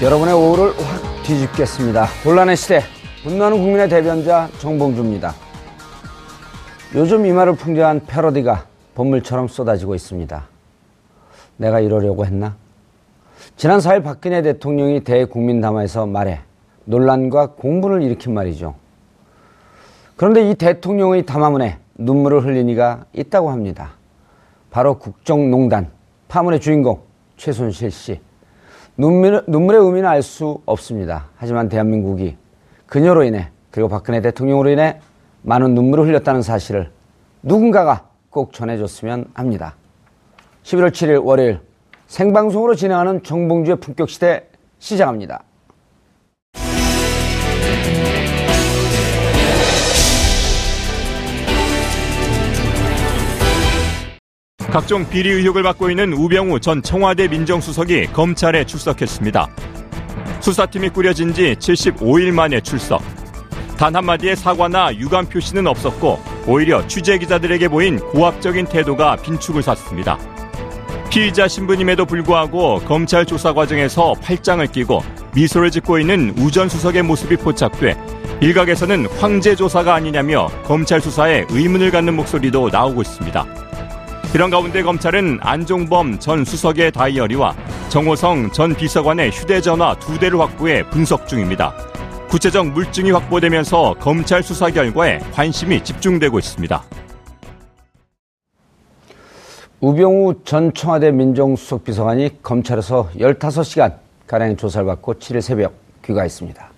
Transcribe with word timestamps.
여러분의 0.00 0.32
오후를 0.32 0.78
확 0.78 1.24
뒤집겠습니다. 1.24 2.04
혼란의 2.24 2.56
시대, 2.56 2.82
분노하는 3.24 3.58
국민의 3.58 3.88
대변자 3.88 4.48
정봉주입니다. 4.60 5.34
요즘 6.94 7.26
이 7.26 7.32
말을 7.32 7.56
풍자한 7.56 8.02
패러디가 8.06 8.66
본물처럼 8.94 9.48
쏟아지고 9.48 9.96
있습니다. 9.96 10.46
내가 11.56 11.80
이러려고 11.80 12.24
했나? 12.24 12.54
지난 13.56 13.80
4일 13.80 14.04
박근혜 14.04 14.40
대통령이 14.40 15.00
대국민담화에서 15.00 16.06
말해 16.06 16.42
논란과 16.84 17.54
공분을 17.54 18.00
일으킨 18.02 18.34
말이죠. 18.34 18.76
그런데 20.14 20.48
이 20.48 20.54
대통령의 20.54 21.26
담화문에 21.26 21.78
눈물을 21.96 22.44
흘린 22.44 22.68
이가 22.68 23.04
있다고 23.14 23.50
합니다. 23.50 23.94
바로 24.70 24.96
국정농단, 24.96 25.90
파문의 26.28 26.60
주인공 26.60 27.00
최순실 27.36 27.90
씨. 27.90 28.27
눈물, 29.00 29.44
눈물의 29.46 29.80
의미는 29.80 30.08
알 30.08 30.22
수 30.22 30.60
없습니다. 30.66 31.28
하지만 31.36 31.68
대한민국이 31.68 32.36
그녀로 32.86 33.22
인해 33.22 33.50
그리고 33.70 33.88
박근혜 33.88 34.20
대통령으로 34.20 34.70
인해 34.70 35.00
많은 35.42 35.74
눈물을 35.74 36.04
흘렸다는 36.08 36.42
사실을 36.42 36.90
누군가가 37.44 38.08
꼭 38.28 38.52
전해줬으면 38.52 39.26
합니다. 39.34 39.76
11월 40.64 40.90
7일 40.90 41.24
월요일 41.24 41.60
생방송으로 42.08 42.74
진행하는 42.74 43.22
정봉주의 43.22 43.76
품격시대 43.78 44.48
시작합니다. 44.80 45.44
각종 54.70 55.08
비리 55.08 55.30
의혹을 55.30 55.62
받고 55.62 55.90
있는 55.90 56.12
우병우 56.12 56.60
전 56.60 56.82
청와대 56.82 57.26
민정수석이 57.28 58.08
검찰에 58.12 58.64
출석했습니다. 58.64 59.48
수사팀이 60.40 60.90
꾸려진 60.90 61.32
지 61.32 61.56
75일 61.58 62.32
만에 62.32 62.60
출석. 62.60 63.02
단 63.78 63.96
한마디의 63.96 64.36
사과나 64.36 64.94
유감 64.94 65.26
표시는 65.26 65.66
없었고 65.66 66.20
오히려 66.46 66.86
취재 66.86 67.16
기자들에게 67.16 67.68
보인 67.68 67.98
고압적인 67.98 68.66
태도가 68.66 69.16
빈축을 69.16 69.62
샀습니다. 69.62 70.18
피의자 71.08 71.48
신분임에도 71.48 72.04
불구하고 72.04 72.80
검찰 72.80 73.24
조사 73.24 73.54
과정에서 73.54 74.14
팔짱을 74.22 74.66
끼고 74.66 75.02
미소를 75.34 75.70
짓고 75.70 75.98
있는 75.98 76.34
우 76.38 76.50
전 76.50 76.68
수석의 76.68 77.02
모습이 77.02 77.36
포착돼 77.36 77.96
일각에서는 78.40 79.06
황제 79.18 79.54
조사가 79.56 79.94
아니냐며 79.94 80.48
검찰 80.64 81.00
수사에 81.00 81.46
의문을 81.48 81.90
갖는 81.90 82.14
목소리도 82.14 82.68
나오고 82.70 83.02
있습니다. 83.02 83.67
이런 84.34 84.50
가운데 84.50 84.82
검찰은 84.82 85.38
안종범 85.40 86.18
전 86.18 86.44
수석의 86.44 86.92
다이어리와 86.92 87.56
정호성 87.88 88.52
전 88.52 88.74
비서관의 88.74 89.30
휴대전화 89.30 89.94
두 89.98 90.18
대를 90.18 90.38
확보해 90.38 90.82
분석 90.90 91.26
중입니다. 91.26 91.72
구체적 92.28 92.66
물증이 92.66 93.10
확보되면서 93.10 93.94
검찰 93.98 94.42
수사 94.42 94.68
결과에 94.68 95.18
관심이 95.32 95.82
집중되고 95.82 96.38
있습니다. 96.38 96.82
우병우 99.80 100.42
전 100.44 100.74
청와대 100.74 101.10
민정수석 101.10 101.84
비서관이 101.84 102.42
검찰에서 102.42 103.08
15시간 103.16 103.94
가량 104.26 104.58
조사를 104.58 104.86
받고 104.86 105.14
7일 105.14 105.40
새벽 105.40 105.72
귀가했습니다. 106.04 106.68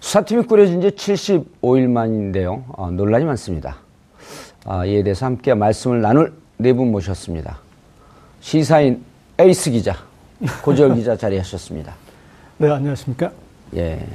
수사팀이 0.00 0.42
꾸려진 0.42 0.82
지 0.82 0.88
75일 0.90 1.88
만인데요. 1.88 2.64
어, 2.72 2.90
논란이 2.90 3.24
많습니다. 3.24 3.78
아, 4.66 4.84
이에 4.84 5.02
대해서 5.02 5.24
함께 5.24 5.54
말씀을 5.54 6.02
나눌 6.02 6.39
네 6.60 6.72
분 6.74 6.90
모셨습니다. 6.92 7.58
시사인 8.40 9.02
에이스 9.38 9.70
기자, 9.70 9.96
고지열 10.62 10.94
기자 10.94 11.16
자리하셨습니다. 11.16 11.94
네, 12.58 12.70
안녕하십니까? 12.70 13.30
예. 13.76 14.06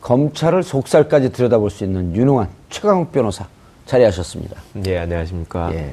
검찰을 0.00 0.64
속살까지 0.64 1.30
들여다볼 1.30 1.70
수 1.70 1.84
있는 1.84 2.14
유능한 2.16 2.48
최강욱 2.68 3.12
변호사 3.12 3.46
자리하셨습니다. 3.86 4.56
네, 4.74 4.98
안녕하십니까? 4.98 5.72
예. 5.74 5.92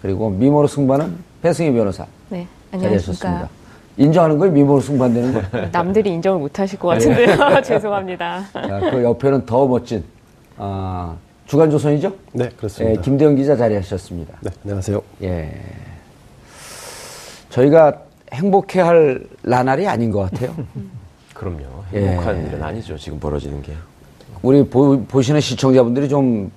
그리고 0.00 0.30
미모로 0.30 0.68
승부하는 0.68 1.16
배승희 1.42 1.72
변호사 1.72 2.06
네. 2.28 2.46
안녕하십니까. 2.70 3.48
인정하는 3.96 4.38
거예요? 4.38 4.52
미모로 4.52 4.80
승부한다는 4.80 5.32
거? 5.34 5.42
남들이 5.72 6.10
인정을 6.14 6.38
못 6.38 6.56
하실 6.58 6.78
것 6.78 6.88
같은데요. 6.88 7.36
죄송합니다. 7.62 8.44
자, 8.52 8.80
그 8.90 9.02
옆에는 9.02 9.44
더 9.46 9.66
멋진 9.66 10.04
아, 10.56 11.16
주간조선이죠? 11.52 12.14
네, 12.32 12.48
그렇습니다. 12.56 12.98
예, 12.98 13.02
김대영 13.02 13.34
기자 13.34 13.54
자리하셨습니다. 13.54 14.38
네, 14.40 14.50
안녕하세요. 14.64 15.02
예. 15.22 15.52
저희가 17.50 17.92
행복해할 18.32 19.22
나날이 19.42 19.86
아닌 19.86 20.10
것 20.10 20.20
같아요. 20.20 20.56
그럼요. 21.34 21.60
예. 21.92 22.08
행복한 22.08 22.46
일은 22.46 22.62
아니죠. 22.62 22.96
지금 22.96 23.20
벌어지는 23.20 23.60
게. 23.60 23.74
우리 24.40 24.64
보, 24.64 25.04
보시는 25.04 25.42
시청자분들이 25.42 26.08
좀 26.08 26.50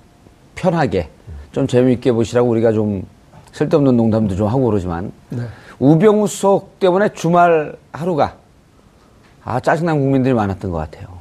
편하게, 0.54 1.10
좀 1.52 1.66
재미있게 1.66 2.12
보시라고 2.12 2.48
우리가 2.48 2.72
좀 2.72 3.04
쓸데없는 3.52 3.98
농담도 3.98 4.34
좀 4.34 4.48
하고 4.48 4.64
그러지만, 4.64 5.12
네. 5.28 5.42
우병우 5.78 6.26
수석 6.26 6.78
때문에 6.78 7.10
주말 7.10 7.76
하루가, 7.92 8.38
아, 9.44 9.60
짜증난 9.60 10.00
국민들이 10.00 10.32
많았던 10.32 10.70
것 10.70 10.78
같아요. 10.78 11.15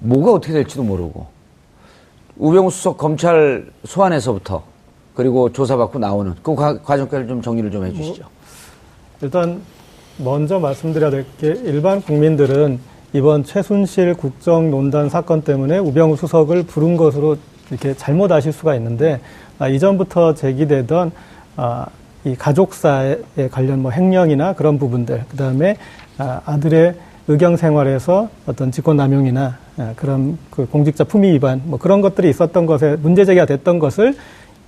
뭐가 0.00 0.32
어떻게 0.32 0.52
될지도 0.52 0.82
모르고, 0.82 1.26
우병우 2.36 2.70
수석 2.70 2.98
검찰 2.98 3.66
소환에서부터, 3.84 4.62
그리고 5.14 5.50
조사받고 5.52 5.98
나오는 5.98 6.34
그 6.42 6.54
과, 6.54 6.78
과정까지 6.80 7.26
좀 7.26 7.42
정리를 7.42 7.70
좀 7.70 7.84
해주시죠. 7.86 8.24
일단 9.22 9.60
먼저 10.18 10.58
말씀드려야 10.60 11.10
될 11.10 11.24
게 11.40 11.48
일반 11.64 12.00
국민들은 12.00 12.78
이번 13.12 13.42
최순실 13.42 14.14
국정농단 14.14 15.08
사건 15.08 15.42
때문에 15.42 15.78
우병우 15.78 16.16
수석을 16.16 16.64
부른 16.64 16.96
것으로 16.96 17.36
이렇게 17.70 17.94
잘못 17.94 18.30
아실 18.30 18.52
수가 18.52 18.74
있는데 18.76 19.20
아, 19.58 19.68
이전부터 19.68 20.34
제기되던 20.34 21.10
아, 21.56 21.86
이 22.24 22.34
가족사에 22.36 23.16
관련 23.50 23.82
뭐 23.82 23.90
횡령이나 23.90 24.52
그런 24.52 24.78
부분들 24.78 25.24
그다음에 25.30 25.76
아, 26.18 26.40
아들의 26.44 26.94
의경 27.28 27.56
생활에서 27.56 28.28
어떤 28.46 28.70
직권남용이나 28.72 29.58
아, 29.76 29.92
그런 29.96 30.38
그 30.50 30.66
공직자 30.66 31.04
품위 31.04 31.32
위반 31.34 31.60
뭐 31.64 31.78
그런 31.78 32.00
것들이 32.00 32.28
있었던 32.30 32.64
것에 32.66 32.96
문제 33.02 33.24
제기가 33.24 33.44
됐던 33.46 33.78
것을 33.78 34.14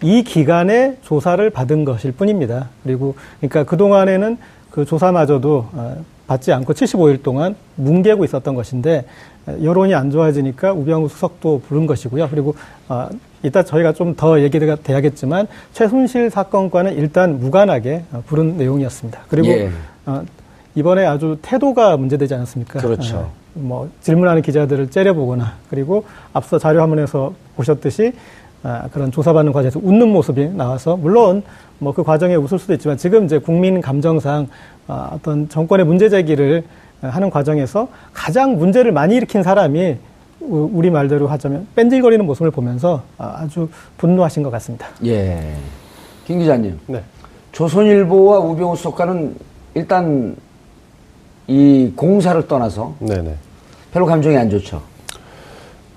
이 0.02 0.22
기간에 0.22 0.98
조사를 1.02 1.48
받은 1.50 1.84
것일 1.84 2.12
뿐입니다. 2.12 2.68
그리고 2.82 3.14
그러니까 3.40 3.64
그 3.64 3.76
동안에는 3.76 4.38
그 4.70 4.84
조사마저도 4.84 5.66
어, 5.72 6.04
받지 6.26 6.52
않고 6.52 6.74
75일 6.74 7.22
동안 7.22 7.56
뭉개고 7.76 8.24
있었던 8.24 8.54
것인데 8.54 9.04
어, 9.46 9.56
여론이 9.62 9.94
안 9.94 10.10
좋아지니까 10.10 10.72
우병우 10.74 11.08
수석도 11.08 11.62
부른 11.66 11.86
것이고요. 11.86 12.28
그리고 12.30 12.54
어, 12.88 13.08
이따 13.42 13.62
저희가 13.62 13.94
좀 13.94 14.14
더 14.16 14.40
얘기가 14.42 14.76
돼야겠지만 14.76 15.48
최순실 15.72 16.28
사건과는 16.30 16.94
일단 16.96 17.40
무관하게 17.40 18.04
어, 18.12 18.22
부른 18.26 18.58
내용이었습니다. 18.58 19.20
그리고 19.28 19.48
예. 19.48 19.70
어, 20.70 20.72
이번에 20.74 21.04
아주 21.06 21.36
태도가 21.42 21.96
문제되지 21.96 22.34
않았습니까? 22.34 22.80
그렇죠. 22.80 23.16
어, 23.18 23.30
뭐 23.54 23.88
질문하는 24.00 24.42
기자들을 24.42 24.90
째려보거나 24.90 25.54
그리고 25.68 26.04
앞서 26.32 26.58
자료 26.58 26.80
화면에서 26.82 27.32
보셨듯이 27.56 28.12
아, 28.62 28.88
그런 28.92 29.10
조사받는 29.10 29.52
과정에서 29.52 29.80
웃는 29.82 30.08
모습이 30.08 30.50
나와서 30.50 30.96
물론 30.96 31.42
뭐 31.78 31.92
그 31.94 32.02
과정에 32.04 32.34
웃을 32.34 32.58
수도 32.58 32.74
있지만 32.74 32.96
지금 32.98 33.24
이제 33.24 33.38
국민 33.38 33.80
감정상 33.80 34.48
아, 34.86 35.10
어떤 35.14 35.48
정권의 35.48 35.86
문제 35.86 36.08
제기를 36.08 36.62
하는 37.00 37.30
과정에서 37.30 37.88
가장 38.12 38.56
문제를 38.58 38.92
많이 38.92 39.16
일으킨 39.16 39.42
사람이 39.42 39.96
우- 40.42 40.70
우리 40.74 40.90
말대로 40.90 41.26
하자면 41.26 41.66
뺀질거리는 41.74 42.24
모습을 42.26 42.50
보면서 42.50 43.02
아, 43.18 43.38
아주 43.38 43.68
분노하신 43.96 44.42
것 44.42 44.50
같습니다. 44.50 44.86
예. 45.06 45.54
김 46.26 46.38
기자님. 46.38 46.78
네. 46.86 47.02
조선일보와 47.52 48.38
우병우 48.40 48.76
수석과는 48.76 49.34
일단 49.74 50.36
이 51.50 51.92
공사를 51.96 52.46
떠나서 52.46 52.94
네네. 53.00 53.34
별로 53.92 54.06
감정이 54.06 54.36
안 54.36 54.48
좋죠. 54.48 54.80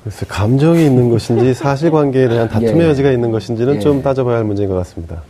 글쎄, 0.04 0.26
감정이 0.28 0.84
있는 0.84 1.12
것인지 1.12 1.54
사실관계에 1.54 2.28
대한 2.28 2.50
다툼의 2.50 2.82
예. 2.82 2.90
여지가 2.90 3.12
있는 3.12 3.30
것인지는 3.30 3.76
예. 3.76 3.80
좀 3.80 4.02
따져봐야 4.02 4.38
할 4.38 4.46
문제인 4.46 4.68
것 4.68 4.76
같습니다. 4.78 5.22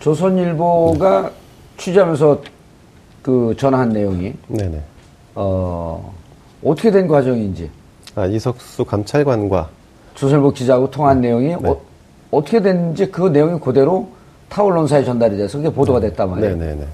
조선일보가 0.00 1.30
취재하면서 1.78 2.42
그 3.22 3.54
전화한 3.58 3.88
내용이 3.88 4.34
네네. 4.48 4.82
어, 5.34 6.12
어떻게 6.62 6.90
된 6.90 7.08
과정인지 7.08 7.70
아, 8.16 8.26
이석수 8.26 8.84
감찰관과 8.84 9.70
조선일보 10.14 10.50
기자하고 10.50 10.90
통화한 10.90 11.22
내용이 11.22 11.56
네. 11.56 11.70
어, 11.70 11.80
어떻게 12.30 12.60
됐는지 12.60 13.10
그 13.10 13.28
내용이 13.28 13.58
그대로 13.58 14.08
타올론사에 14.50 15.04
전달이 15.04 15.38
돼서 15.38 15.56
그게 15.56 15.70
보도가 15.70 16.00
됐단 16.00 16.28
말이에요. 16.28 16.54
네네네. 16.54 16.86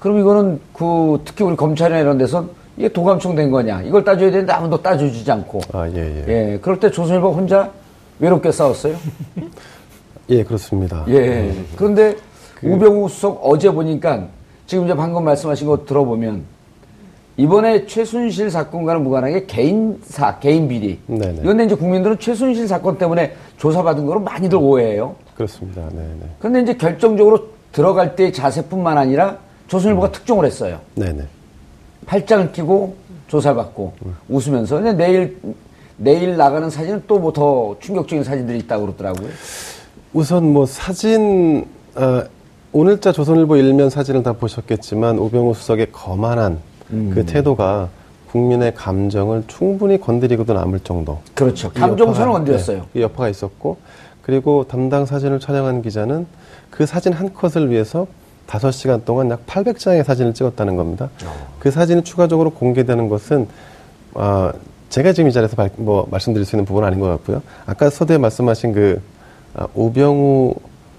그럼 0.00 0.18
이거는 0.18 0.60
그 0.72 1.20
특히 1.24 1.44
우리 1.44 1.54
검찰이나 1.54 2.00
이런 2.00 2.18
데서 2.18 2.46
이게 2.76 2.88
도감청 2.88 3.34
된 3.36 3.50
거냐 3.50 3.82
이걸 3.82 4.02
따져야 4.02 4.30
되는데 4.30 4.52
아무도 4.52 4.80
따져주지 4.80 5.30
않고 5.30 5.60
아, 5.72 5.88
예, 5.88 5.96
예. 5.96 6.24
예 6.26 6.58
그럴 6.60 6.80
때 6.80 6.90
조선일보 6.90 7.30
혼자 7.30 7.70
외롭게 8.18 8.50
싸웠어요. 8.50 8.96
예, 10.30 10.42
그렇습니다. 10.42 11.04
예. 11.08 11.52
그런데 11.76 12.16
우병우 12.62 13.08
수석 13.08 13.40
어제 13.42 13.70
보니까 13.70 14.26
지금 14.66 14.84
이제 14.84 14.94
방금 14.94 15.24
말씀하신 15.24 15.66
거 15.66 15.84
들어보면 15.84 16.44
이번에 17.36 17.86
최순실 17.86 18.50
사건과는 18.50 19.02
무관하게 19.02 19.46
개인사, 19.46 20.38
개인 20.38 20.68
비리. 20.68 20.98
네네. 21.06 21.40
이건데 21.42 21.64
이제 21.64 21.74
국민들은 21.74 22.18
최순실 22.18 22.68
사건 22.68 22.98
때문에 22.98 23.34
조사받은 23.56 24.06
거로 24.06 24.20
많이들 24.20 24.58
오해해요. 24.58 25.16
그렇습니다. 25.34 25.88
네네. 25.88 26.20
그런데 26.38 26.60
이제 26.60 26.76
결정적으로 26.76 27.48
들어갈 27.72 28.14
때의 28.14 28.32
자세뿐만 28.32 28.98
아니라 28.98 29.38
조선일보가 29.70 30.10
특종을 30.12 30.44
했어요. 30.44 30.80
네네. 30.96 31.22
팔짱을 32.06 32.52
끼고 32.52 32.96
조사받고 33.28 33.92
웃으면서. 34.28 34.76
근데 34.80 34.92
내일, 34.92 35.38
내일 35.96 36.36
나가는 36.36 36.68
사진은 36.68 37.04
또 37.06 37.18
뭐 37.20 37.32
더 37.32 37.76
충격적인 37.78 38.24
사진들이 38.24 38.58
있다고 38.58 38.86
그러더라고요. 38.86 39.28
우선 40.12 40.52
뭐 40.52 40.66
사진, 40.66 41.66
어, 41.94 42.22
오늘자 42.72 43.12
조선일보 43.12 43.56
일면 43.56 43.90
사진을 43.90 44.24
다 44.24 44.32
보셨겠지만 44.32 45.18
우병우 45.18 45.54
수석의 45.54 45.92
거만한 45.92 46.58
음. 46.90 47.12
그 47.14 47.24
태도가 47.24 47.88
국민의 48.32 48.74
감정을 48.74 49.44
충분히 49.46 50.00
건드리고도 50.00 50.52
남을 50.52 50.80
정도. 50.80 51.18
그렇죠. 51.34 51.70
이 51.76 51.78
감정선을 51.78 52.32
건드렸어요. 52.32 52.78
네, 52.92 53.00
이 53.00 53.02
여파가 53.02 53.28
있었고 53.28 53.76
그리고 54.22 54.66
담당 54.68 55.06
사진을 55.06 55.38
촬영한 55.38 55.82
기자는 55.82 56.26
그 56.70 56.86
사진 56.86 57.12
한 57.12 57.32
컷을 57.34 57.70
위해서 57.70 58.06
5시간 58.50 59.04
동안 59.04 59.30
약 59.30 59.46
800장의 59.46 60.02
사진을 60.04 60.34
찍었다는 60.34 60.76
겁니다. 60.76 61.08
그 61.58 61.70
사진이 61.70 62.02
추가적으로 62.04 62.50
공개되는 62.50 63.08
것은 63.08 63.46
아, 64.14 64.52
제가 64.88 65.12
지금 65.12 65.30
이 65.30 65.32
자리에서 65.32 65.54
발- 65.54 65.70
뭐 65.76 66.06
말씀드릴 66.10 66.44
수 66.44 66.56
있는 66.56 66.64
부분은 66.64 66.86
아닌 66.86 66.98
것 67.00 67.06
같고요. 67.08 67.42
아까 67.64 67.88
서두에 67.90 68.18
말씀하신 68.18 68.72
그 68.72 69.00
아, 69.54 69.66
오병우 69.74 70.54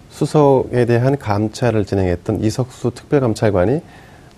수석에 0.09 0.85
대한 0.85 1.17
감찰을 1.17 1.85
진행했던 1.85 2.41
이석수 2.41 2.91
특별감찰관이 2.91 3.81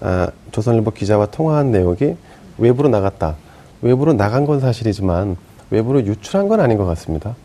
아, 0.01 0.27
조선일보 0.51 0.91
기자와 0.91 1.27
통화한 1.27 1.71
내용이 1.71 2.15
외부로 2.57 2.89
나갔다. 2.89 3.35
외부로 3.81 4.13
나간 4.13 4.45
건 4.45 4.59
사실이지만 4.59 5.37
외부로 5.69 6.01
유출한 6.03 6.47
건 6.47 6.59
아닌 6.59 6.77
것 6.77 6.85
같습니다. 6.85 7.35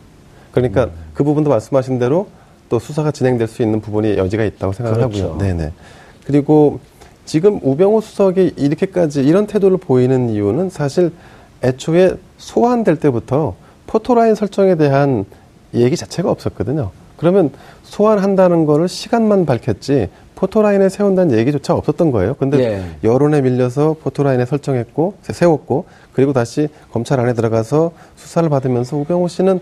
그러니까 0.51 0.89
그 1.13 1.23
부분도 1.23 1.49
말씀하신 1.49 1.99
대로 1.99 2.27
또 2.69 2.79
수사가 2.79 3.11
진행될 3.11 3.47
수 3.47 3.61
있는 3.61 3.81
부분이 3.81 4.17
여지가 4.17 4.43
있다고 4.45 4.73
생각을 4.73 4.99
그렇죠. 4.99 5.25
하고요. 5.25 5.37
네네. 5.39 5.71
그리고 6.25 6.79
지금 7.25 7.59
우병우 7.61 8.01
수석이 8.01 8.53
이렇게까지 8.55 9.21
이런 9.21 9.47
태도를 9.47 9.77
보이는 9.77 10.29
이유는 10.29 10.69
사실 10.69 11.11
애초에 11.63 12.13
소환될 12.37 12.97
때부터 12.99 13.55
포토라인 13.87 14.35
설정에 14.35 14.75
대한 14.75 15.25
얘기 15.73 15.97
자체가 15.97 16.31
없었거든요. 16.31 16.91
그러면 17.17 17.51
소환한다는 17.83 18.65
거를 18.65 18.87
시간만 18.87 19.45
밝혔지 19.45 20.09
포토라인에 20.35 20.87
세운다는 20.87 21.37
얘기조차 21.37 21.73
없었던 21.73 22.11
거예요. 22.11 22.33
근데 22.35 22.59
예. 22.59 22.83
여론에 23.03 23.41
밀려서 23.41 23.97
포토라인에 24.01 24.45
설정했고 24.45 25.15
세웠고 25.21 25.85
그리고 26.13 26.31
다시 26.31 26.69
검찰 26.93 27.19
안에 27.19 27.33
들어가서 27.33 27.91
수사를 28.15 28.47
받으면서 28.47 28.95
우병우 28.95 29.27
씨는 29.27 29.59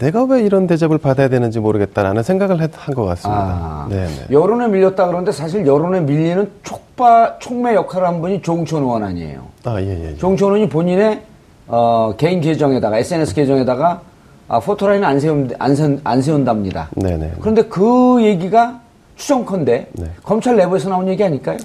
내가 0.00 0.24
왜 0.24 0.42
이런 0.42 0.66
대접을 0.66 0.96
받아야 0.98 1.28
되는지 1.28 1.60
모르겠다라는 1.60 2.22
생각을 2.22 2.58
한 2.60 2.94
것 2.94 3.04
같습니다. 3.04 3.40
아, 3.42 3.86
네네. 3.90 4.08
여론에 4.30 4.68
밀렸다 4.68 5.06
그러는데 5.06 5.30
사실 5.30 5.66
여론에 5.66 6.00
밀리는 6.00 6.50
촉바, 6.62 7.38
촉매 7.38 7.74
역할을 7.74 8.08
한 8.08 8.20
분이 8.22 8.40
조홍천 8.42 8.82
의원 8.82 9.04
아니에요. 9.04 9.42
아, 9.64 9.78
예, 9.80 9.86
예. 9.86 10.10
예. 10.12 10.16
조홍천 10.16 10.48
의원이 10.48 10.68
본인의 10.70 11.20
어, 11.68 12.14
개인 12.16 12.40
계정에다가 12.40 12.98
SNS 12.98 13.34
계정에다가 13.34 14.00
아, 14.48 14.58
포토라인을 14.58 15.06
안, 15.06 15.20
세운, 15.20 15.50
안, 15.58 15.76
세운, 15.76 16.00
안 16.02 16.22
세운답니다. 16.22 16.88
네네. 16.96 17.34
그런데 17.40 17.62
그 17.62 18.18
얘기가 18.22 18.80
추정컨대 19.16 19.86
네. 19.92 20.06
검찰 20.24 20.56
내부에서 20.56 20.88
나온 20.88 21.06
얘기 21.08 21.22
아닐까요? 21.22 21.58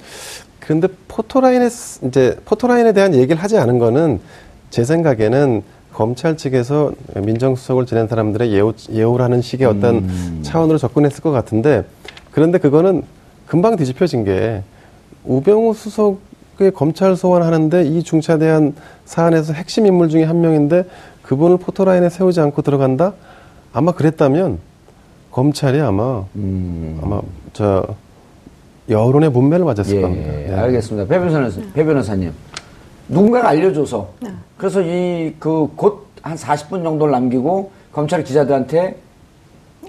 그런데 0.60 0.88
포토라인에 1.08 1.68
쓰- 1.70 2.04
이제 2.06 2.36
포토라인에 2.44 2.92
대한 2.92 3.14
얘기를 3.14 3.42
하지 3.42 3.56
않은 3.58 3.78
거는 3.78 4.20
제 4.70 4.84
생각에는 4.84 5.62
검찰 5.96 6.36
측에서 6.36 6.92
민정수석을 7.14 7.86
지낸 7.86 8.06
사람들의 8.06 8.52
예우, 8.52 8.74
예우라는 8.92 9.40
식의 9.40 9.66
어떤 9.66 10.42
차원으로 10.42 10.76
접근했을 10.76 11.22
것 11.22 11.30
같은데 11.30 11.86
그런데 12.32 12.58
그거는 12.58 13.02
금방 13.46 13.76
뒤집혀진 13.76 14.24
게 14.24 14.62
우병우 15.24 15.72
수석의 15.72 16.72
검찰 16.74 17.16
소환하는데 17.16 17.86
이 17.86 18.02
중차대한 18.02 18.74
사안에서 19.06 19.54
핵심 19.54 19.86
인물 19.86 20.10
중에 20.10 20.24
한 20.24 20.42
명인데 20.42 20.84
그분을 21.22 21.56
포토라인에 21.56 22.10
세우지 22.10 22.40
않고 22.40 22.60
들어간다? 22.60 23.14
아마 23.72 23.92
그랬다면 23.92 24.58
검찰이 25.30 25.80
아마 25.80 26.24
아마 27.02 27.22
저 27.54 27.86
여론의 28.90 29.30
문매를 29.30 29.64
맞았을 29.64 29.96
예, 29.96 30.00
겁니다. 30.02 30.30
네. 30.30 30.54
알겠습니다. 30.54 31.08
배 31.72 31.84
변호사님. 31.84 32.32
누군가가 33.08 33.48
알려줘서 33.48 34.08
그래서 34.58 34.80
이 34.82 35.34
그 35.38 35.68
곧 35.76 36.06
한 36.22 36.36
40분 36.36 36.82
정도를 36.82 37.12
남기고 37.12 37.70
검찰 37.92 38.24
기자들한테 38.24 38.96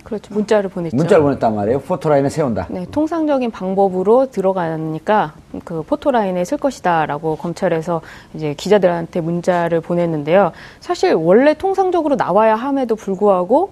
그렇죠. 0.04 0.34
문자를 0.36 0.70
보냈죠. 0.70 0.96
문자를 0.96 1.24
보냈단 1.24 1.56
말이에요. 1.56 1.80
포토라인에 1.80 2.30
세운다. 2.30 2.68
네, 2.70 2.86
통상적인 2.92 3.50
방법으로 3.52 4.30
들어가니까 4.30 5.34
그 5.66 5.82
포토라인에 5.82 6.46
쓸 6.46 6.60
것이다라고 6.60 7.38
검찰에서 7.38 8.02
이제 8.36 8.54
기자들한테 8.54 9.20
문자를 9.22 9.82
보냈는데요. 9.82 10.52
사실 10.80 11.14
원래 11.16 11.56
통상적으로 11.56 12.16
나와야 12.16 12.56
함에도 12.56 12.96
불구하고 12.96 13.72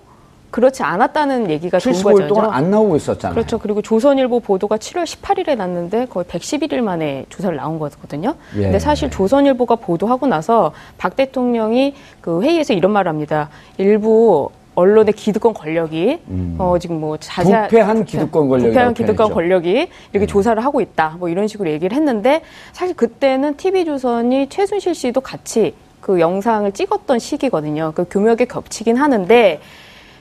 그렇지 0.55 0.83
않았다는 0.83 1.50
얘기가 1.50 1.79
좋은 1.79 1.93
75일 1.93 2.13
거죠. 2.13 2.27
동안 2.27 2.50
안 2.53 2.71
나오고 2.71 2.95
있었잖아요. 2.95 3.35
그렇죠. 3.35 3.57
그리고 3.57 3.81
조선일보 3.81 4.39
보도가 4.39 4.77
7월 4.77 5.03
18일에 5.03 5.57
났는데 5.57 6.05
거의 6.05 6.24
111일 6.24 6.79
만에 6.79 7.25
조사를 7.27 7.57
나온 7.57 7.77
거거든요. 7.77 8.35
예. 8.55 8.62
근데 8.62 8.79
사실 8.79 9.12
조선일보가 9.12 9.75
보도하고 9.75 10.27
나서 10.27 10.71
박 10.97 11.17
대통령이 11.17 11.93
그 12.21 12.41
회의에서 12.41 12.71
이런 12.71 12.93
말을 12.93 13.09
합니다. 13.09 13.50
일부 13.77 14.50
언론의 14.75 15.13
기득권 15.15 15.53
권력이 15.53 16.19
어 16.57 16.77
지금 16.79 17.01
뭐 17.01 17.17
자세 17.17 17.53
음. 17.53 17.63
부패한 17.63 18.05
기득권 18.05 18.47
권력이라고 18.47 18.69
부패한 18.69 18.93
기득권. 18.93 19.31
음. 19.31 19.33
권력이 19.33 19.89
이렇게 20.13 20.25
조사를 20.25 20.63
하고 20.63 20.79
있다. 20.79 21.17
뭐 21.19 21.27
이런 21.27 21.50
식으로 21.50 21.69
얘기를 21.69 21.93
했는데 21.97 22.43
사실 22.71 22.95
그때는 22.95 23.57
TV조선이 23.57 24.47
최순실 24.47 24.95
씨도 24.95 25.19
같이 25.19 25.74
그 26.00 26.21
영상을 26.21 26.71
찍었던 26.71 27.19
시기거든요. 27.19 27.91
그 27.93 28.05
교묘하게 28.09 28.45
겹치긴 28.45 28.95
하는데 28.95 29.59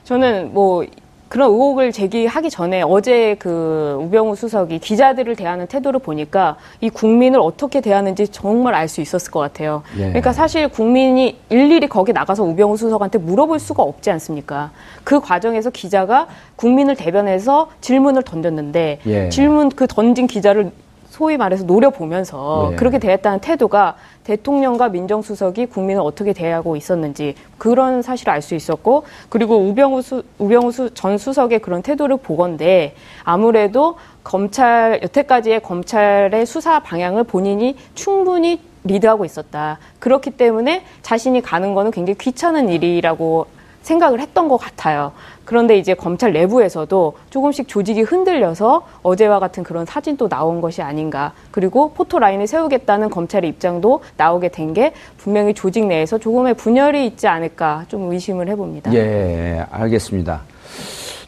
저는 0.05 0.53
뭐 0.53 0.85
그런 1.27 1.49
의혹을 1.49 1.91
제기하기 1.91 2.51
전에 2.51 2.83
어제 2.83 3.35
그 3.39 3.97
우병우 3.99 4.35
수석이 4.35 4.77
기자들을 4.79 5.35
대하는 5.35 5.65
태도를 5.65 5.99
보니까 5.99 6.55
이 6.79 6.89
국민을 6.89 7.39
어떻게 7.39 7.81
대하는지 7.81 8.27
정말 8.27 8.75
알 8.75 8.87
수 8.87 9.01
있었을 9.01 9.31
것 9.31 9.39
같아요. 9.39 9.81
예. 9.97 10.05
그러니까 10.05 10.31
사실 10.31 10.67
국민이 10.69 11.37
일일이 11.49 11.89
거기 11.89 12.13
나가서 12.13 12.43
우병우 12.43 12.77
수석한테 12.77 13.17
물어볼 13.17 13.59
수가 13.59 13.81
없지 13.81 14.11
않습니까? 14.11 14.69
그 15.03 15.19
과정에서 15.19 15.71
기자가 15.71 16.27
국민을 16.55 16.95
대변해서 16.95 17.69
질문을 17.81 18.21
던졌는데 18.21 18.99
예. 19.07 19.29
질문 19.29 19.69
그 19.69 19.87
던진 19.87 20.27
기자를 20.27 20.71
소위 21.09 21.37
말해서 21.37 21.63
노려보면서 21.63 22.67
네. 22.71 22.75
그렇게 22.75 22.99
대했다는 22.99 23.39
태도가 23.39 23.95
대통령과 24.25 24.89
민정수석이 24.89 25.67
국민을 25.67 26.01
어떻게 26.01 26.33
대하고 26.33 26.75
있었는지 26.75 27.35
그런 27.57 28.01
사실을 28.01 28.33
알 28.33 28.41
수 28.41 28.53
있었고 28.53 29.03
그리고 29.29 29.57
우병우, 29.57 30.01
수, 30.01 30.23
우병우 30.37 30.71
수, 30.71 30.93
전 30.93 31.17
수석의 31.17 31.59
그런 31.59 31.81
태도를 31.81 32.17
보건데 32.17 32.93
아무래도 33.23 33.95
검찰 34.23 34.99
여태까지의 35.01 35.61
검찰의 35.61 36.45
수사 36.45 36.79
방향을 36.79 37.23
본인이 37.23 37.75
충분히 37.95 38.61
리드하고 38.83 39.25
있었다. 39.25 39.79
그렇기 39.99 40.31
때문에 40.31 40.83
자신이 41.01 41.41
가는 41.41 41.73
거는 41.73 41.91
굉장히 41.91 42.17
귀찮은 42.19 42.69
일이라고 42.69 43.47
생각을 43.85 44.19
했던 44.19 44.47
것 44.49 44.57
같아요. 44.57 45.13
그런데 45.45 45.77
이제 45.77 45.93
검찰 45.93 46.33
내부에서도 46.33 47.13
조금씩 47.29 47.67
조직이 47.67 48.01
흔들려서 48.01 48.85
어제와 49.03 49.39
같은 49.39 49.63
그런 49.63 49.85
사진도 49.85 50.27
나온 50.27 50.59
것이 50.59 50.81
아닌가. 50.81 51.33
그리고 51.51 51.91
포토라인을 51.93 52.47
세우겠다는 52.47 53.09
검찰의 53.09 53.49
입장도 53.51 54.01
나오게 54.17 54.49
된 54.49 54.65
게 54.75 54.91
분명히 55.17 55.53
조직 55.53 55.85
내에서 55.85 56.17
조금의 56.17 56.55
분열이 56.55 57.05
있지 57.05 57.27
않을까 57.27 57.85
좀 57.87 58.11
의심을 58.11 58.49
해봅니다. 58.49 58.91
예, 58.95 59.63
알겠습니다. 59.71 60.41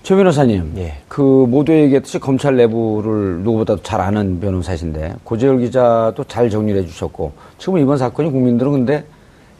최 0.01 0.15
변호사님, 0.15 0.73
예. 0.77 0.95
그 1.07 1.21
모두 1.21 1.71
얘기했듯이 1.71 2.17
검찰 2.19 2.55
내부를 2.57 3.39
누구보다도 3.43 3.83
잘 3.83 4.01
아는 4.01 4.39
변호사신데 4.39 5.15
고재열 5.23 5.59
기자도 5.59 6.23
잘 6.25 6.49
정리를 6.49 6.81
해주셨고 6.81 7.31
지금 7.59 7.77
이번 7.77 7.97
사건이 7.97 8.31
국민들은 8.31 8.71
근데 8.71 9.05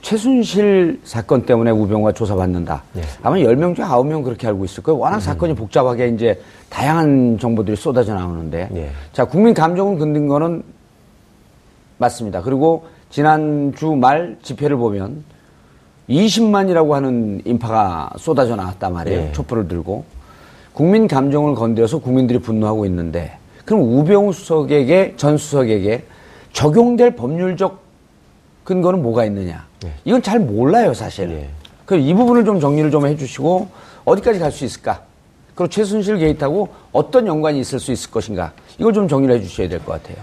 최순실 0.02 1.02
사건 1.04 1.46
때문에 1.46 1.72
우병우가 1.72 2.14
조사받는다. 2.14 2.84
예. 2.98 3.02
아마 3.24 3.36
10명 3.38 3.76
중에 3.76 3.86
9명 3.86 4.24
그렇게 4.24 4.48
알고 4.48 4.66
있을 4.66 4.84
거예요. 4.84 5.00
워낙 5.00 5.20
사건이 5.20 5.56
복잡하게 5.56 6.10
이제 6.10 6.42
다양한 6.70 7.38
정보들이 7.40 7.76
쏟아져 7.76 8.14
나오는데. 8.14 8.70
예. 8.76 8.90
자, 9.12 9.26
국민 9.26 9.54
감정을 9.54 9.98
건든 9.98 10.28
거는 10.28 10.64
맞습니다. 11.98 12.42
그리고 12.42 12.88
지난주 13.10 13.92
말 13.92 14.38
집회를 14.42 14.78
보면 14.78 15.24
20만이라고 16.10 16.92
하는 16.92 17.42
인파가 17.44 18.12
쏟아져 18.18 18.56
나왔단 18.56 18.94
말이에요. 18.94 19.20
예. 19.20 19.32
촛불을 19.34 19.68
들고. 19.68 20.06
국민 20.74 21.08
감정을 21.08 21.56
건드려서 21.56 21.98
국민들이 21.98 22.38
분노하고 22.38 22.86
있는데 22.86 23.38
그럼 23.66 23.82
우병우 23.82 24.32
수석에게 24.32 25.16
전 25.18 25.38
수석에게 25.38 26.06
적용될 26.54 27.16
법률적 27.16 27.87
근거는 28.68 29.02
뭐가 29.02 29.24
있느냐? 29.26 29.66
예. 29.86 29.92
이건 30.04 30.22
잘 30.22 30.40
몰라요, 30.40 30.94
사실. 30.94 31.32
예. 31.32 31.48
그럼 31.86 32.02
이 32.04 32.14
부분을 32.14 32.44
좀 32.44 32.60
정리를 32.60 32.92
좀 32.92 33.08
해주시고 33.08 33.66
어디까지 34.04 34.40
갈 34.40 34.52
수 34.52 34.66
있을까? 34.66 35.04
그리고 35.56 35.70
최순실 35.70 36.18
게이트하고 36.18 36.68
어떤 36.92 37.28
연관이 37.28 37.62
있을 37.62 37.80
수 37.80 37.94
있을 37.94 38.12
것인가? 38.12 38.52
이걸 38.78 38.92
좀 38.92 39.08
정리를 39.08 39.34
해주셔야 39.36 39.70
될 39.70 39.80
것 39.80 39.94
같아요. 40.04 40.18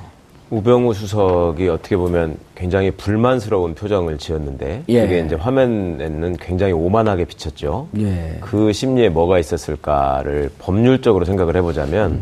우병우 0.50 0.92
수석이 0.92 1.66
어떻게 1.70 1.96
보면 1.96 2.36
굉장히 2.54 2.90
불만스러운 2.90 3.74
표정을 3.74 4.18
지었는데 4.18 4.82
예. 4.90 5.00
그게 5.00 5.20
이제 5.20 5.36
화면에는 5.36 6.36
굉장히 6.36 6.74
오만하게 6.74 7.24
비쳤죠. 7.24 7.88
예. 7.98 8.36
그 8.42 8.74
심리에 8.74 9.08
뭐가 9.08 9.38
있었을까를 9.38 10.50
법률적으로 10.58 11.24
생각을 11.24 11.56
해보자면 11.56 12.20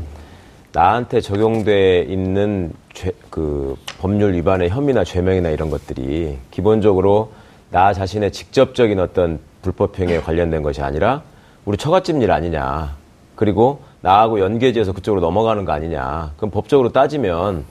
나한테 0.73 1.21
적용돼 1.21 2.07
있는 2.09 2.73
죄, 2.95 3.12
그 3.29 3.76
법률 4.00 4.33
위반의 4.35 4.71
혐의나 4.71 5.05
죄명이나 5.05 5.50
이런 5.50 5.69
것들이 5.71 6.38
기본적으로 6.50 7.33
나 7.71 7.93
자신의 7.93 8.33
직접적인 8.33 8.99
어떤 8.99 9.38
불법행위에 9.61 10.21
관련된 10.21 10.62
것이 10.62 10.83
아니라 10.83 11.23
우리 11.64 11.76
처갓집 11.76 12.21
일 12.23 12.31
아니냐. 12.31 12.97
그리고 13.37 13.81
나하고 14.00 14.41
연계지어서 14.41 14.93
그쪽으로 14.93 15.21
넘어가는 15.21 15.64
거 15.64 15.73
아니냐. 15.73 16.33
그럼 16.37 16.50
법적으로 16.50 16.91
따지면 16.91 17.64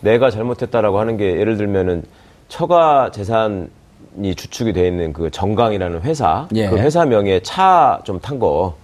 내가 0.00 0.30
잘못했다라고 0.30 0.98
하는 0.98 1.16
게 1.16 1.38
예를 1.38 1.56
들면은 1.56 2.04
처가 2.48 3.10
재산이 3.12 4.34
주축이 4.36 4.72
돼 4.72 4.86
있는 4.86 5.12
그 5.12 5.30
정강이라는 5.30 6.02
회사, 6.02 6.48
예. 6.54 6.68
그 6.68 6.76
회사 6.78 7.04
명의의 7.04 7.42
차좀 7.42 8.20
탄 8.20 8.38
거, 8.38 8.76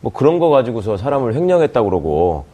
뭐 0.00 0.12
그런 0.12 0.38
거 0.38 0.48
가지고서 0.50 0.96
사람을 0.96 1.34
횡령했다고 1.34 1.88
그러고 1.88 2.44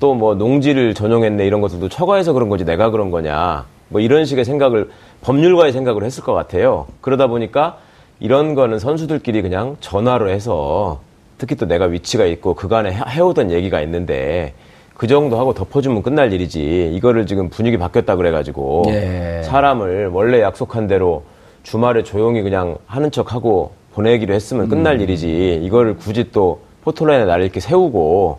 또 0.00 0.14
뭐 0.14 0.34
농지를 0.34 0.94
전용했네 0.94 1.46
이런 1.46 1.60
것들도 1.60 1.88
처가에서 1.88 2.32
그런 2.32 2.48
거지 2.48 2.64
내가 2.64 2.90
그런 2.90 3.10
거냐 3.10 3.64
뭐 3.88 4.00
이런 4.00 4.24
식의 4.24 4.44
생각을 4.44 4.90
법률가의 5.22 5.72
생각을 5.72 6.04
했을 6.04 6.22
것 6.22 6.32
같아요. 6.32 6.86
그러다 7.00 7.26
보니까 7.26 7.78
이런 8.20 8.54
거는 8.54 8.78
선수들끼리 8.78 9.42
그냥 9.42 9.76
전화로 9.80 10.28
해서 10.30 11.00
특히 11.38 11.54
또 11.56 11.66
내가 11.66 11.86
위치가 11.86 12.24
있고 12.26 12.54
그간에 12.54 12.92
해- 12.92 13.02
해오던 13.08 13.50
얘기가 13.50 13.80
있는데 13.82 14.54
그 14.94 15.06
정도 15.06 15.38
하고 15.38 15.54
덮어주면 15.54 16.02
끝날 16.02 16.32
일이지 16.32 16.90
이거를 16.94 17.26
지금 17.26 17.48
분위기 17.48 17.78
바뀌었다 17.78 18.16
그래가지고 18.16 18.84
예. 18.88 19.40
사람을 19.44 20.08
원래 20.08 20.40
약속한 20.42 20.86
대로 20.86 21.22
주말에 21.62 22.02
조용히 22.02 22.42
그냥 22.42 22.76
하는 22.86 23.10
척하고 23.10 23.72
보내기로 23.94 24.34
했으면 24.34 24.68
끝날 24.68 24.96
음. 24.96 25.00
일이지 25.00 25.60
이거를 25.62 25.96
굳이 25.96 26.30
또 26.32 26.60
포토라인에 26.84 27.24
나를 27.24 27.44
이렇게 27.44 27.60
세우고 27.60 28.38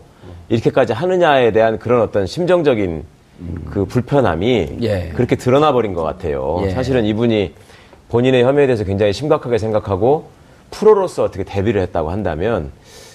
이렇게까지 0.51 0.91
하느냐에 0.91 1.51
대한 1.51 1.79
그런 1.79 2.01
어떤 2.01 2.27
심정적인 2.27 3.03
그 3.72 3.86
불편함이 3.86 4.67
음. 4.70 4.77
예. 4.81 5.12
그렇게 5.15 5.36
드러나 5.36 5.72
버린 5.72 5.93
것 5.93 6.03
같아요. 6.03 6.62
예. 6.65 6.70
사실은 6.72 7.05
이분이 7.05 7.53
본인의 8.10 8.43
혐의에 8.43 8.67
대해서 8.67 8.84
굉장히 8.84 9.13
심각하게 9.13 9.58
생각하고 9.58 10.29
프로로서 10.70 11.24
어떻게 11.24 11.43
데뷔를 11.43 11.81
했다고 11.81 12.12
한다면 12.12 12.72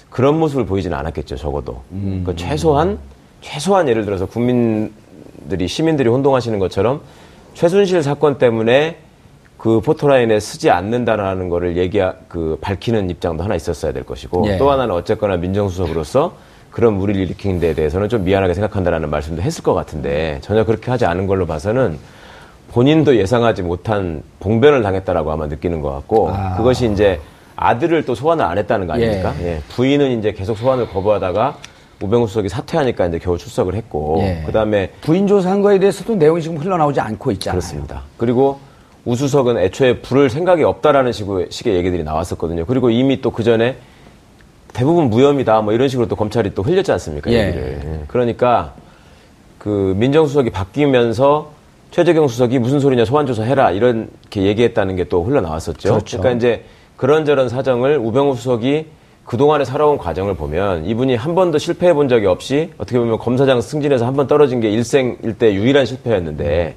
그런 0.08 0.38
모습을 0.38 0.64
보이지는 0.64 0.96
않았겠죠, 0.96 1.36
적어도. 1.36 1.82
음. 1.92 2.22
그 2.24 2.34
최소한 2.34 2.98
최소한 3.42 3.86
예를 3.88 4.06
들어서 4.06 4.24
국민들이 4.24 5.68
시민들이 5.68 6.08
혼동하시는 6.08 6.58
것처럼 6.58 7.02
최순실 7.52 8.02
사건 8.02 8.38
때문에 8.38 8.96
그 9.58 9.80
포토라인에 9.80 10.40
쓰지 10.40 10.70
않는다라는 10.70 11.50
거를 11.50 11.76
얘기 11.76 12.00
그 12.28 12.56
밝히는 12.62 13.10
입장도 13.10 13.44
하나 13.44 13.54
있었어야 13.54 13.92
될 13.92 14.04
것이고 14.04 14.44
예. 14.48 14.56
또 14.56 14.70
하나는 14.70 14.94
어쨌거나 14.94 15.36
민정수석으로서 15.36 16.45
그런 16.76 16.92
무리를 16.98 17.18
일으킨 17.22 17.58
데 17.58 17.72
대해서는 17.72 18.10
좀 18.10 18.24
미안하게 18.24 18.52
생각한다라는 18.52 19.08
말씀도 19.08 19.40
했을 19.40 19.64
것 19.64 19.72
같은데 19.72 20.40
전혀 20.42 20.62
그렇게 20.62 20.90
하지 20.90 21.06
않은 21.06 21.26
걸로 21.26 21.46
봐서는 21.46 21.98
본인도 22.72 23.16
예상하지 23.16 23.62
못한 23.62 24.22
봉변을 24.40 24.82
당했다라고 24.82 25.32
아마 25.32 25.46
느끼는 25.46 25.80
것 25.80 25.90
같고 25.90 26.32
아. 26.34 26.54
그것이 26.58 26.92
이제 26.92 27.18
아들을 27.56 28.04
또 28.04 28.14
소환을 28.14 28.44
안 28.44 28.58
했다는 28.58 28.86
거 28.86 28.92
아닙니까? 28.92 29.32
예. 29.40 29.46
예. 29.46 29.60
부인은 29.70 30.18
이제 30.18 30.32
계속 30.32 30.58
소환을 30.58 30.90
거부하다가 30.90 31.56
우병우 32.02 32.26
수석이 32.28 32.50
사퇴하니까 32.50 33.06
이제 33.06 33.20
겨우 33.20 33.38
출석을 33.38 33.74
했고 33.74 34.18
예. 34.20 34.42
그다음에 34.44 34.90
부인 35.00 35.26
조사한 35.26 35.62
거에 35.62 35.78
대해서도 35.78 36.16
내용이 36.16 36.42
지금 36.42 36.58
흘러나오지 36.58 37.00
않고 37.00 37.30
있잖아요. 37.30 37.58
그렇습니다. 37.58 38.02
그리고 38.18 38.60
우수석은 39.06 39.56
애초에 39.56 40.02
부를 40.02 40.28
생각이 40.28 40.62
없다라는 40.62 41.12
식의, 41.12 41.46
식의 41.48 41.74
얘기들이 41.74 42.04
나왔었거든요. 42.04 42.66
그리고 42.66 42.90
이미 42.90 43.22
또 43.22 43.30
그 43.30 43.42
전에 43.42 43.76
대부분 44.76 45.08
무혐의다 45.08 45.62
뭐 45.62 45.72
이런 45.72 45.88
식으로 45.88 46.06
또 46.06 46.16
검찰이 46.16 46.54
또 46.54 46.62
흘렸지 46.62 46.92
않습니까? 46.92 47.32
예. 47.32 47.46
얘기를. 47.48 47.80
예. 47.82 48.00
그러니까 48.08 48.74
그 49.58 49.94
민정수석이 49.96 50.50
바뀌면서 50.50 51.50
최재경 51.92 52.28
수석이 52.28 52.58
무슨 52.58 52.78
소리냐 52.78 53.06
소환조사 53.06 53.42
해라 53.44 53.70
이렇게 53.70 54.42
얘기했다는 54.42 54.96
게 54.96 55.04
또 55.04 55.24
흘러나왔었죠. 55.24 55.88
그렇죠. 55.88 56.18
그러니까 56.18 56.36
이제 56.36 56.64
그런저런 56.98 57.48
사정을 57.48 57.96
우병우 57.96 58.34
수석이 58.36 58.86
그동안에 59.24 59.64
살아온 59.64 59.96
과정을 59.96 60.34
보면 60.34 60.84
이분이 60.84 61.16
한 61.16 61.34
번도 61.34 61.56
실패해 61.56 61.94
본 61.94 62.08
적이 62.08 62.26
없이 62.26 62.70
어떻게 62.76 62.98
보면 62.98 63.16
검사장 63.18 63.62
승진해서 63.62 64.04
한 64.06 64.14
번 64.14 64.26
떨어진 64.26 64.60
게 64.60 64.68
일생 64.70 65.16
일대 65.22 65.54
유일한 65.54 65.86
실패였는데 65.86 66.74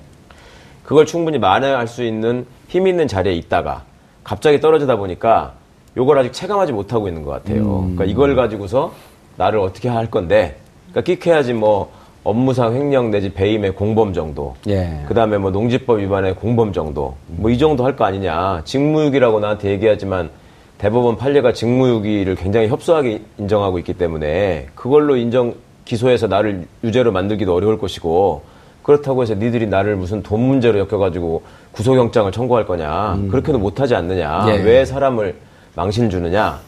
그걸 0.84 1.06
충분히 1.06 1.38
만회할 1.38 1.86
수 1.88 2.04
있는 2.06 2.46
힘 2.70 2.88
있는 2.88 3.10
자리에 3.10 3.34
있다가 3.34 3.84
갑자기 4.24 4.62
떨어지다 4.62 4.96
보니까 4.96 5.54
요걸 6.00 6.18
아직 6.18 6.32
체감하지 6.32 6.72
못하고 6.72 7.10
있는 7.10 7.24
것 7.24 7.32
같아요. 7.32 7.82
그러니까 7.82 8.06
이걸 8.06 8.34
가지고서 8.34 8.94
나를 9.36 9.60
어떻게 9.60 9.90
할 9.90 10.10
건데, 10.10 10.56
그러니까 10.92 11.02
끽해야지 11.14 11.52
뭐 11.54 11.92
업무상 12.24 12.74
횡령 12.74 13.12
내지 13.12 13.34
배임의 13.34 13.76
공범 13.76 14.14
정도, 14.14 14.56
예. 14.70 15.02
그 15.10 15.14
다음에 15.14 15.38
뭐 15.38 15.52
농지법 15.52 16.00
위반의 16.00 16.36
공범 16.36 16.72
정도, 16.72 17.16
뭐 17.28 17.52
이 17.52 17.58
정도 17.58 17.84
할 17.86 17.98
거 17.98 18.06
아니냐. 18.06 18.62
직무유기라고 18.64 19.42
나한테 19.42 19.72
얘기하지만 19.72 20.30
대법원 20.78 21.18
판례가 21.18 21.52
직무유기를 21.52 22.36
굉장히 22.36 22.70
협소하게 22.70 23.22
인정하고 23.38 23.78
있기 23.80 23.94
때문에 23.96 24.68
그걸로 24.76 25.18
인정 25.18 25.54
기소해서 25.84 26.28
나를 26.28 26.66
유죄로 26.86 27.12
만들기도 27.12 27.54
어려울 27.54 27.78
것이고 27.78 28.44
그렇다고 28.84 29.22
해서 29.22 29.34
니들이 29.36 29.68
나를 29.68 29.98
무슨 29.98 30.24
돈 30.24 30.40
문제로 30.42 30.80
엮여가지고 30.80 31.42
구속영장을 31.74 32.32
청구할 32.32 32.66
거냐 32.66 33.20
그렇게도 33.30 33.60
못하지 33.60 33.94
않느냐 33.96 34.46
예. 34.50 34.62
왜 34.64 34.86
사람을 34.86 35.36
망신 35.76 36.10
주느냐? 36.10 36.60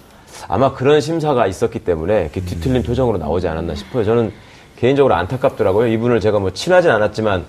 아마 0.47 0.73
그런 0.73 1.01
심사가 1.01 1.47
있었기 1.47 1.79
때문에 1.79 2.21
이렇게 2.21 2.41
뒤틀린 2.41 2.83
표정으로 2.83 3.17
나오지 3.17 3.47
않았나 3.47 3.75
싶어요. 3.75 4.03
저는 4.03 4.31
개인적으로 4.77 5.13
안타깝더라고요. 5.15 5.87
이분을 5.87 6.19
제가 6.19 6.39
뭐 6.39 6.51
친하진 6.51 6.89
않았지만 6.91 7.45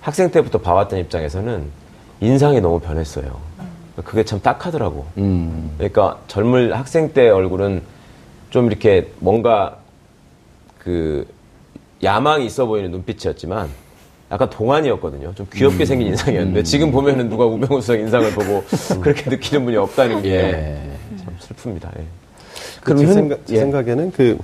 학생 0.00 0.30
때부터 0.30 0.58
봐왔던 0.58 0.98
입장에서는 1.00 1.64
인상이 2.20 2.60
너무 2.60 2.80
변했어요. 2.80 3.38
그게 4.04 4.24
참 4.24 4.40
딱하더라고. 4.40 5.06
음. 5.18 5.72
그러니까 5.76 6.18
젊을 6.28 6.74
학생 6.76 7.12
때 7.12 7.28
얼굴은 7.28 7.82
좀 8.50 8.66
이렇게 8.66 9.10
뭔가 9.18 9.76
그 10.78 11.26
야망이 12.02 12.46
있어 12.46 12.66
보이는 12.66 12.90
눈빛이었지만 12.90 13.68
약간 14.32 14.48
동안이었거든요. 14.50 15.34
좀 15.34 15.46
귀엽게 15.52 15.84
생긴 15.84 16.08
인상이었는데 16.08 16.62
지금 16.62 16.92
보면은 16.92 17.28
누가 17.28 17.44
우병우 17.46 17.80
수석 17.80 17.98
인상을 17.98 18.30
보고 18.32 18.64
그렇게 19.02 19.28
느끼는 19.28 19.64
분이 19.64 19.76
없다는 19.76 20.22
게 20.22 20.88
참 21.24 21.36
슬픕니다. 21.40 21.86
예. 21.98 22.04
그 22.80 22.84
그럼 22.94 22.98
제, 22.98 23.06
현- 23.06 23.14
생각, 23.14 23.46
제 23.46 23.54
예. 23.56 23.58
생각에는 23.60 24.12
그 24.12 24.38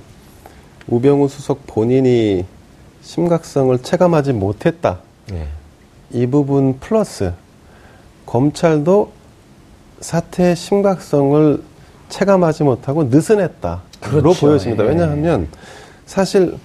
우병우 0.87 1.29
수석 1.29 1.65
본인이 1.65 2.45
심각성을 3.01 3.77
체감하지 3.81 4.33
못했다. 4.33 4.99
예. 5.31 5.47
이 6.11 6.27
부분 6.27 6.77
플러스 6.79 7.31
검찰도 8.25 9.11
사태의 10.01 10.55
심각성을 10.57 11.63
체감하지 12.09 12.63
못하고 12.63 13.05
느슨했다로 13.05 13.79
그렇죠. 14.01 14.39
보여집니다. 14.47 14.83
예. 14.83 14.89
왜냐하면 14.89 15.47
사실 16.05 16.57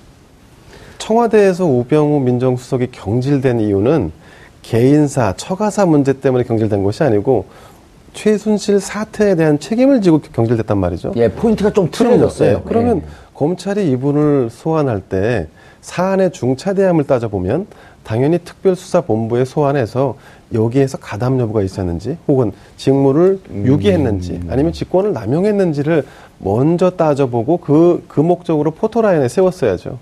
청와대에서 1.02 1.64
우병우 1.64 2.20
민정수석이 2.20 2.92
경질된 2.92 3.58
이유는 3.58 4.12
개인사, 4.62 5.34
처가사 5.36 5.84
문제 5.84 6.12
때문에 6.12 6.44
경질된 6.44 6.84
것이 6.84 7.02
아니고 7.02 7.46
최순실 8.12 8.78
사태에 8.78 9.34
대한 9.34 9.58
책임을 9.58 10.00
지고 10.00 10.20
경질됐단 10.20 10.78
말이죠. 10.78 11.12
예, 11.16 11.28
포인트가 11.28 11.72
좀 11.72 11.90
틀려졌어요. 11.90 12.58
네, 12.58 12.62
그러면 12.64 12.98
예. 12.98 13.02
검찰이 13.34 13.90
이분을 13.90 14.50
소환할 14.50 15.00
때 15.00 15.48
사안의 15.80 16.30
중차대함을 16.30 17.04
따져보면 17.04 17.66
당연히 18.04 18.38
특별수사본부에 18.38 19.44
소환해서 19.44 20.16
여기에서 20.54 20.98
가담 20.98 21.40
여부가 21.40 21.62
있었는지 21.62 22.16
혹은 22.28 22.52
직무를 22.76 23.40
음. 23.50 23.66
유기했는지 23.66 24.40
아니면 24.48 24.72
직권을 24.72 25.12
남용했는지를 25.12 26.04
먼저 26.38 26.90
따져보고 26.90 27.56
그, 27.56 28.04
그 28.06 28.20
목적으로 28.20 28.70
포토라인에 28.70 29.26
세웠어야죠. 29.26 29.98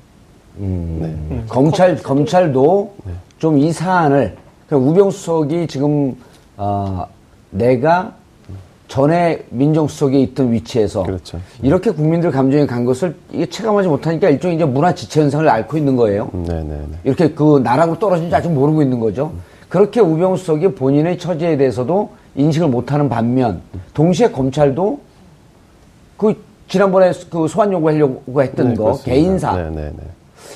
음. 0.61 1.45
검찰 1.49 1.97
검찰도 1.97 2.95
네. 3.05 3.13
좀이 3.39 3.73
사안을 3.73 4.37
그러니까 4.67 4.91
우병수석이 4.91 5.67
지금 5.67 6.15
어, 6.57 7.07
내가 7.51 8.15
전에 8.89 9.45
민정수석에 9.51 10.19
있던 10.21 10.53
위치에서 10.53 11.05
그렇죠. 11.05 11.39
이렇게 11.63 11.93
국민들 11.93 12.33
감정에 12.33 12.67
간 12.67 12.85
것을 12.85 13.15
이게 13.31 13.47
체감하지 13.47 13.89
못하니까 13.89 14.29
일종의 14.29 14.57
이제 14.57 14.65
문화 14.65 14.95
지체 14.95 15.21
현상을 15.21 15.49
앓고 15.49 15.77
있는 15.77 15.95
거예요. 15.97 16.29
네네네. 16.33 16.87
이렇게 17.05 17.31
그 17.31 17.61
나라고 17.63 17.99
떨어진지 17.99 18.35
아직 18.35 18.51
모르고 18.51 18.83
있는 18.83 18.99
거죠. 18.99 19.33
그렇게 19.69 20.01
우병수석이 20.01 20.75
본인의 20.75 21.19
처지에 21.19 21.57
대해서도 21.57 22.11
인식을 22.35 22.69
못하는 22.69 23.09
반면 23.09 23.61
동시에 23.95 24.33
검찰도 24.33 24.99
그 26.17 26.35
지난번에 26.69 27.13
그 27.31 27.47
소환 27.47 27.73
요구하려고 27.73 28.43
했던 28.43 28.71
네, 28.71 28.75
거 28.75 28.85
그렇습니다. 28.85 29.13
개인사 29.13 29.57
네네네. 29.57 29.93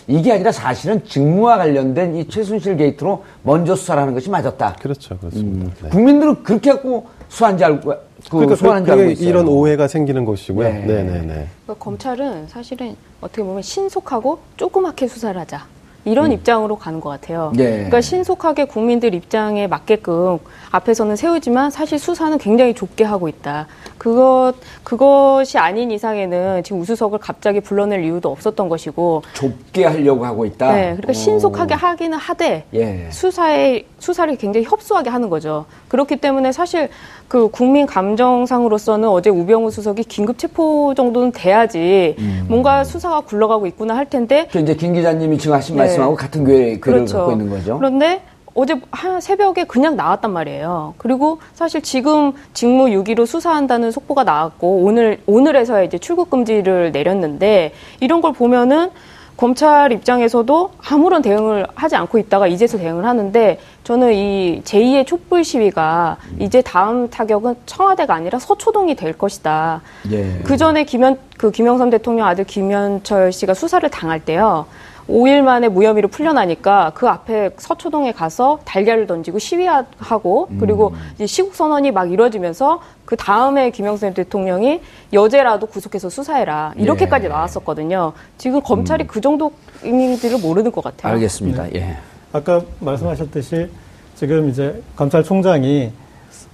이게 0.06 0.32
아니라 0.32 0.52
사실은 0.52 1.04
직무와 1.04 1.56
관련된 1.58 2.16
이 2.16 2.28
최순실 2.28 2.76
게이트로 2.76 3.24
먼저 3.42 3.74
수사를 3.74 4.00
하는 4.00 4.14
것이 4.14 4.30
맞았다. 4.30 4.76
그렇죠. 4.80 5.16
그렇습니다. 5.18 5.72
네. 5.82 5.88
국민들은 5.90 6.42
그렇게 6.42 6.70
갖고 6.72 7.06
수사한 7.28 7.56
줄 7.58 7.66
알고, 7.66 7.90
그 7.90 8.30
그러니까 8.30 8.56
소환한 8.56 8.84
줄 8.84 8.94
알고 8.94 9.10
있어요. 9.12 9.28
이런 9.28 9.48
오해가 9.48 9.88
생기는 9.88 10.24
것이고요. 10.24 10.68
네. 10.68 10.80
네 10.86 11.02
네 11.02 11.12
네. 11.22 11.48
그러니까 11.64 11.74
검찰은 11.84 12.48
사실은 12.48 12.96
어떻게 13.20 13.42
보면 13.42 13.62
신속하고 13.62 14.38
조그맣게 14.56 15.08
수사를 15.08 15.38
하자. 15.40 15.66
이런 16.04 16.32
입장으로 16.32 16.76
가는 16.76 17.00
것 17.00 17.08
같아요. 17.08 17.52
예. 17.58 17.70
그러니까 17.70 18.00
신속하게 18.00 18.66
국민들 18.66 19.14
입장에 19.14 19.66
맞게끔 19.66 20.38
앞에서는 20.70 21.16
세우지만 21.16 21.70
사실 21.70 21.98
수사는 21.98 22.36
굉장히 22.38 22.74
좁게 22.74 23.04
하고 23.04 23.28
있다. 23.28 23.66
그것 23.96 24.54
그것이 24.82 25.56
아닌 25.56 25.90
이상에는 25.90 26.62
지금 26.62 26.80
우수석을 26.80 27.18
갑자기 27.20 27.60
불러낼 27.60 28.04
이유도 28.04 28.30
없었던 28.30 28.68
것이고, 28.68 29.22
좁게 29.32 29.84
하려고 29.84 30.26
하고 30.26 30.44
있다. 30.44 30.72
네, 30.72 30.82
그러니까 30.82 31.10
어. 31.10 31.12
신속하게 31.12 31.74
하기는 31.74 32.18
하되 32.18 32.66
예. 32.74 33.08
수사에 33.10 33.84
수사를 33.98 34.34
굉장히 34.36 34.66
협소하게 34.66 35.10
하는 35.10 35.30
거죠. 35.30 35.64
그렇기 35.88 36.16
때문에 36.16 36.52
사실 36.52 36.90
그 37.28 37.48
국민 37.48 37.86
감정상으로서는 37.86 39.08
어제 39.08 39.30
우병우 39.30 39.70
수석이 39.70 40.04
긴급 40.04 40.38
체포 40.38 40.94
정도는 40.94 41.32
돼야지 41.32 42.14
음. 42.18 42.46
뭔가 42.48 42.84
수사가 42.84 43.20
굴러가고 43.22 43.66
있구나 43.66 43.96
할 43.96 44.08
텐데 44.08 44.48
그 44.50 44.58
이제 44.58 44.74
김 44.74 44.92
기자님이 44.92 45.38
지금 45.38 45.56
하신 45.56 45.76
네. 45.76 45.82
말씀하고 45.82 46.14
같은 46.14 46.44
괴, 46.44 46.78
괴를 46.80 47.06
갖고 47.06 47.32
있는 47.32 47.50
거죠. 47.50 47.76
그런데 47.78 48.22
어제 48.54 48.80
한 48.92 49.20
새벽에 49.20 49.64
그냥 49.64 49.96
나왔단 49.96 50.32
말이에요. 50.32 50.94
그리고 50.96 51.40
사실 51.54 51.82
지금 51.82 52.32
직무 52.52 52.90
유기로 52.90 53.26
수사한다는 53.26 53.90
속보가 53.90 54.22
나왔고 54.22 54.84
오늘 54.84 55.18
오늘에서야 55.26 55.82
이제 55.82 55.98
출국 55.98 56.30
금지를 56.30 56.92
내렸는데 56.92 57.72
이런 58.00 58.20
걸 58.20 58.32
보면은 58.32 58.90
검찰 59.36 59.90
입장에서도 59.92 60.70
아무런 60.88 61.20
대응을 61.20 61.66
하지 61.74 61.96
않고 61.96 62.18
있다가 62.18 62.46
이제서 62.46 62.78
대응을 62.78 63.04
하는데 63.04 63.58
저는 63.82 64.12
이 64.14 64.62
제2의 64.64 65.06
촛불 65.06 65.44
시위가 65.44 66.16
이제 66.38 66.62
다음 66.62 67.10
타격은 67.10 67.56
청와대가 67.66 68.14
아니라 68.14 68.38
서초동이 68.38 68.94
될 68.94 69.12
것이다. 69.12 69.82
예. 70.12 70.40
그 70.44 70.56
전에 70.56 70.84
김현 70.84 71.18
그 71.36 71.50
김영삼 71.50 71.90
대통령 71.90 72.26
아들 72.26 72.44
김현철 72.44 73.32
씨가 73.32 73.54
수사를 73.54 73.88
당할 73.90 74.20
때요. 74.20 74.66
5일 75.08 75.42
만에 75.42 75.68
무혐의로 75.68 76.08
풀려나니까 76.08 76.92
그 76.94 77.08
앞에 77.08 77.50
서초동에 77.56 78.12
가서 78.12 78.58
달걀을 78.64 79.06
던지고 79.06 79.38
시위하고 79.38 80.48
그리고 80.58 80.94
이제 81.14 81.26
시국 81.26 81.54
선언이 81.54 81.90
막 81.90 82.10
이루어지면서 82.10 82.80
그 83.04 83.16
다음에 83.16 83.70
김영삼 83.70 84.14
대통령이 84.14 84.80
여제라도 85.12 85.66
구속해서 85.66 86.08
수사해라 86.08 86.72
이렇게까지 86.76 87.26
예. 87.26 87.28
나왔었거든요. 87.28 88.12
지금 88.38 88.60
검찰이 88.62 89.06
그 89.06 89.20
정도 89.20 89.52
의미들을 89.82 90.38
모르는 90.38 90.72
것 90.72 90.82
같아요. 90.82 91.12
알겠습니다. 91.14 91.64
네. 91.64 91.70
예. 91.74 91.96
아까 92.32 92.62
말씀하셨듯이 92.80 93.68
지금 94.14 94.48
이제 94.48 94.82
검찰총장이 94.96 95.92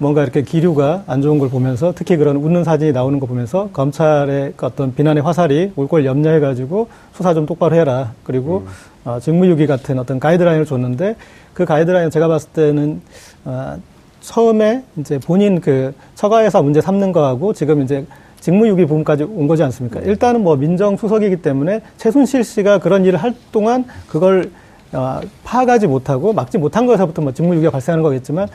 뭔가 0.01 0.23
이렇게 0.23 0.41
기류가 0.41 1.05
안 1.07 1.21
좋은 1.21 1.39
걸 1.39 1.51
보면서 1.51 1.93
특히 1.95 2.17
그런 2.17 2.37
웃는 2.37 2.65
사진이 2.65 2.93
나오는 2.93 3.21
거 3.21 3.27
보면서 3.27 3.69
검찰의 3.73 4.55
그 4.57 4.65
어떤 4.65 4.95
비난의 4.95 5.23
화살이 5.23 5.73
올 5.77 5.89
걸 5.89 6.07
염려해가지고 6.07 6.89
수사 7.13 7.35
좀 7.35 7.45
똑바로 7.45 7.77
해라. 7.77 8.13
그리고 8.25 8.65
어, 9.05 9.19
직무유기 9.21 9.67
같은 9.67 9.99
어떤 9.99 10.19
가이드라인을 10.19 10.65
줬는데 10.65 11.17
그 11.53 11.67
가이드라인 11.67 12.09
제가 12.09 12.29
봤을 12.29 12.49
때는 12.51 13.03
어, 13.45 13.77
처음에 14.23 14.85
이제 14.97 15.19
본인 15.19 15.61
그 15.61 15.93
처가회사 16.15 16.63
문제 16.63 16.81
삼는 16.81 17.13
거하고 17.13 17.53
지금 17.53 17.83
이제 17.83 18.07
직무유기 18.41 18.87
부분까지 18.87 19.25
온 19.25 19.47
거지 19.49 19.63
않습니까? 19.65 20.01
일단은 20.01 20.43
뭐 20.43 20.57
민정수석이기 20.57 21.43
때문에 21.43 21.83
최순실 21.99 22.43
씨가 22.45 22.79
그런 22.79 23.05
일을 23.05 23.19
할 23.23 23.35
동안 23.53 23.85
그걸 24.09 24.51
어, 24.93 25.21
파악하지 25.45 25.89
못하고 25.89 26.33
막지 26.33 26.57
못한 26.57 26.87
것에서부터 26.87 27.21
뭐 27.21 27.33
직무유기가 27.33 27.71
발생하는 27.71 28.03
거겠지만 28.03 28.49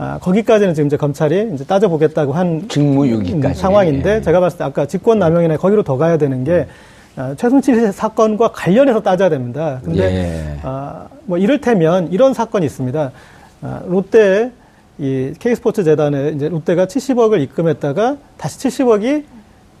아, 0.00 0.18
거기까지는 0.18 0.72
지금 0.72 0.86
이제 0.86 0.96
검찰이 0.96 1.50
이제 1.52 1.62
따져보겠다고 1.64 2.32
한 2.32 2.66
직무유기까지. 2.70 3.46
음, 3.48 3.52
상황인데 3.52 4.14
예. 4.16 4.20
제가 4.22 4.40
봤을 4.40 4.56
때 4.56 4.64
아까 4.64 4.86
직권남용이나 4.86 5.58
거기로 5.58 5.82
더 5.82 5.98
가야 5.98 6.16
되는 6.16 6.42
게 6.42 6.66
아, 7.16 7.34
최순실 7.36 7.92
사건과 7.92 8.52
관련해서 8.52 9.02
따져야 9.02 9.28
됩니다. 9.28 9.78
근데 9.84 10.02
예. 10.04 10.60
아, 10.62 11.06
뭐 11.26 11.36
이를테면 11.36 12.10
이런 12.12 12.32
사건이 12.32 12.64
있습니다. 12.64 13.12
아, 13.60 13.82
롯데 13.84 14.52
이 14.96 15.34
K스포츠 15.38 15.84
재단에 15.84 16.30
이제 16.30 16.48
롯데가 16.48 16.86
70억을 16.86 17.42
입금했다가 17.42 18.16
다시 18.38 18.56
70억이 18.68 19.24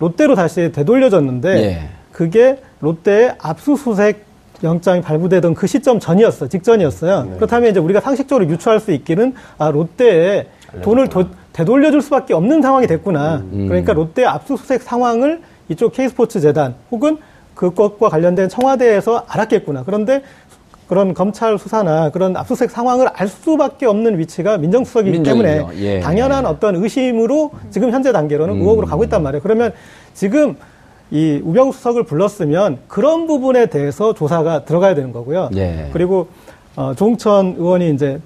롯데로 0.00 0.34
다시 0.34 0.70
되돌려졌는데 0.70 1.48
예. 1.62 1.88
그게 2.12 2.58
롯데의 2.80 3.36
압수수색 3.38 4.26
영장이 4.62 5.00
발부되던 5.00 5.54
그 5.54 5.66
시점 5.66 5.98
전이었어, 5.98 6.48
직전이었어요. 6.48 7.32
그렇다면 7.36 7.70
이제 7.70 7.80
우리가 7.80 8.00
상식적으로 8.00 8.48
유추할 8.48 8.80
수 8.80 8.92
있기는 8.92 9.34
아 9.58 9.70
롯데에 9.70 10.46
돈을 10.82 11.08
도- 11.08 11.24
되돌려줄 11.52 12.02
수밖에 12.02 12.34
없는 12.34 12.62
상황이 12.62 12.86
됐구나. 12.86 13.42
그러니까 13.50 13.92
롯데 13.92 14.24
압수수색 14.24 14.82
상황을 14.82 15.40
이쪽 15.68 15.92
K스포츠 15.92 16.40
재단 16.40 16.74
혹은 16.90 17.18
그것과 17.54 18.08
관련된 18.08 18.48
청와대에서 18.48 19.24
알았겠구나. 19.28 19.82
그런데 19.84 20.22
그런 20.88 21.14
검찰 21.14 21.56
수사나 21.58 22.10
그런 22.10 22.36
압수수색 22.36 22.70
상황을 22.70 23.08
알 23.14 23.28
수밖에 23.28 23.86
없는 23.86 24.18
위치가 24.18 24.58
민정수석이기. 24.58 25.22
때문에 25.22 25.66
예. 25.76 26.00
당연한 26.00 26.46
어떤 26.46 26.76
의심으로 26.76 27.52
지금 27.70 27.92
현재 27.92 28.10
단계로는 28.12 28.56
의혹으로 28.56 28.86
가고 28.86 29.04
있단 29.04 29.22
말이에요. 29.22 29.40
그러면 29.42 29.72
지금 30.14 30.56
이 31.10 31.40
우병우 31.44 31.72
수석을 31.72 32.04
불렀으면 32.04 32.78
그런 32.86 33.26
부분에 33.26 33.66
대해서 33.66 34.14
조사가 34.14 34.64
들어가야 34.64 34.94
되는 34.94 35.12
거고요. 35.12 35.50
예. 35.56 35.90
그리고 35.92 36.28
어, 36.76 36.94
조홍천 36.94 37.56
의원이 37.58 37.90
이제 37.90 38.20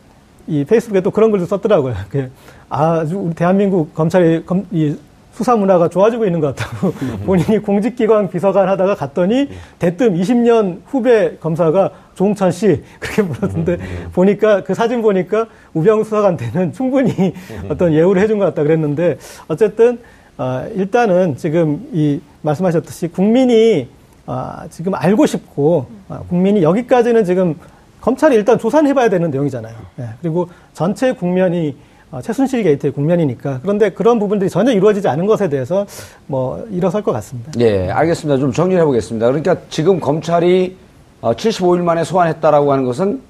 이 0.46 0.64
페이스북에 0.64 1.00
또 1.00 1.10
그런 1.10 1.30
글도 1.30 1.46
썼더라고요. 1.46 1.94
그 2.10 2.30
아주 2.68 3.18
우리 3.18 3.34
대한민국 3.34 3.94
검찰이 3.94 4.44
검, 4.44 4.66
이 4.70 4.96
수사 5.32 5.56
문화가 5.56 5.88
좋아지고 5.88 6.26
있는 6.26 6.38
것 6.38 6.54
같다고 6.54 6.92
본인이 7.26 7.58
공직기관 7.58 8.30
비서관 8.30 8.68
하다가 8.68 8.94
갔더니 8.94 9.48
대뜸 9.80 10.14
20년 10.14 10.82
후배 10.86 11.36
검사가 11.38 11.90
조홍천 12.14 12.52
씨 12.52 12.82
그렇게 13.00 13.22
불렀는데 13.26 13.78
보니까 14.12 14.62
그 14.62 14.74
사진 14.74 15.02
보니까 15.02 15.46
우병우 15.72 16.04
수석한테는 16.04 16.72
충분히 16.72 17.34
어떤 17.68 17.92
예우를 17.92 18.22
해준 18.22 18.38
것 18.38 18.44
같다 18.44 18.62
그랬는데 18.62 19.18
어쨌든 19.48 19.98
어, 20.36 20.66
일단은 20.74 21.36
지금 21.36 21.88
이 21.92 22.20
말씀하셨듯이 22.42 23.08
국민이 23.08 23.88
아, 24.26 24.66
지금 24.70 24.94
알고 24.94 25.26
싶고 25.26 25.86
아, 26.08 26.20
국민이 26.28 26.62
여기까지는 26.62 27.24
지금 27.24 27.54
검찰이 28.00 28.34
일단 28.34 28.58
조사는 28.58 28.88
해봐야 28.90 29.08
되는 29.08 29.30
내용이잖아요. 29.30 29.74
예, 30.00 30.08
그리고 30.20 30.48
전체 30.72 31.12
국면이 31.12 31.76
어, 32.10 32.20
최순실 32.20 32.62
게이트의 32.62 32.92
국면이니까 32.92 33.60
그런데 33.62 33.90
그런 33.90 34.18
부분들이 34.18 34.50
전혀 34.50 34.72
이루어지지 34.72 35.08
않은 35.08 35.26
것에 35.26 35.48
대해서 35.48 35.86
뭐 36.26 36.66
일어설 36.70 37.02
것 37.02 37.12
같습니다. 37.12 37.52
예, 37.60 37.90
알겠습니다. 37.90 38.38
좀 38.38 38.52
정리해 38.52 38.84
보겠습니다. 38.84 39.26
그러니까 39.26 39.56
지금 39.68 40.00
검찰이 40.00 40.76
어, 41.20 41.32
75일 41.32 41.80
만에 41.80 42.04
소환했다라고 42.04 42.72
하는 42.72 42.84
것은 42.84 43.20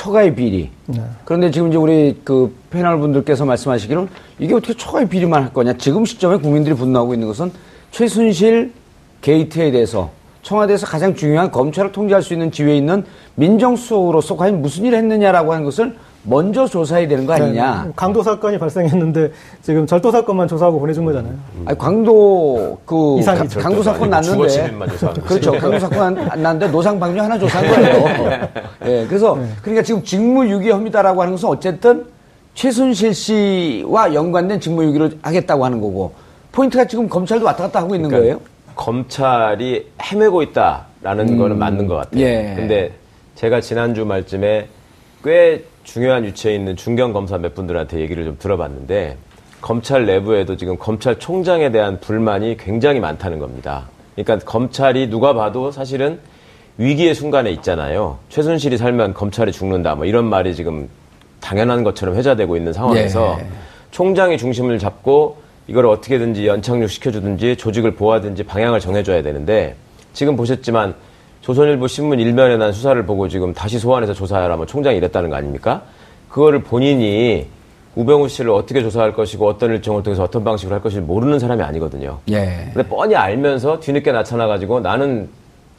초과의 0.00 0.34
비리. 0.34 0.70
네. 0.86 1.02
그런데 1.26 1.50
지금 1.50 1.68
이제 1.68 1.76
우리 1.76 2.18
그 2.24 2.56
패널 2.70 2.98
분들께서 2.98 3.44
말씀하시기로는 3.44 4.08
이게 4.38 4.54
어떻게 4.54 4.72
초과의 4.72 5.10
비리만 5.10 5.42
할 5.42 5.52
거냐. 5.52 5.74
지금 5.74 6.06
시점에 6.06 6.38
국민들이 6.38 6.74
분노하고 6.74 7.12
있는 7.12 7.28
것은 7.28 7.52
최순실 7.90 8.72
게이트에 9.20 9.70
대해서 9.70 10.10
청와대에서 10.40 10.86
가장 10.86 11.14
중요한 11.14 11.50
검찰을 11.50 11.92
통제할 11.92 12.22
수 12.22 12.32
있는 12.32 12.50
지위에 12.50 12.78
있는 12.78 13.04
민정수석으로서 13.34 14.38
과연 14.38 14.62
무슨 14.62 14.86
일을 14.86 14.96
했느냐라고 14.96 15.52
하는 15.52 15.66
것을 15.66 15.94
먼저 16.22 16.66
조사해야 16.66 17.08
되는 17.08 17.24
거 17.26 17.32
아니냐. 17.32 17.84
네, 17.86 17.92
강도 17.96 18.22
사건이 18.22 18.58
발생했는데 18.58 19.32
지금 19.62 19.86
절도 19.86 20.10
사건만 20.10 20.48
조사하고 20.48 20.78
보내준 20.78 21.04
거잖아요. 21.04 21.32
아니, 21.64 21.78
강도 21.78 22.78
그 22.84 23.18
이상이죠. 23.18 23.60
강도 23.60 23.82
사건 23.82 24.10
났는데. 24.10 24.70
그렇죠. 25.24 25.52
강도 25.52 25.78
사건 25.78 26.14
났는데 26.14 26.68
노상 26.68 27.00
방류 27.00 27.20
하나 27.22 27.38
조사한 27.38 27.68
거예요. 27.68 28.48
예. 28.84 29.06
그래서 29.08 29.38
그러니까 29.62 29.82
지금 29.82 30.02
직무유기 30.04 30.70
혐의다라고 30.70 31.22
하는 31.22 31.32
것은 31.34 31.48
어쨌든 31.48 32.04
최순실 32.54 33.14
씨와 33.14 34.12
연관된 34.12 34.60
직무유기를 34.60 35.20
하겠다고 35.22 35.64
하는 35.64 35.80
거고 35.80 36.12
포인트가 36.52 36.84
지금 36.84 37.08
검찰도 37.08 37.46
왔다 37.46 37.64
갔다 37.64 37.80
하고 37.80 37.94
있는 37.94 38.10
그러니까 38.10 38.34
거예요. 38.36 38.50
검찰이 38.76 39.86
헤매고 40.02 40.42
있다라는 40.42 41.38
거는 41.38 41.58
맞는 41.58 41.86
것 41.86 41.94
같아요. 41.96 42.20
예. 42.20 42.52
근데 42.56 42.92
제가 43.36 43.62
지난주 43.62 44.04
말쯤에 44.04 44.68
꽤 45.24 45.64
중요한 45.84 46.24
위치에 46.24 46.54
있는 46.54 46.76
중견 46.76 47.12
검사 47.12 47.38
몇 47.38 47.54
분들한테 47.54 48.00
얘기를 48.00 48.24
좀 48.24 48.36
들어봤는데 48.38 49.16
검찰 49.60 50.06
내부에도 50.06 50.56
지금 50.56 50.76
검찰총장에 50.78 51.70
대한 51.70 52.00
불만이 52.00 52.56
굉장히 52.56 53.00
많다는 53.00 53.38
겁니다. 53.38 53.88
그러니까 54.14 54.44
검찰이 54.44 55.08
누가 55.08 55.32
봐도 55.34 55.70
사실은 55.70 56.20
위기의 56.78 57.14
순간에 57.14 57.50
있잖아요. 57.52 58.18
최순실이 58.28 58.78
살면 58.78 59.14
검찰이 59.14 59.52
죽는다 59.52 59.94
뭐 59.94 60.06
이런 60.06 60.24
말이 60.24 60.54
지금 60.54 60.88
당연한 61.40 61.84
것처럼 61.84 62.14
회자되고 62.16 62.56
있는 62.56 62.72
상황에서 62.72 63.38
예. 63.40 63.46
총장이 63.90 64.38
중심을 64.38 64.78
잡고 64.78 65.38
이걸 65.66 65.86
어떻게든지 65.86 66.46
연착륙 66.46 66.88
시켜주든지 66.88 67.56
조직을 67.56 67.92
보호하든지 67.94 68.44
방향을 68.44 68.80
정해줘야 68.80 69.22
되는데 69.22 69.76
지금 70.12 70.36
보셨지만 70.36 70.94
조선일보 71.40 71.86
신문 71.86 72.20
일면에 72.20 72.56
난 72.56 72.72
수사를 72.72 73.04
보고 73.06 73.28
지금 73.28 73.52
다시 73.54 73.78
소환해서 73.78 74.12
조사하라 74.12 74.56
뭐 74.56 74.66
총장이 74.66 74.98
이랬다는 74.98 75.30
거 75.30 75.36
아닙니까? 75.36 75.82
그거를 76.28 76.62
본인이 76.62 77.46
우병우 77.96 78.28
씨를 78.28 78.50
어떻게 78.50 78.82
조사할 78.82 79.14
것이고 79.14 79.46
어떤 79.48 79.70
일정을 79.70 80.02
통해서 80.02 80.22
어떤 80.22 80.44
방식으로 80.44 80.74
할 80.74 80.82
것인지 80.82 81.04
모르는 81.04 81.38
사람이 81.38 81.62
아니거든요. 81.62 82.18
예. 82.30 82.70
근데 82.72 82.88
뻔히 82.88 83.16
알면서 83.16 83.80
뒤늦게 83.80 84.12
나타나가지고 84.12 84.80
나는 84.80 85.28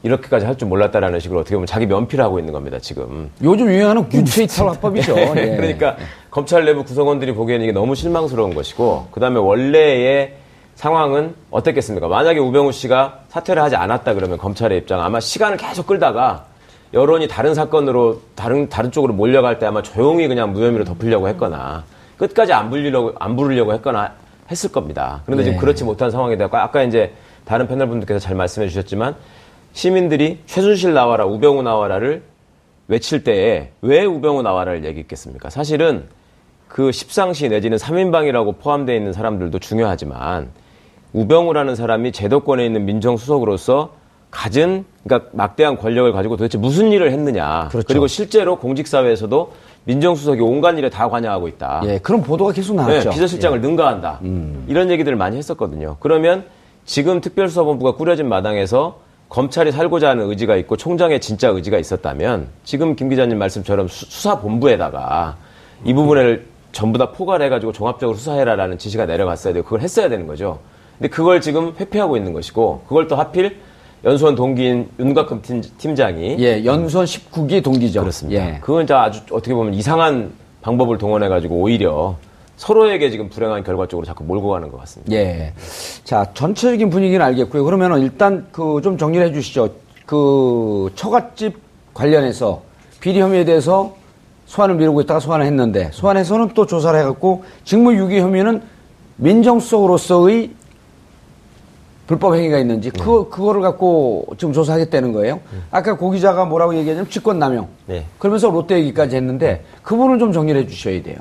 이렇게까지 0.04 0.45
할 0.47 0.58
줄 0.58 0.67
몰랐다라는 0.67 1.19
식으로 1.19 1.39
어떻게 1.41 1.56
보면 1.56 1.67
자기 1.67 1.86
면피를 1.86 2.26
하고 2.26 2.39
있는 2.39 2.52
겁니다, 2.54 2.80
지금. 2.80 3.30
요즘 3.43 3.67
유행하는 3.67 4.04
균체이탈 4.10 4.67
화법이죠. 4.67 5.15
예. 5.17 5.56
그러니까 5.56 5.95
검찰 6.32 6.65
내부 6.65 6.84
구성원들이 6.84 7.34
보기에는 7.34 7.63
이게 7.63 7.71
너무 7.71 7.93
실망스러운 7.95 8.56
것이고 8.56 9.08
그 9.12 9.19
다음에 9.19 9.39
원래의 9.39 10.34
상황은 10.81 11.35
어땠겠습니까? 11.51 12.07
만약에 12.07 12.39
우병우 12.39 12.71
씨가 12.71 13.19
사퇴를 13.27 13.61
하지 13.61 13.75
않았다 13.75 14.15
그러면 14.15 14.39
검찰의 14.39 14.79
입장 14.79 14.99
아마 14.99 15.19
시간을 15.19 15.57
계속 15.57 15.85
끌다가 15.85 16.45
여론이 16.91 17.27
다른 17.27 17.53
사건으로 17.53 18.21
다른 18.33 18.67
다른 18.67 18.91
쪽으로 18.91 19.13
몰려갈 19.13 19.59
때 19.59 19.67
아마 19.67 19.83
조용히 19.83 20.27
그냥 20.27 20.53
무혐의로 20.53 20.83
덮으려고 20.83 21.27
했거나 21.27 21.83
끝까지 22.17 22.53
안 22.53 22.71
부르려고 22.71 23.13
안 23.19 23.35
부르려고 23.35 23.73
했거나 23.73 24.13
했을 24.49 24.71
겁니다. 24.71 25.21
그런데 25.25 25.43
지금 25.43 25.57
네. 25.57 25.61
그렇지 25.61 25.83
못한 25.83 26.09
상황이 26.09 26.35
되고 26.35 26.57
아까 26.57 26.81
이제 26.81 27.13
다른 27.45 27.67
패널 27.67 27.87
분들께서 27.87 28.17
잘 28.17 28.35
말씀해 28.35 28.67
주셨지만 28.67 29.15
시민들이 29.73 30.39
최순실 30.47 30.95
나와라 30.95 31.25
우병우 31.25 31.61
나와라를 31.61 32.23
외칠 32.87 33.23
때에 33.23 33.69
왜 33.83 34.03
우병우 34.03 34.41
나와라를 34.41 34.83
얘기했겠습니까? 34.85 35.51
사실은 35.51 36.05
그 36.67 36.91
십상시 36.91 37.49
내지는 37.49 37.77
3인방이라고 37.77 38.57
포함되어 38.57 38.95
있는 38.95 39.13
사람들도 39.13 39.59
중요하지만 39.59 40.49
우병우라는 41.13 41.76
사람이 41.76 42.12
제도권에 42.12 42.65
있는 42.65 42.86
민정수석으로서 42.86 43.91
가진 44.30 44.86
그러니까 45.04 45.30
막대한 45.34 45.78
권력을 45.78 46.10
가지고 46.13 46.38
도대체 46.38 46.58
무슨 46.58 46.91
일을 46.91 47.12
했느냐. 47.12 47.67
그렇죠. 47.69 47.86
그리고 47.88 48.08
실제로 48.08 48.56
공직사회에서도 48.58 49.52
민정수석이 49.84 50.39
온갖 50.41 50.78
일에 50.78 50.89
다 50.89 51.10
관여하고 51.10 51.47
있다. 51.50 51.82
예, 51.86 51.97
그런 51.97 52.21
보도가 52.21 52.54
계속 52.54 52.76
나왔죠. 52.76 53.10
네, 53.10 53.13
비서실장을 53.15 53.60
능가한다. 53.60 54.19
이런 54.67 54.89
얘기들을 54.89 55.17
많이 55.17 55.36
했었거든요. 55.38 55.97
그러면 56.00 56.45
지금 56.86 57.19
특별수사본부가 57.19 57.95
꾸려진 57.95 58.30
마당에서 58.30 59.00
검찰이 59.28 59.71
살고자 59.71 60.10
하는 60.10 60.30
의지가 60.30 60.56
있고 60.58 60.78
총장의 60.78 61.19
진짜 61.19 61.50
의지가 61.50 61.78
있었다면 61.78 62.47
지금 62.63 62.95
김 62.95 63.10
기자님 63.10 63.38
말씀처럼 63.38 63.88
수- 63.88 64.06
수사본부에다가 64.06 65.38
이 65.84 65.93
부분을 65.93 66.45
전부 66.71 66.97
다 66.97 67.12
포괄해가지고 67.12 67.71
종합적으로 67.74 68.17
수사해라라는 68.17 68.78
지시가 68.78 69.06
내려갔어야 69.06 69.54
되고 69.54 69.63
그걸 69.65 69.82
했어야 69.82 70.10
되는 70.10 70.28
거죠. 70.28 70.60
근데 71.01 71.09
그걸 71.09 71.41
지금 71.41 71.73
회피하고 71.79 72.15
있는 72.15 72.31
것이고 72.31 72.83
그걸 72.87 73.07
또 73.07 73.15
하필 73.15 73.57
연수원 74.05 74.35
동기인 74.35 74.87
윤곽금 74.99 75.41
팀- 75.41 75.63
팀장이 75.79 76.35
예, 76.39 76.63
연수원 76.63 77.07
19기 77.07 77.63
동기죠. 77.63 78.01
그렇습니다. 78.01 78.39
예. 78.55 78.59
그건 78.61 78.81
진짜 78.85 79.01
아주 79.01 79.21
어떻게 79.31 79.55
보면 79.55 79.73
이상한 79.73 80.31
방법을 80.61 80.99
동원해 80.99 81.27
가지고 81.27 81.55
오히려 81.55 82.17
서로에게 82.55 83.09
지금 83.09 83.29
불행한 83.29 83.63
결과 83.63 83.87
쪽으로 83.87 84.05
자꾸 84.05 84.23
몰고 84.23 84.49
가는 84.49 84.69
것 84.69 84.79
같습니다. 84.81 85.11
예. 85.13 85.53
자, 86.03 86.27
전체적인 86.35 86.91
분위기는 86.91 87.19
알겠고요. 87.25 87.63
그러면은 87.65 88.01
일단 88.01 88.45
그 88.51 88.79
좀 88.83 88.95
정리를 88.99 89.25
해 89.27 89.33
주시죠. 89.33 89.69
그 90.05 90.91
처갓집 90.93 91.57
관련해서 91.95 92.61
비리 92.99 93.19
혐의에 93.21 93.43
대해서 93.43 93.95
소환을 94.45 94.75
미루고 94.75 95.01
있다가 95.01 95.19
소환을 95.19 95.47
했는데 95.47 95.89
소환해서는 95.93 96.49
또 96.53 96.67
조사를 96.67 96.99
해갖고 96.99 97.43
직무유기 97.63 98.19
혐의는 98.19 98.61
민정수석으로서의 99.15 100.51
불법 102.12 102.36
행위가 102.36 102.60
있는지 102.60 102.89
그거 102.89 103.30
그거를 103.30 103.62
갖고 103.62 104.26
지금 104.38 104.54
조사하겠다는 104.54 105.13
거예요. 105.13 105.39
아까 105.71 105.95
고 105.95 106.10
기자가 106.12 106.43
뭐라고 106.43 106.76
얘기하냐면 106.76 107.10
직권 107.10 107.39
남용. 107.39 107.69
네. 107.86 108.06
그러면서 108.19 108.50
롯데 108.50 108.80
얘기까지 108.80 109.15
했는데 109.15 109.63
그 109.82 109.95
부분을 109.95 110.19
좀 110.19 110.34
정리를 110.34 110.60
해 110.60 110.67
주셔야 110.67 111.02
돼요. 111.02 111.15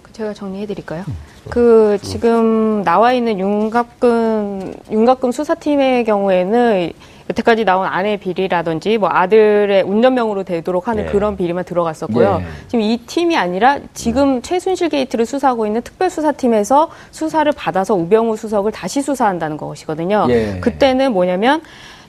그 0.00 0.12
제가 0.12 0.32
정리해 0.32 0.66
드릴까요? 0.66 1.02
그 1.50 1.98
지금 2.02 2.84
나와 2.84 3.12
있는 3.12 3.40
윤갑근 3.40 4.74
윤갑근 4.92 5.32
수사팀의 5.32 6.04
경우에는 6.04 6.92
여태까지 7.32 7.64
나온 7.64 7.86
아내 7.86 8.16
비리라든지 8.16 8.98
뭐 8.98 9.08
아들의 9.10 9.82
운전명으로 9.82 10.44
되도록 10.44 10.88
하는 10.88 11.06
네. 11.06 11.12
그런 11.12 11.36
비리만 11.36 11.64
들어갔었고요. 11.64 12.38
네. 12.38 12.44
지금 12.68 12.82
이 12.82 12.98
팀이 12.98 13.36
아니라 13.36 13.78
지금 13.94 14.42
최순실 14.42 14.90
게이트를 14.90 15.26
수사하고 15.26 15.66
있는 15.66 15.82
특별수사팀에서 15.82 16.90
수사를 17.10 17.50
받아서 17.52 17.94
우병우 17.94 18.36
수석을 18.36 18.72
다시 18.72 19.02
수사한다는 19.02 19.56
것이거든요. 19.56 20.26
예. 20.28 20.58
그때는 20.60 21.12
뭐냐면 21.12 21.62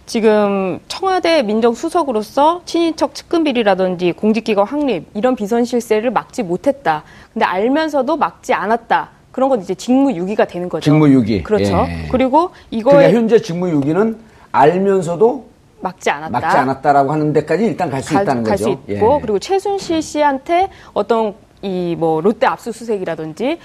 지금 0.05 0.79
청와대 0.89 1.43
민정수석으로서 1.43 2.61
친인척 2.65 3.15
측근 3.15 3.45
비리라든지 3.45 4.11
공직기관 4.11 4.65
확립 4.67 5.05
이런 5.13 5.35
비선 5.35 5.63
실세를 5.63 6.11
막지 6.11 6.43
못했다. 6.43 7.03
근데 7.31 7.45
알면서도 7.45 8.17
막지 8.17 8.53
않았다. 8.53 9.11
그런 9.31 9.49
건 9.49 9.61
이제 9.61 9.73
직무유기가 9.73 10.45
되는 10.45 10.69
거죠. 10.69 10.83
직무유기. 10.83 11.41
그렇죠. 11.43 11.85
예. 11.87 12.07
그리고 12.11 12.51
이거에 12.69 12.93
그러니까 12.93 13.17
현재 13.17 13.41
직무유기는 13.41 14.32
알면서도 14.53 15.45
막지 15.81 16.09
않았다. 16.09 16.29
막지 16.39 16.57
않았다라고 16.57 17.11
하는 17.11 17.33
데까지 17.33 17.65
일단 17.65 17.89
갈 17.89 18.01
수 18.01 18.13
있다는 18.13 18.43
갈 18.43 18.53
거죠. 18.53 18.63
수 18.63 18.69
있고 18.69 19.15
예. 19.17 19.19
그리고 19.21 19.37
최순실 19.39 20.01
씨한테 20.01 20.69
어떤 20.93 21.33
이 21.65 21.95
뭐 21.97 22.19
롯데 22.19 22.45
압수수색이라든지 22.45 23.57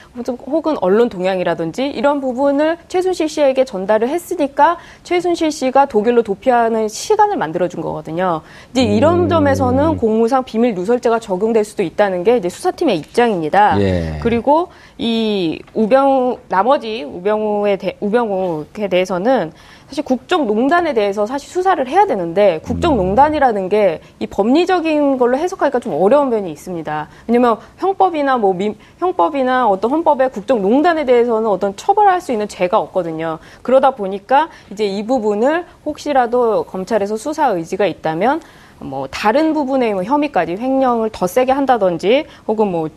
혹은 0.47 0.77
언론 0.81 1.09
동향이라든지 1.09 1.87
이런 1.89 2.21
부분을 2.21 2.77
최순실 2.87 3.29
씨에게 3.29 3.65
전달을 3.65 4.09
했으니까 4.09 4.79
최순실 5.03 5.51
씨가 5.51 5.87
독일로 5.87 6.23
도피하는 6.23 6.87
시간을 6.87 7.37
만들어준 7.37 7.81
거거든요. 7.81 8.43
이제 8.71 8.87
음. 8.87 8.93
이런 8.93 9.29
점에서는 9.29 9.97
공무상 9.97 10.45
비밀 10.45 10.75
누설죄가 10.77 11.19
적용될 11.19 11.65
수도 11.65 11.83
있다는 11.83 12.23
게 12.23 12.37
이제 12.37 12.49
수사팀의 12.49 12.99
입장입니다. 12.99 13.81
예. 13.81 14.21
그리고 14.23 14.69
이 14.97 15.61
우병우 15.75 16.39
나머지 16.49 17.03
우병우에 17.03 17.77
대, 17.79 17.97
우병우에 17.99 18.87
대해서는 18.89 19.51
사실 19.89 20.05
국정농단에 20.05 20.93
대해서 20.93 21.25
사실 21.25 21.49
수사를 21.49 21.87
해야 21.89 22.07
되는데 22.07 22.61
국정농단이라는 22.65 23.69
게 23.71 24.01
이 24.21 24.27
법리적인 24.27 25.17
걸로 25.19 25.39
해석하기가 25.39 25.79
좀 25.81 25.95
어려운 25.95 26.29
면이 26.29 26.51
있습니다. 26.53 27.09
왜냐면 27.27 27.57
형법이나 27.79 28.37
뭐 28.37 28.53
민- 28.53 28.77
형법이나 28.99 29.67
어떤 29.69 29.91
헌법에 29.91 30.29
국정농단에 30.29 31.05
대해서는 31.05 31.49
어떤 31.49 31.75
처벌할 31.77 32.21
수 32.21 32.33
있는 32.33 32.49
죄가 32.49 32.79
없거든요. 32.79 33.39
그러다 33.63 33.93
보니까 33.93 34.49
이제 34.71 34.85
이 34.85 35.07
부분을 35.07 35.65
혹시라도 35.87 36.65
검찰에서 36.65 37.17
수사 37.17 37.49
의지가 37.49 37.87
있다면 37.87 38.41
뭐 38.81 39.07
다른 39.11 39.55
부분의 39.55 39.95
뭐 39.95 40.03
혐의까지 40.05 40.57
횡령을 40.57 41.11
더 41.11 41.27
세게 41.27 41.53
한다든지 41.53 42.27
혹은 42.47 42.69
뭐 42.69 42.89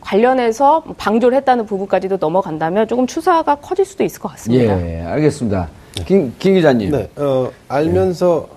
관련해서 0.00 0.82
방조를 0.96 1.36
했다는 1.38 1.66
부분까지도 1.66 2.16
넘어간다면 2.18 2.88
조금 2.88 3.06
추사가 3.06 3.54
커질 3.56 3.84
수도 3.84 4.02
있을 4.02 4.20
것 4.20 4.28
같습니다. 4.30 4.80
예, 4.86 5.02
알겠습니다. 5.02 5.68
김, 6.06 6.34
김 6.38 6.54
기자님. 6.54 6.90
네, 6.90 7.10
어, 7.16 7.50
알면서 7.68 8.48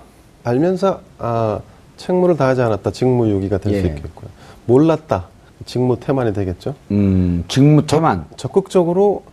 알면서 0.43 1.01
아, 1.19 1.59
책무를 1.97 2.37
다하지 2.37 2.61
않았다 2.61 2.91
직무유기가 2.91 3.57
될수 3.59 3.85
예. 3.87 3.89
있겠고요. 3.89 4.29
몰랐다 4.65 5.27
직무 5.65 5.99
태만이 5.99 6.33
되겠죠. 6.33 6.75
음, 6.91 7.43
직무 7.47 7.85
태만. 7.85 8.25
적극적으로 8.35 9.23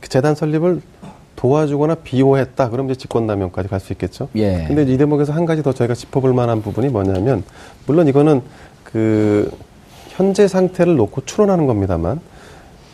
그 0.00 0.08
재단 0.08 0.34
설립을 0.34 0.80
도와주거나 1.36 1.96
비호했다. 1.96 2.70
그럼 2.70 2.86
이제 2.90 2.96
직권남용까지 2.96 3.68
갈 3.68 3.80
수 3.80 3.92
있겠죠. 3.92 4.28
예. 4.36 4.64
근데 4.68 4.82
이 4.84 4.96
대목에서 4.96 5.32
한 5.32 5.46
가지 5.46 5.62
더 5.62 5.72
저희가 5.72 5.94
짚어볼 5.94 6.32
만한 6.34 6.62
부분이 6.62 6.88
뭐냐면 6.88 7.42
물론 7.86 8.06
이거는 8.08 8.42
그 8.84 9.50
현재 10.08 10.46
상태를 10.46 10.96
놓고 10.96 11.22
추론하는 11.24 11.66
겁니다만 11.66 12.20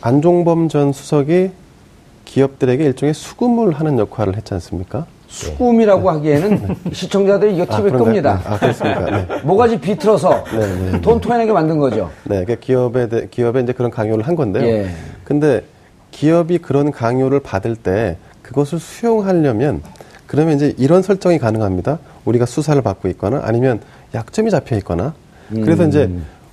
안종범 0.01 0.69
전 0.69 0.93
수석이 0.93 1.51
기업들에게 2.27 2.83
일종의 2.83 3.13
수금을 3.13 3.73
하는 3.73 3.97
역할을 3.97 4.35
했지 4.35 4.53
않습니까? 4.53 5.05
수금이라고 5.27 6.09
하기에는 6.09 6.75
시청자들이 6.91 7.55
이거 7.55 7.65
TV에 7.65 7.89
그런가요? 7.91 8.03
끕니다. 8.03 8.37
네. 8.37 8.41
아, 8.45 8.59
그렇습니까? 8.59 9.05
네. 9.05 9.27
모가지 9.43 9.79
비틀어서 9.79 10.43
네, 10.51 10.91
네. 10.91 11.01
돈 11.01 11.19
토해내게 11.19 11.51
만든 11.51 11.79
거죠. 11.79 12.09
네, 12.25 12.45
그 12.45 12.59
기업에 12.59 13.09
대, 13.09 13.27
기업에 13.29 13.61
이제 13.61 13.73
그런 13.73 13.91
강요를 13.91 14.27
한 14.27 14.35
건데요. 14.35 14.65
예. 14.65 14.89
근데 15.23 15.63
기업이 16.11 16.59
그런 16.59 16.91
강요를 16.91 17.39
받을 17.39 17.75
때 17.75 18.17
그것을 18.41 18.79
수용하려면 18.79 19.81
그러면 20.27 20.55
이제 20.55 20.73
이런 20.77 21.01
설정이 21.01 21.39
가능합니다. 21.39 21.99
우리가 22.25 22.45
수사를 22.45 22.81
받고 22.81 23.07
있거나 23.09 23.41
아니면 23.43 23.79
약점이 24.13 24.51
잡혀 24.51 24.75
있거나 24.77 25.13
그래서 25.49 25.83
음. 25.83 25.89
이제 25.89 26.09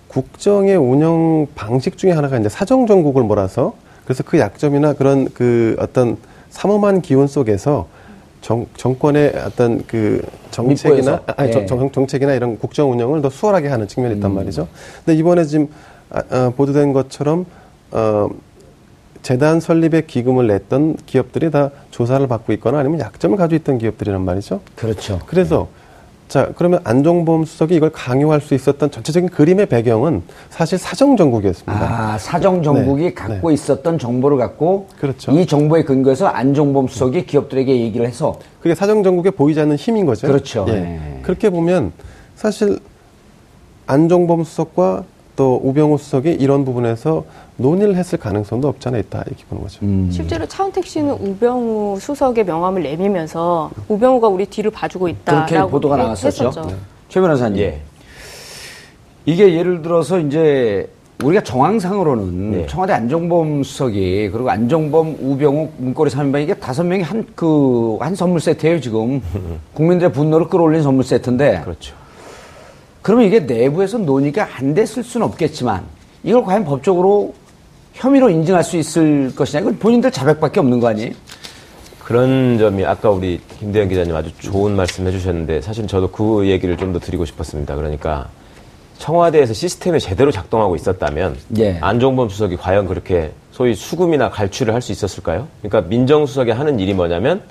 국정의 0.09 0.77
운영 0.77 1.47
방식 1.57 1.99
중에 1.99 2.13
하나가 2.13 2.39
이제 2.39 2.49
사정 2.49 2.87
정국을 2.87 3.25
몰아서 3.25 3.75
그래서 4.05 4.23
그 4.23 4.39
약점이나 4.39 4.95
그런 4.95 5.29
그 5.33 5.77
어떤 5.79 6.17
삼엄한 6.51 7.03
기운 7.03 7.27
속에서 7.27 7.89
정, 8.41 8.67
정권의 8.77 9.33
어떤 9.47 9.85
그 9.87 10.23
정책이나. 10.51 11.23
아니, 11.37 11.49
예. 11.49 11.67
정, 11.67 11.91
정 11.91 12.07
책이나 12.07 12.35
이런 12.35 12.59
국정 12.59 12.93
운영을 12.93 13.23
더 13.23 13.31
수월하게 13.31 13.69
하는 13.69 13.89
측면이 13.89 14.17
있단 14.17 14.35
말이죠. 14.35 14.69
근데 15.05 15.19
이번에 15.19 15.45
지금 15.45 15.69
아, 16.11 16.23
아, 16.29 16.53
보도된 16.55 16.93
것처럼 16.93 17.47
어, 17.91 18.29
재단 19.23 19.61
설립에 19.61 20.03
기금을 20.03 20.47
냈던 20.47 20.99
기업들이 21.07 21.51
다 21.51 21.71
조사를 21.91 22.27
받고 22.27 22.53
있거나 22.55 22.79
아니면 22.79 23.01
약점을 23.01 23.37
가지고 23.39 23.57
있던 23.57 23.79
기업들이란 23.79 24.23
말이죠. 24.23 24.61
그렇죠. 24.77 25.21
그래서 25.27 25.69
자 26.35 26.51
그러면 26.57 26.81
안종범 26.83 27.45
수석이 27.45 27.77
이걸 27.77 27.91
강요할 27.91 28.41
수 28.41 28.55
있었던 28.57 28.91
전체적인 28.91 29.29
그림의 29.29 29.67
배경은 29.67 30.23
사실 30.51 30.79
사정 30.79 31.17
정국이었습니다. 31.17 31.81
아, 31.81 32.19
사정 32.19 32.61
정국이 32.61 33.05
네, 33.05 33.15
갖고 33.15 33.53
있었던 33.53 34.01
정보를 34.01 34.37
갖고 34.37 34.89
그렇죠. 34.99 35.31
이 35.31 35.47
정보에 35.47 35.85
근거해서 35.85 36.27
안종범 36.27 36.89
수석이 36.89 37.27
기업들에게 37.27 37.79
얘기를 37.83 38.05
해서 38.05 38.37
그게 38.61 38.75
사정 38.75 39.05
정국에 39.05 39.31
보이지 39.31 39.61
않는 39.61 39.77
힘인 39.77 40.07
거죠. 40.07 40.27
그렇죠. 40.27 40.65
예. 40.71 40.73
네. 40.73 41.21
그렇게 41.23 41.51
보면 41.51 41.93
사실 42.35 42.81
안종범 43.87 44.43
수석과 44.43 45.05
또 45.37 45.61
우병우 45.65 45.99
수석이 45.99 46.31
이런 46.33 46.65
부분에서 46.65 47.25
논의를 47.57 47.97
했을 47.97 48.19
가능성도 48.19 48.69
없지 48.69 48.89
않아 48.89 48.99
있다 48.99 49.25
이렇게 49.27 49.45
보는 49.49 49.63
거죠. 49.65 49.81
음. 49.83 50.09
실제로 50.13 50.47
차은택 50.47 50.85
씨는 50.87 51.13
우병우 51.15 51.99
수석의 52.01 52.45
명함을 52.45 52.83
내밀면서 52.83 53.71
우병우가 53.89 54.29
우리 54.29 54.47
뒤를 54.47 54.71
봐주고 54.71 55.09
있다라고 55.09 55.47
그렇게 55.49 55.71
보도가 55.71 55.97
해- 55.97 56.03
나왔었죠. 56.03 56.49
했었죠. 56.49 56.69
최 57.09 57.21
변호사님. 57.21 57.59
예. 57.63 57.81
이게 59.27 59.55
예를 59.55 59.83
들어서 59.83 60.19
이제 60.21 60.89
우리가 61.23 61.43
정황상으로는 61.43 62.51
네. 62.51 62.67
청와대 62.67 62.93
안종범 62.93 63.63
수석이 63.63 64.31
그리고 64.33 64.51
안종범 64.51 65.17
우병우 65.21 65.69
문고리 65.79 66.11
3인방 66.11 66.43
이게 66.43 66.55
다섯 66.55 66.83
명이 66.85 67.03
한그 67.03 67.97
한 68.01 68.15
선물 68.15 68.41
세트예요 68.41 68.81
지금 68.81 69.23
국민들의 69.75 70.13
분노를 70.13 70.49
끌어올린 70.49 70.83
선물 70.83 71.05
세트인데 71.05 71.63
그렇죠. 71.65 71.95
그러면 73.05 73.27
이게 73.27 73.39
내부에서 73.41 73.99
논의가 73.99 74.49
안 74.57 74.73
됐을 74.73 75.05
수는 75.05 75.27
없겠지만 75.27 75.85
이걸 76.23 76.43
과연 76.43 76.65
법적으로 76.65 77.35
혐의로 77.93 78.31
인정할 78.31 78.65
수 78.65 78.79
있을 78.79 79.35
것이냐 79.37 79.61
이건 79.61 79.79
본인들 79.79 80.11
자백밖에 80.11 80.59
없는 80.61 80.81
거 80.81 80.89
아니에요? 80.89 81.13
그런 82.03 82.57
점이 82.59 82.83
아까 82.87 83.11
우리 83.11 83.43
김대현 83.61 83.91
기자님 83.91 84.17
아주 84.17 84.31
좋은 84.39 84.75
말씀 84.75 85.07
해주셨는데 85.07 85.61
사실 85.61 85.87
저도 85.87 86.09
그 86.11 86.47
얘기를 86.49 86.79
좀 86.79 86.95
더 86.95 86.99
드리고 86.99 87.27
싶었습니다. 87.27 87.75
그러니까 87.77 88.29
청와대에서 88.97 89.53
시스템이 89.53 90.01
제대로 90.01 90.31
작동하고 90.31 90.75
있었다면 90.75 91.37
예. 91.59 91.77
안종범 91.83 92.31
수석이 92.31 92.57
과연 92.57 92.87
그렇게 92.87 93.33
소위 93.53 93.75
수금이나 93.75 94.31
갈취를 94.31 94.73
할 94.73 94.81
수 94.81 94.93
있었을까요? 94.93 95.47
그러니까 95.61 95.83
민정수석이 95.91 96.53
하는 96.53 96.81
일이 96.81 96.95
뭐냐면 96.95 97.43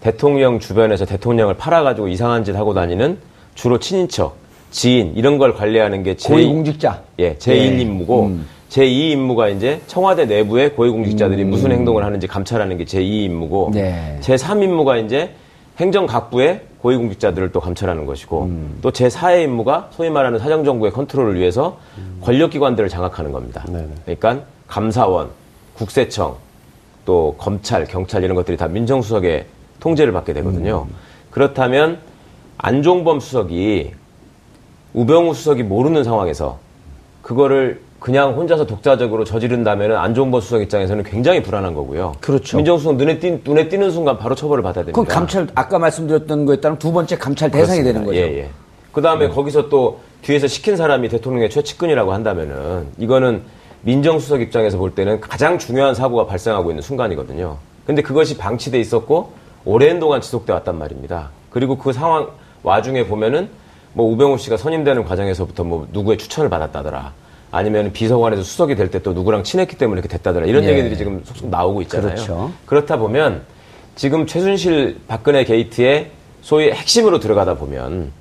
대통령 0.00 0.58
주변에서 0.60 1.06
대통령을 1.06 1.54
팔아가지고 1.56 2.08
이상한 2.08 2.44
짓 2.44 2.54
하고 2.54 2.74
다니는 2.74 3.16
주로 3.54 3.78
친인척, 3.78 4.36
지인 4.70 5.14
이런 5.16 5.38
걸 5.38 5.54
관리하는 5.54 6.02
게 6.02 6.16
제, 6.16 6.32
고위공직자. 6.32 7.02
예, 7.18 7.34
제1 7.36 7.50
예. 7.52 7.80
임무고 7.80 8.26
음. 8.26 8.46
제2 8.70 9.12
임무가 9.12 9.48
이제 9.48 9.80
청와대 9.86 10.26
내부의 10.26 10.74
고위공직자들이 10.74 11.44
무슨 11.44 11.72
행동을 11.72 12.04
하는지 12.04 12.26
감찰하는 12.26 12.76
게 12.76 12.84
제2 12.84 13.24
임무고 13.24 13.70
네. 13.72 14.18
제3 14.20 14.62
임무가 14.62 14.98
이제 14.98 15.30
행정 15.78 16.06
각부의 16.06 16.62
고위공직자들을 16.82 17.50
또 17.52 17.60
감찰하는 17.60 18.04
것이고 18.04 18.42
음. 18.44 18.78
또 18.82 18.90
제4의 18.90 19.44
임무가 19.44 19.88
소위 19.92 20.10
말하는 20.10 20.38
사정정부의 20.38 20.92
컨트롤을 20.92 21.38
위해서 21.38 21.78
권력기관들을 22.22 22.88
장악하는 22.88 23.32
겁니다. 23.32 23.64
네네. 23.68 23.88
그러니까 24.04 24.44
감사원, 24.66 25.30
국세청, 25.74 26.36
또 27.04 27.34
검찰, 27.38 27.86
경찰 27.86 28.22
이런 28.22 28.36
것들이 28.36 28.56
다 28.56 28.68
민정수석의 28.68 29.46
통제를 29.80 30.12
받게 30.12 30.34
되거든요. 30.34 30.86
그렇다면 31.30 31.98
안종범 32.58 33.20
수석이 33.20 33.92
우병우 34.94 35.34
수석이 35.34 35.62
모르는 35.62 36.04
상황에서 36.04 36.58
그거를 37.22 37.80
그냥 38.00 38.34
혼자서 38.34 38.66
독자적으로 38.66 39.24
저지른다면 39.24 39.96
안종범 39.96 40.40
수석 40.40 40.62
입장에서는 40.62 41.02
굉장히 41.02 41.42
불안한 41.42 41.74
거고요. 41.74 42.14
그렇죠. 42.20 42.56
민정수석 42.56 42.96
눈에, 42.96 43.18
띄, 43.18 43.40
눈에 43.44 43.68
띄는 43.68 43.90
순간 43.90 44.18
바로 44.18 44.34
처벌을 44.34 44.62
받아야 44.62 44.84
됩니다. 44.84 45.00
그건 45.00 45.06
감찰 45.06 45.48
아까 45.54 45.78
말씀드렸던 45.78 46.46
거에 46.46 46.60
따른 46.60 46.78
두 46.78 46.92
번째 46.92 47.18
감찰 47.18 47.50
대상이 47.50 47.82
되는 47.82 48.04
거죠. 48.04 48.16
예, 48.16 48.38
예. 48.38 48.50
그 48.92 49.02
다음에 49.02 49.28
거기서 49.28 49.68
또 49.68 50.00
뒤에서 50.22 50.46
시킨 50.46 50.76
사람이 50.76 51.08
대통령의 51.08 51.50
최측근이라고 51.50 52.12
한다면은 52.12 52.86
이거는 52.98 53.42
민정수석 53.82 54.40
입장에서 54.40 54.78
볼 54.78 54.94
때는 54.94 55.20
가장 55.20 55.58
중요한 55.58 55.94
사고가 55.94 56.26
발생하고 56.26 56.70
있는 56.70 56.82
순간이거든요. 56.82 57.58
근데 57.84 58.02
그것이 58.02 58.36
방치돼 58.36 58.78
있었고 58.78 59.32
오랜 59.64 59.98
동안 59.98 60.20
지속돼 60.20 60.52
왔단 60.52 60.78
말입니다. 60.78 61.30
그리고 61.50 61.78
그 61.78 61.92
상황 61.92 62.28
와중에 62.62 63.06
보면은 63.06 63.48
뭐 63.92 64.10
우병우 64.12 64.38
씨가 64.38 64.56
선임되는 64.56 65.04
과정에서부터 65.04 65.64
뭐 65.64 65.86
누구의 65.92 66.18
추천을 66.18 66.48
받았다더라. 66.50 67.12
아니면 67.50 67.92
비서관에서 67.92 68.42
수석이 68.42 68.74
될 68.74 68.90
때 68.90 68.98
또 69.00 69.12
누구랑 69.14 69.42
친했기 69.42 69.76
때문에 69.76 70.00
이렇게 70.00 70.08
됐다더라. 70.16 70.46
이런 70.46 70.64
예. 70.64 70.70
얘기들이 70.70 70.96
지금 70.96 71.22
속속 71.24 71.48
나오고 71.48 71.82
있잖아요. 71.82 72.10
그렇죠. 72.14 72.50
그렇다 72.66 72.98
보면 72.98 73.42
지금 73.96 74.26
최순실 74.26 74.98
박근혜 75.08 75.44
게이트의 75.44 76.10
소위 76.42 76.70
핵심으로 76.70 77.18
들어가다 77.20 77.54
보면 77.54 78.12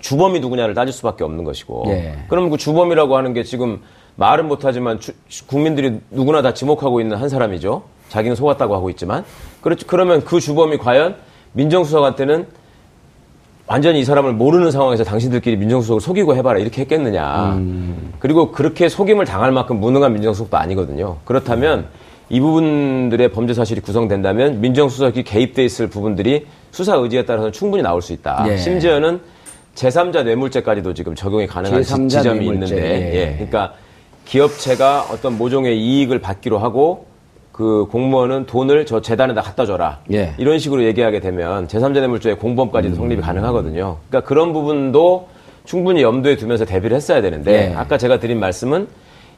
주범이 0.00 0.40
누구냐를 0.40 0.74
따질 0.74 0.92
수밖에 0.92 1.24
없는 1.24 1.44
것이고 1.44 1.84
예. 1.88 2.16
그럼 2.28 2.50
그 2.50 2.56
주범이라고 2.58 3.16
하는 3.16 3.32
게 3.32 3.44
지금 3.44 3.80
말은 4.16 4.46
못하지만 4.48 4.98
주- 5.00 5.12
국민들이 5.46 6.00
누구나 6.10 6.42
다 6.42 6.52
지목하고 6.52 7.00
있는 7.00 7.16
한 7.16 7.28
사람이죠. 7.28 7.82
자기는 8.08 8.34
속았다고 8.36 8.74
하고 8.74 8.90
있지만 8.90 9.24
그렇죠. 9.60 9.86
그러면 9.86 10.24
그 10.24 10.40
주범이 10.40 10.78
과연 10.78 11.16
민정수석한테는 11.52 12.46
완전히 13.68 14.00
이 14.00 14.04
사람을 14.04 14.32
모르는 14.32 14.70
상황에서 14.70 15.02
당신들끼리 15.04 15.56
민정수석을 15.56 16.00
속이고 16.00 16.36
해봐라 16.36 16.58
이렇게 16.60 16.82
했겠느냐. 16.82 17.60
그리고 18.20 18.52
그렇게 18.52 18.88
속임을 18.88 19.24
당할 19.24 19.50
만큼 19.52 19.80
무능한 19.80 20.12
민정수석도 20.12 20.56
아니거든요. 20.56 21.16
그렇다면 21.24 21.86
이 22.28 22.40
부분들의 22.40 23.30
범죄 23.32 23.54
사실이 23.54 23.80
구성된다면 23.80 24.60
민정수석이 24.60 25.22
개입돼 25.24 25.64
있을 25.64 25.88
부분들이 25.88 26.46
수사 26.70 26.94
의지에 26.96 27.24
따라서 27.24 27.50
충분히 27.50 27.82
나올 27.82 28.02
수 28.02 28.12
있다. 28.12 28.44
예. 28.48 28.56
심지어는 28.56 29.20
제3자 29.74 30.24
뇌물죄까지도 30.24 30.94
지금 30.94 31.14
적용이 31.14 31.46
가능한 31.46 31.82
지- 31.82 31.92
제3자 31.92 32.08
지점이 32.10 32.40
뇌물죄, 32.40 32.74
있는데, 32.76 33.00
예. 33.14 33.16
예. 33.20 33.32
그러니까 33.34 33.74
기업체가 34.24 35.06
어떤 35.12 35.38
모종의 35.38 35.78
이익을 35.80 36.20
받기로 36.20 36.58
하고 36.58 37.06
그 37.56 37.86
공무원은 37.90 38.44
돈을 38.44 38.84
저 38.84 39.00
재단에다 39.00 39.40
갖다 39.40 39.64
줘라. 39.64 40.00
예. 40.12 40.34
이런 40.36 40.58
식으로 40.58 40.84
얘기하게 40.84 41.20
되면 41.20 41.66
제3자 41.68 42.00
뇌물죄의 42.00 42.36
공범까지도 42.36 42.96
성립이 42.96 43.22
가능하거든요. 43.22 43.96
그러니까 44.08 44.28
그런 44.28 44.52
부분도 44.52 45.28
충분히 45.64 46.02
염두에 46.02 46.36
두면서 46.36 46.66
대비를 46.66 46.94
했어야 46.94 47.22
되는데 47.22 47.70
예. 47.70 47.74
아까 47.74 47.96
제가 47.96 48.20
드린 48.20 48.38
말씀은 48.40 48.88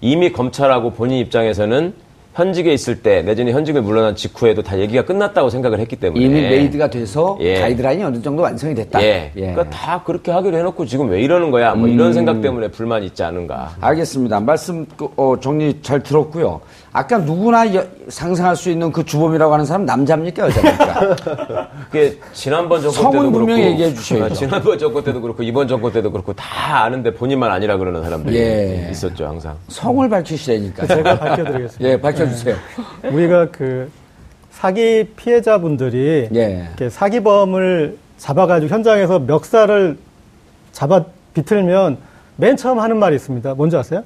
이미 0.00 0.32
검찰하고 0.32 0.90
본인 0.94 1.18
입장에서는 1.18 1.94
현직에 2.38 2.72
있을 2.72 3.02
때 3.02 3.22
내지는 3.22 3.52
현직을 3.52 3.82
물러난 3.82 4.14
직후에도 4.14 4.62
다 4.62 4.78
얘기가 4.78 5.04
끝났다고 5.04 5.50
생각을 5.50 5.80
했기 5.80 5.96
때문에 5.96 6.24
이미 6.24 6.40
made가 6.40 6.88
돼서 6.88 7.36
예. 7.40 7.60
가이드라인이 7.60 8.04
어느 8.04 8.22
정도 8.22 8.42
완성이 8.42 8.76
됐다. 8.76 9.02
예. 9.02 9.32
그러니까 9.34 9.68
다 9.70 10.02
그렇게 10.04 10.30
하기로 10.30 10.56
해놓고 10.56 10.86
지금 10.86 11.08
왜 11.10 11.20
이러는 11.20 11.50
거야? 11.50 11.74
뭐 11.74 11.88
음. 11.88 11.94
이런 11.94 12.12
생각 12.12 12.40
때문에 12.40 12.68
불만이 12.68 13.06
있지 13.06 13.24
않은가. 13.24 13.76
알겠습니다. 13.80 14.38
말씀 14.38 14.86
그, 14.96 15.08
어, 15.16 15.34
정리 15.40 15.82
잘 15.82 16.00
들었고요. 16.02 16.60
아까 16.98 17.16
누구나 17.18 17.72
여- 17.76 17.86
상상할 18.08 18.56
수 18.56 18.70
있는 18.70 18.90
그 18.90 19.04
주범이라고 19.04 19.52
하는 19.52 19.64
사람 19.64 19.84
남자입니까 19.84 20.46
여자입니까? 20.46 21.68
그게 21.92 22.18
지난번 22.32 22.82
정권 22.82 23.02
성은 23.02 23.18
때도 23.26 23.30
분명히 23.30 23.62
그렇고, 23.62 23.72
얘기해 23.72 23.94
주셔야죠. 23.94 24.24
아, 24.24 24.36
지난번 24.36 24.78
정권 24.80 25.04
때도 25.04 25.20
그렇고 25.20 25.42
이번 25.44 25.68
정권 25.68 25.92
때도 25.92 26.10
그렇고 26.10 26.32
다 26.32 26.82
아는데 26.82 27.14
본인만 27.14 27.52
아니라 27.52 27.76
그러는 27.76 28.02
사람들이 28.02 28.36
예. 28.36 28.88
있었죠 28.90 29.26
항상. 29.26 29.56
성을 29.68 30.08
밝히시라니까. 30.08 30.86
제가 30.88 31.18
밝혀드리겠습니다. 31.20 31.88
예, 31.88 32.00
밝혀주세요. 32.00 32.56
우리가 33.12 33.46
그 33.52 33.88
사기 34.50 35.04
피해자분들이 35.14 36.30
예. 36.34 36.66
이렇게 36.68 36.90
사기범을 36.90 37.96
잡아가지고 38.16 38.74
현장에서 38.74 39.20
멱살을 39.20 39.98
잡아 40.72 41.04
비틀면 41.34 41.98
맨 42.34 42.56
처음 42.56 42.80
하는 42.80 42.98
말이 42.98 43.14
있습니다. 43.14 43.54
뭔지 43.54 43.76
아세요? 43.76 44.02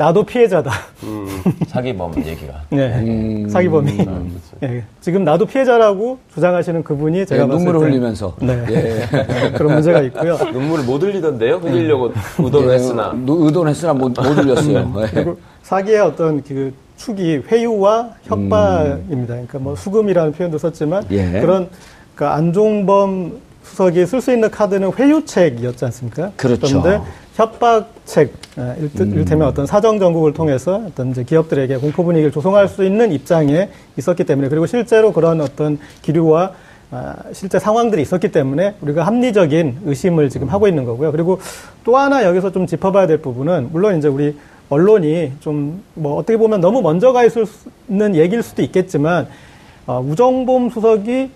나도 0.00 0.22
피해자다. 0.22 0.70
사기범 1.68 2.24
얘기가. 2.24 2.54
네. 2.70 3.46
사기범이. 3.50 3.98
예. 4.62 4.82
지금 5.02 5.24
나도 5.24 5.44
피해자라고 5.44 6.18
주장하시는 6.32 6.82
그분이 6.82 7.26
제가 7.26 7.42
예, 7.42 7.46
눈물을 7.46 7.80
때 7.80 7.86
흘리면서. 7.86 8.34
네. 8.40 8.64
예. 8.70 9.52
그런 9.52 9.74
문제가 9.74 10.00
있고요. 10.00 10.38
눈물을 10.54 10.86
못 10.86 11.02
흘리던데요? 11.02 11.56
흘리려고 11.56 12.12
의도를 12.38 12.70
했으나. 12.72 13.12
예, 13.14 13.24
의도는 13.28 13.70
했으나 13.72 13.92
못, 13.92 14.08
못 14.08 14.24
흘렸어요. 14.24 14.90
예. 15.02 15.06
그리고 15.10 15.36
사기의 15.64 16.00
어떤 16.00 16.42
그 16.44 16.72
축이 16.96 17.42
회유와 17.48 18.14
협박입니다. 18.22 19.34
그러니까 19.34 19.58
뭐 19.58 19.76
수금이라는 19.76 20.32
표현도 20.32 20.56
썼지만 20.56 21.04
예. 21.10 21.40
그런 21.42 21.68
그 22.14 22.26
안종범 22.26 23.38
수석이 23.62 24.06
쓸 24.06 24.20
수 24.20 24.32
있는 24.32 24.50
카드는 24.50 24.92
회유책이었지 24.92 25.84
않습니까? 25.86 26.32
그렇죠. 26.36 26.80
그런데 26.80 27.00
협박책, 27.34 28.32
아, 28.56 28.74
일트- 28.80 29.02
음. 29.02 29.12
이를테면 29.12 29.48
어떤 29.48 29.66
사정 29.66 29.98
정국을 29.98 30.32
통해서 30.32 30.82
어떤 30.86 31.10
이제 31.10 31.22
기업들에게 31.24 31.76
공포 31.78 32.04
분위기를 32.04 32.30
조성할 32.32 32.68
수 32.68 32.84
있는 32.84 33.12
입장에 33.12 33.68
있었기 33.96 34.24
때문에 34.24 34.48
그리고 34.48 34.66
실제로 34.66 35.12
그런 35.12 35.40
어떤 35.40 35.78
기류와 36.02 36.52
아, 36.92 37.14
실제 37.32 37.58
상황들이 37.60 38.02
있었기 38.02 38.32
때문에 38.32 38.74
우리가 38.80 39.06
합리적인 39.06 39.78
의심을 39.84 40.28
지금 40.28 40.48
하고 40.48 40.66
있는 40.66 40.84
거고요. 40.84 41.12
그리고 41.12 41.38
또 41.84 41.96
하나 41.96 42.24
여기서 42.24 42.50
좀 42.50 42.66
짚어봐야 42.66 43.06
될 43.06 43.18
부분은 43.18 43.68
물론 43.70 43.96
이제 43.96 44.08
우리 44.08 44.36
언론이 44.70 45.32
좀 45.40 45.82
뭐 45.94 46.16
어떻게 46.16 46.36
보면 46.36 46.60
너무 46.60 46.80
먼저 46.82 47.12
가 47.12 47.24
있을 47.24 47.46
수 47.46 47.68
있는 47.88 48.14
얘기일 48.16 48.42
수도 48.42 48.62
있겠지만 48.62 49.28
어, 49.86 50.00
우정범 50.00 50.70
수석이 50.70 51.30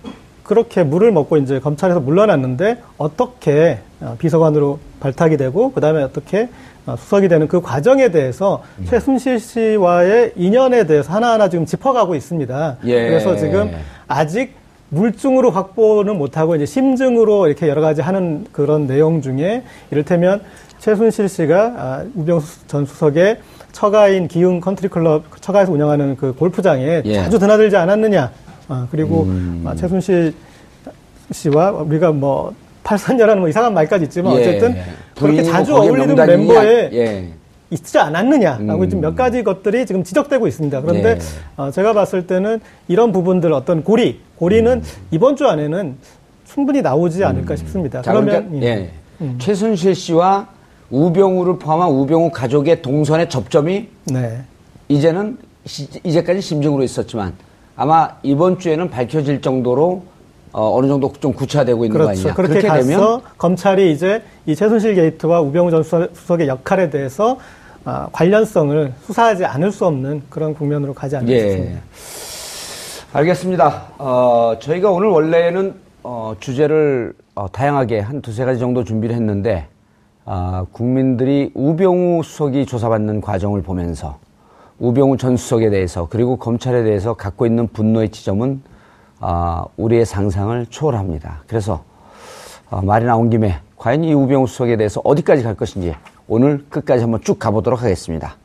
그렇게 0.45 0.85
물을 0.85 1.11
먹고 1.11 1.39
이제 1.39 1.59
검찰에서 1.59 2.01
물러났는데 2.01 2.79
어떻게 2.99 3.79
어, 4.01 4.15
비서관으로 4.19 4.79
발탁이 5.01 5.37
되고 5.37 5.73
그다음에 5.73 6.03
어떻게 6.03 6.49
어, 6.87 6.97
수석이 6.97 7.29
되는 7.29 7.49
그 7.49 7.63
과정에 7.63 8.11
대해서 8.11 8.63
최순실 8.87 9.41
씨와의 9.41 10.35
인연에 10.37 10.87
대해서 10.87 11.13
하나하나 11.13 11.49
지금 11.49 11.65
짚어가고 11.65 12.15
있습니다. 12.15 12.77
예. 12.85 13.09
그래서 13.09 13.37
지금 13.37 13.73
아직 14.07 14.55
물증으로 14.91 15.51
확보는 15.51 16.17
못하고 16.19 16.55
이제 16.57 16.67
심증으로 16.67 17.47
이렇게 17.47 17.69
여러 17.69 17.81
가지 17.81 18.03
하는 18.03 18.47
그런 18.53 18.87
내용 18.87 19.23
중에 19.23 19.63
이를테면 19.91 20.43
최순실 20.79 21.31
씨가 21.31 21.75
아, 21.77 22.05
우병우 22.15 22.67
전 22.67 22.85
수석의 22.85 23.39
처가인 23.73 24.29
기흥 24.29 24.61
컨트리클럽 24.61 25.41
처가에서 25.41 25.73
운영하는 25.73 26.17
그 26.17 26.35
골프장에 26.35 27.03
예. 27.07 27.15
자주 27.15 27.39
드나들지 27.39 27.77
않았느냐. 27.77 28.31
아, 28.69 28.87
그리고 28.91 29.27
아, 29.65 29.75
최순실 29.75 30.35
씨와 31.33 31.71
우리가 31.73 32.13
뭐 32.13 32.55
팔선녀라는 32.83 33.41
뭐 33.41 33.49
이상한 33.49 33.73
말까지 33.75 34.05
있지만 34.05 34.37
예. 34.37 34.41
어쨌든 34.41 34.77
그렇게 35.17 35.43
자주 35.43 35.73
뭐 35.73 35.81
거기에 35.81 35.91
어울리는 35.91 36.15
멤버에 36.27 36.91
예. 36.93 37.29
있지 37.71 37.99
않았느냐라고 37.99 38.83
음. 38.83 38.89
지금 38.89 39.01
몇 39.01 39.17
가지 39.17 39.43
것들이 39.43 39.87
지금 39.87 40.05
지적되고 40.05 40.47
있습니다. 40.47 40.81
그런데 40.83 41.11
예. 41.11 41.19
어, 41.57 41.71
제가 41.71 41.93
봤을 41.95 42.27
때는 42.27 42.61
이런 42.89 43.11
부분들 43.13 43.53
어떤 43.53 43.83
고리, 43.83 44.21
고리는 44.37 44.71
음. 44.71 44.83
이번 45.11 45.37
주 45.37 45.47
안에는 45.47 45.97
충분히 46.47 46.83
나오지 46.83 47.25
않을까 47.25 47.57
싶습니다. 47.57 48.03
자, 48.03 48.13
그러면 48.13 48.49
그러니까, 48.51 48.67
예. 48.67 48.91
음. 49.23 49.37
최순실 49.39 49.95
씨와 49.95 50.49
우병우를 50.91 51.59
포함한 51.59 51.89
우병우 51.89 52.31
가족의 52.31 52.83
동선의 52.83 53.31
접점이 53.31 53.89
네. 54.13 54.43
이제는 54.89 55.39
시- 55.65 55.89
이제까지 56.05 56.43
심증으로 56.43 56.83
있었지만 56.83 57.33
아마 57.77 58.09
이번 58.23 58.59
주에는 58.59 58.91
밝혀질 58.91 59.41
정도로 59.41 60.03
어, 60.53 60.81
느 60.81 60.87
정도 60.87 61.13
좀 61.21 61.33
구체화되고 61.33 61.85
있는 61.85 61.99
거 61.99 62.05
그렇죠. 62.05 62.29
아니냐. 62.29 62.35
그렇게 62.35 62.69
가서 62.69 63.21
검찰이 63.37 63.91
이제 63.93 64.23
이 64.47 64.55
최순실 64.55 64.95
게이트와 64.95 65.41
우병우 65.41 65.71
전 65.73 65.83
수석- 65.83 66.11
수석의 66.15 66.47
역할에 66.47 66.91
대해서 66.91 67.39
아, 67.85 68.09
관련성을 68.13 68.93
수사하지 69.03 69.45
않을 69.45 69.73
수 69.73 69.85
없는 69.85 70.23
그런 70.31 70.55
국면으로 70.55 70.95
가지 70.95 71.17
않을까 71.17 71.33
예. 71.33 71.41
싶습니다. 71.51 71.81
알겠습니다. 73.13 73.83
어, 73.99 74.55
저희가 74.61 74.91
오늘 74.91 75.09
원래는 75.09 75.75
어, 76.05 76.35
주제를 76.39 77.15
어, 77.35 77.51
다양하게 77.51 77.99
한 78.01 78.23
두세 78.23 78.45
가지 78.45 78.61
정도 78.61 78.85
준비를 78.85 79.15
했는데 79.17 79.67
아, 80.25 80.65
국민들이 80.73 81.51
우병우 81.55 82.23
수석이 82.23 82.65
조사받는 82.67 83.21
과정을 83.21 83.63
보면서 83.63 84.19
우병우 84.79 85.17
전 85.17 85.37
수석에 85.37 85.71
대해서 85.71 86.09
그리고 86.11 86.37
검찰에 86.37 86.83
대해서 86.83 87.15
갖고 87.15 87.47
있는 87.47 87.69
분노의 87.69 88.11
지점은 88.11 88.63
아, 89.21 89.65
우리의 89.77 90.05
상상을 90.05 90.67
초월합니다. 90.67 91.45
그래서 91.47 91.85
어, 92.71 92.83
말이 92.83 93.05
나온 93.05 93.31
김에 93.31 93.61
과연 93.77 94.05
이 94.05 94.13
우병우 94.13 94.47
수석에 94.47 94.77
대해서 94.77 95.01
어디까지 95.05 95.43
갈 95.43 95.55
것인지 95.55 95.95
오늘 96.27 96.65
끝까지 96.69 97.03
한번 97.03 97.21
쭉 97.23 97.39
가보도록 97.39 97.83
하겠습니다. 97.83 98.37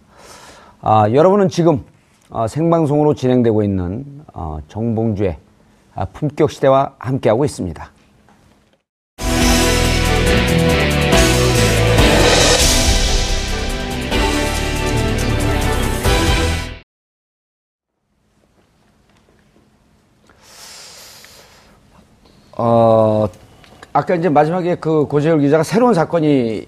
아, 0.81 1.09
여러분은 1.11 1.49
지금 1.49 1.83
어, 2.29 2.47
생방송으로 2.47 3.15
진행되고 3.15 3.63
있는 3.63 4.05
어, 4.33 4.59
정봉주의 4.67 5.37
아, 5.95 6.05
품격 6.05 6.51
시대와 6.51 6.93
함께하고 6.99 7.43
있습니다. 7.43 7.91
어, 22.61 23.25
아까 23.93 24.15
이제 24.15 24.27
마지막에 24.27 24.75
그 24.75 25.05
고재열 25.05 25.39
기자가 25.39 25.63
새로운 25.63 25.93
사건이 25.93 26.67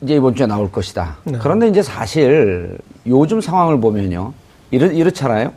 이제 0.00 0.14
이번 0.14 0.36
주에 0.36 0.46
나올 0.46 0.70
것이다. 0.70 1.16
네. 1.24 1.38
그런데 1.42 1.66
이제 1.66 1.82
사실 1.82 2.78
요즘 3.08 3.40
상황을 3.40 3.80
보면요. 3.80 4.32
이렇, 4.70 4.86
이렇잖아요. 4.86 5.52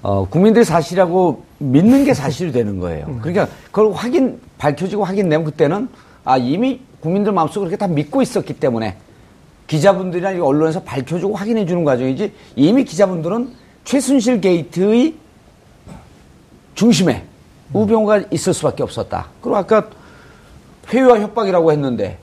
어, 0.00 0.26
국민들이 0.30 0.64
사실이라고 0.64 1.44
믿는 1.58 2.06
게 2.06 2.14
사실이 2.14 2.52
되는 2.52 2.80
거예요. 2.80 3.18
그러니까 3.20 3.48
그걸 3.66 3.92
확인, 3.92 4.40
밝혀지고 4.56 5.04
확인되면 5.04 5.44
그때는 5.44 5.88
아, 6.24 6.38
이미 6.38 6.80
국민들 7.00 7.32
마음속에 7.32 7.66
그렇게 7.66 7.76
다 7.76 7.86
믿고 7.86 8.22
있었기 8.22 8.54
때문에 8.54 8.96
기자분들이나 9.66 10.32
이 10.32 10.40
언론에서 10.40 10.82
밝혀주고 10.82 11.34
확인해 11.34 11.66
주는 11.66 11.84
과정이지 11.84 12.32
이미 12.54 12.84
기자분들은 12.84 13.50
최순실 13.84 14.40
게이트의 14.40 15.14
중심에 16.74 17.24
우병우가 17.72 18.24
있을 18.30 18.52
수밖에 18.54 18.82
없었다. 18.82 19.26
그리고 19.40 19.56
아까 19.56 19.88
회유와 20.92 21.20
협박이라고 21.20 21.72
했는데 21.72 22.18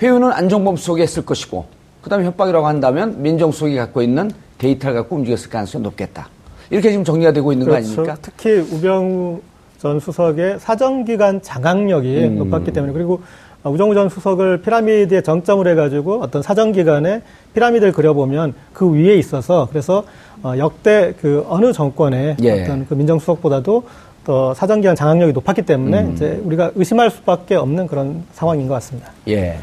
회유는 0.00 0.32
안정범 0.32 0.76
수석이 0.76 1.02
했을 1.02 1.24
것이고 1.24 1.66
그다음에 2.02 2.24
협박이라고 2.24 2.66
한다면 2.66 3.20
민정 3.20 3.50
수석이 3.50 3.76
갖고 3.76 4.02
있는 4.02 4.30
데이터를 4.58 4.96
갖고 4.96 5.16
움직였을 5.16 5.50
가능성이 5.50 5.82
높겠다. 5.82 6.28
이렇게 6.70 6.90
지금 6.90 7.04
정리가 7.04 7.32
되고 7.32 7.52
있는 7.52 7.66
거 7.66 7.74
아닙니까? 7.74 8.02
그렇죠. 8.02 8.20
특히 8.22 8.58
우병우 8.58 9.40
전 9.78 10.00
수석의 10.00 10.58
사정기관 10.58 11.42
장악력이 11.42 12.24
음. 12.24 12.38
높았기 12.38 12.72
때문에 12.72 12.92
그리고 12.92 13.22
우정우 13.64 13.94
전 13.94 14.08
수석을 14.08 14.62
피라미드에 14.62 15.20
정점을 15.22 15.66
해가지고 15.66 16.22
어떤 16.22 16.42
사정기관에 16.42 17.22
피라미드를 17.54 17.92
그려보면 17.92 18.54
그 18.72 18.90
위에 18.90 19.16
있어서 19.16 19.66
그래서 19.70 20.04
어, 20.42 20.54
역대 20.58 21.14
그 21.20 21.44
어느 21.48 21.72
정권의 21.72 22.36
예. 22.42 22.62
어떤 22.62 22.86
그 22.86 22.94
민정수석보다도 22.94 23.84
더 24.28 24.52
사정기관 24.52 24.94
장악력이 24.94 25.32
높았기 25.32 25.62
때문에 25.62 26.02
음. 26.02 26.12
이제 26.12 26.38
우리가 26.44 26.72
의심할 26.74 27.10
수밖에 27.10 27.54
없는 27.54 27.86
그런 27.86 28.24
상황인 28.32 28.68
것 28.68 28.74
같습니다. 28.74 29.10
예. 29.26 29.56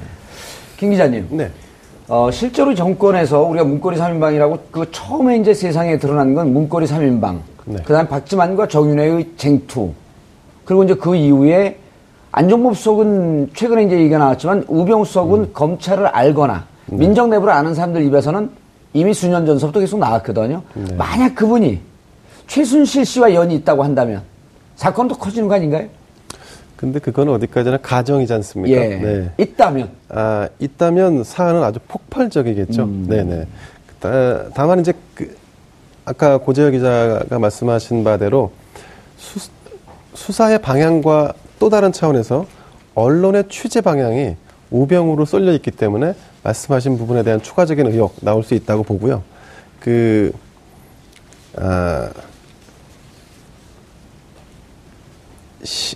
김 0.76 0.90
기자님. 0.90 1.28
네. 1.30 1.52
어, 2.08 2.32
실제로 2.32 2.74
정권에서 2.74 3.44
우리가 3.44 3.64
문고리 3.64 3.96
3인방이라고 3.96 4.60
그 4.72 4.90
처음에 4.92 5.38
이제 5.38 5.54
세상에 5.54 6.00
드러난 6.00 6.34
건 6.34 6.52
문고리 6.52 6.88
3인방. 6.88 7.42
네. 7.66 7.78
그 7.86 7.94
다음에 7.94 8.10
박지만과 8.10 8.68
정윤회의 8.68 9.34
쟁투. 9.38 9.92
그리고 10.66 10.84
이제 10.84 10.96
그 10.96 11.16
이후에 11.16 11.78
안종범 12.32 12.74
수석은 12.74 13.52
최근에 13.54 13.84
이제 13.84 14.00
얘기가 14.00 14.18
나왔지만 14.18 14.66
우병우 14.68 15.06
수석은 15.06 15.54
검찰을 15.54 16.08
알거나 16.08 16.66
민정 16.88 17.30
내부를 17.30 17.54
아는 17.54 17.76
사람들 17.76 18.04
입에서는 18.06 18.50
이미 18.94 19.14
수년 19.14 19.46
전서부터 19.46 19.80
계속 19.80 20.00
나왔거든요. 20.00 20.64
만약 20.98 21.36
그분이 21.36 21.80
최순실 22.48 23.06
씨와 23.06 23.36
연이 23.36 23.54
있다고 23.54 23.84
한다면 23.84 24.24
사건도 24.76 25.16
커지는 25.16 25.48
거 25.48 25.56
아닌가요? 25.56 25.88
근데 26.76 27.00
그건 27.00 27.30
어디까지나 27.30 27.78
가정이지 27.78 28.34
않습니까? 28.34 28.78
예. 28.78 28.96
네. 28.98 29.32
있다면 29.38 29.90
아, 30.10 30.50
있다면 30.60 31.24
사안은 31.24 31.64
아주 31.64 31.80
폭발적이겠죠. 31.88 32.84
음. 32.84 33.06
네네. 33.08 33.48
다, 34.00 34.50
다만 34.54 34.82
이제 34.82 34.94
그, 35.14 35.36
아까 36.04 36.38
고재혁 36.38 36.72
기자가 36.72 37.40
말씀하신 37.40 38.04
바대로 38.04 38.52
수, 39.18 39.50
수사의 40.14 40.62
방향과 40.62 41.34
또 41.60 41.70
다른 41.70 41.92
차원에서 41.92 42.46
언론의 42.94 43.46
취재 43.50 43.82
방향이 43.82 44.36
우병우로 44.70 45.26
쏠려 45.26 45.54
있기 45.54 45.72
때문에 45.72 46.14
말씀하신 46.44 46.98
부분에 46.98 47.24
대한 47.24 47.42
추가적인 47.42 47.88
의혹 47.88 48.16
나올 48.22 48.44
수 48.44 48.54
있다고 48.54 48.84
보고요. 48.84 49.24
그, 49.80 50.32
아, 51.56 52.10
시, 55.66 55.96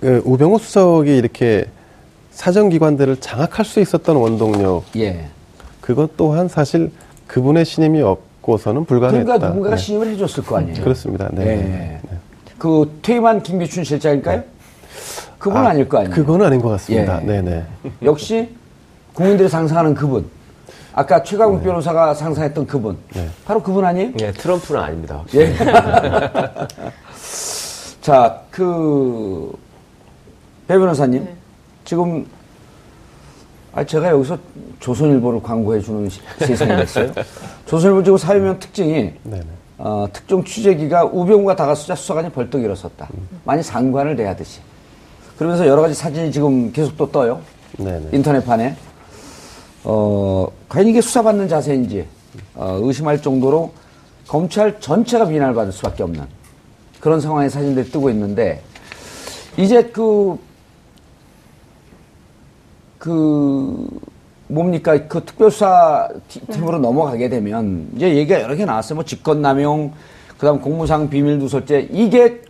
그 0.00 0.20
우병우 0.24 0.58
수석이 0.58 1.16
이렇게 1.16 1.64
사정기관들을 2.32 3.16
장악할 3.20 3.64
수 3.64 3.80
있었던 3.80 4.16
원동력 4.16 4.84
예. 4.96 5.26
그것 5.80 6.16
또한 6.16 6.48
사실 6.48 6.90
그분의 7.26 7.64
신임이 7.64 8.02
없고서는 8.02 8.84
불가능했다. 8.84 9.24
그러니까 9.24 9.48
누군가가 9.48 9.76
네. 9.76 9.82
신임을 9.82 10.08
해줬을 10.08 10.44
거 10.44 10.58
아니에요. 10.58 10.82
그렇습니다. 10.82 11.28
네. 11.32 11.46
예. 11.46 11.54
네. 11.56 12.00
그 12.58 12.98
퇴임한 13.02 13.42
김기춘 13.42 13.84
실장일까요? 13.84 14.42
그분 15.38 15.58
아, 15.64 15.68
아, 15.70 15.72
닐 15.72 15.88
거 15.88 15.98
아니에요. 15.98 16.14
그건 16.14 16.42
아닌 16.42 16.60
것 16.60 16.68
같습니다. 16.70 17.22
예. 17.22 17.26
네네. 17.26 17.64
역시 18.02 18.50
국민들이 19.14 19.48
상상하는 19.48 19.94
그분. 19.94 20.26
아까 20.92 21.22
최강욱 21.22 21.62
변호사가 21.62 22.14
상상했던 22.14 22.66
그분. 22.66 22.96
네. 23.14 23.28
바로 23.44 23.62
그분 23.62 23.84
아니에요? 23.84 24.12
네, 24.14 24.32
트럼프는 24.32 24.80
아닙니다. 24.80 25.22
예. 25.34 25.54
자, 28.06 28.40
그, 28.52 29.52
배 30.68 30.78
변호사님. 30.78 31.24
네. 31.24 31.34
지금, 31.84 32.24
아, 33.74 33.82
제가 33.82 34.10
여기서 34.10 34.38
조선일보를 34.78 35.42
광고해주는 35.42 36.08
시- 36.08 36.20
세상이 36.38 36.76
됐어요. 36.76 37.10
조선일보 37.66 38.04
지금 38.04 38.16
사회면 38.16 38.60
특징이, 38.60 39.12
네네. 39.24 39.44
어, 39.78 40.06
특정 40.12 40.44
취재기가 40.44 41.06
우병우가 41.06 41.56
다가서자 41.56 41.96
수사관이 41.96 42.30
벌떡 42.30 42.62
일어섰다. 42.62 43.08
많이 43.42 43.60
상관을 43.64 44.14
내야듯이. 44.14 44.60
그러면서 45.36 45.66
여러 45.66 45.82
가지 45.82 45.92
사진이 45.94 46.30
지금 46.30 46.70
계속 46.70 46.96
또 46.96 47.10
떠요. 47.10 47.40
네네. 47.76 48.10
인터넷판에. 48.12 48.76
어, 49.82 50.46
과연 50.68 50.86
이게 50.86 51.00
수사받는 51.00 51.48
자세인지 51.48 52.06
어, 52.54 52.78
의심할 52.82 53.20
정도로 53.20 53.72
검찰 54.28 54.80
전체가 54.80 55.26
비난을 55.26 55.54
받을 55.56 55.72
수밖에 55.72 56.04
없는 56.04 56.35
그런 57.00 57.20
상황의 57.20 57.50
사진들이 57.50 57.90
뜨고 57.90 58.10
있는데 58.10 58.62
이제 59.56 59.84
그, 59.84 60.38
그, 62.98 63.86
뭡니까, 64.48 65.06
그 65.08 65.24
특별수사 65.24 66.08
티- 66.28 66.40
팀으로 66.46 66.78
넘어가게 66.78 67.28
되면 67.28 67.88
이제 67.96 68.14
얘기가 68.16 68.40
여러 68.42 68.54
개 68.54 68.64
나왔어요. 68.64 68.96
뭐 68.96 69.04
직권남용, 69.04 69.92
그 70.38 70.46
다음 70.46 70.60
공무상 70.60 71.08
비밀누설죄. 71.08 71.88
이게 71.92 72.42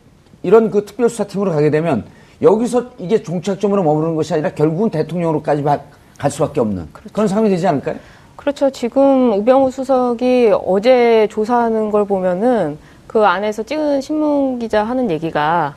이런 0.43 0.71
그 0.71 0.85
특별수사 0.85 1.25
팀으로 1.25 1.53
가게 1.53 1.71
되면 1.71 2.05
여기서 2.43 2.91
이게 2.99 3.23
종착점으로 3.23 3.83
머무르는 3.83 4.15
것이 4.15 4.35
아니라 4.35 4.51
결국은 4.51 4.91
대통령으로까지 4.91 5.63
바- 5.63 5.81
갈 6.19 6.31
수밖에 6.31 6.61
없는 6.61 6.89
그런 7.13 7.29
상황이 7.29 7.49
되지 7.51 7.67
않을까요? 7.67 7.97
그렇죠. 8.37 8.71
지금 8.71 9.33
우병우 9.33 9.71
수석이 9.71 10.53
어제 10.65 11.27
조사하는 11.31 11.91
걸 11.91 12.05
보면은 12.05 12.79
그 13.17 13.25
안에서 13.25 13.63
찍은 13.63 14.03
신문 14.03 14.59
기자 14.59 14.85
하는 14.85 15.11
얘기가 15.11 15.75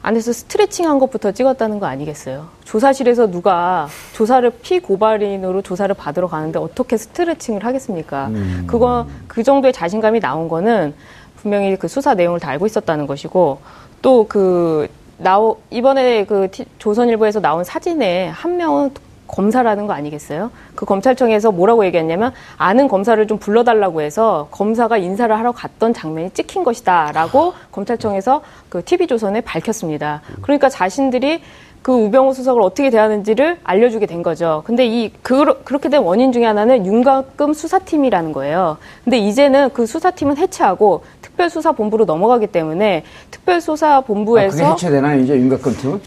안에서 0.00 0.32
스트레칭 0.32 0.88
한 0.88 0.98
것부터 0.98 1.32
찍었다는 1.32 1.80
거 1.80 1.84
아니겠어요? 1.86 2.46
조사실에서 2.64 3.30
누가 3.30 3.86
조사를 4.14 4.48
피고발인으로 4.62 5.60
조사를 5.60 5.94
받으러 5.94 6.28
가는데 6.28 6.58
어떻게 6.58 6.96
스트레칭을 6.96 7.62
하겠습니까? 7.66 8.30
그거 8.66 9.06
그 9.26 9.42
정도의 9.42 9.74
자신감이 9.74 10.20
나온 10.20 10.48
거는 10.48 10.94
분명히 11.36 11.76
그 11.76 11.88
수사 11.88 12.14
내용을 12.14 12.40
다 12.40 12.48
알고 12.52 12.64
있었다는 12.64 13.06
것이고 13.06 13.58
또그 14.00 14.88
나오 15.18 15.58
이번에 15.68 16.24
그 16.24 16.48
티- 16.50 16.64
조선일보에서 16.78 17.40
나온 17.40 17.64
사진에 17.64 18.28
한 18.28 18.56
명은 18.56 18.92
검사라는 19.28 19.86
거 19.86 19.92
아니겠어요? 19.92 20.50
그 20.74 20.84
검찰청에서 20.84 21.52
뭐라고 21.52 21.84
얘기했냐면 21.84 22.32
아는 22.56 22.88
검사를 22.88 23.24
좀 23.26 23.38
불러달라고 23.38 24.00
해서 24.00 24.48
검사가 24.50 24.96
인사를 24.96 25.36
하러 25.36 25.52
갔던 25.52 25.94
장면이 25.94 26.30
찍힌 26.30 26.64
것이다라고 26.64 27.54
검찰청에서 27.70 28.42
그 28.68 28.82
TV조선에 28.84 29.42
밝혔습니다. 29.42 30.22
그러니까 30.42 30.68
자신들이 30.68 31.42
그 31.82 31.92
우병우 31.92 32.34
수석을 32.34 32.60
어떻게 32.62 32.90
대하는지를 32.90 33.58
알려주게 33.64 34.06
된 34.06 34.22
거죠. 34.22 34.62
근데 34.66 34.86
이 34.86 35.12
그, 35.22 35.62
그렇게 35.62 35.88
된 35.88 36.02
원인 36.02 36.32
중에 36.32 36.44
하나는 36.44 36.84
윤곽금 36.84 37.54
수사팀이라는 37.54 38.32
거예요. 38.32 38.78
근데 39.04 39.18
이제는 39.18 39.70
그 39.72 39.86
수사팀은 39.86 40.36
해체하고 40.36 41.04
특별수사본부로 41.22 42.04
넘어가기 42.04 42.48
때문에 42.48 42.98
아, 42.98 43.00
그게 43.00 43.30
특별수사본부에서 43.30 44.70
해체되나요, 44.72 45.20
이제 45.20 45.34
윤곽금 45.36 45.76
팀은? 45.76 46.00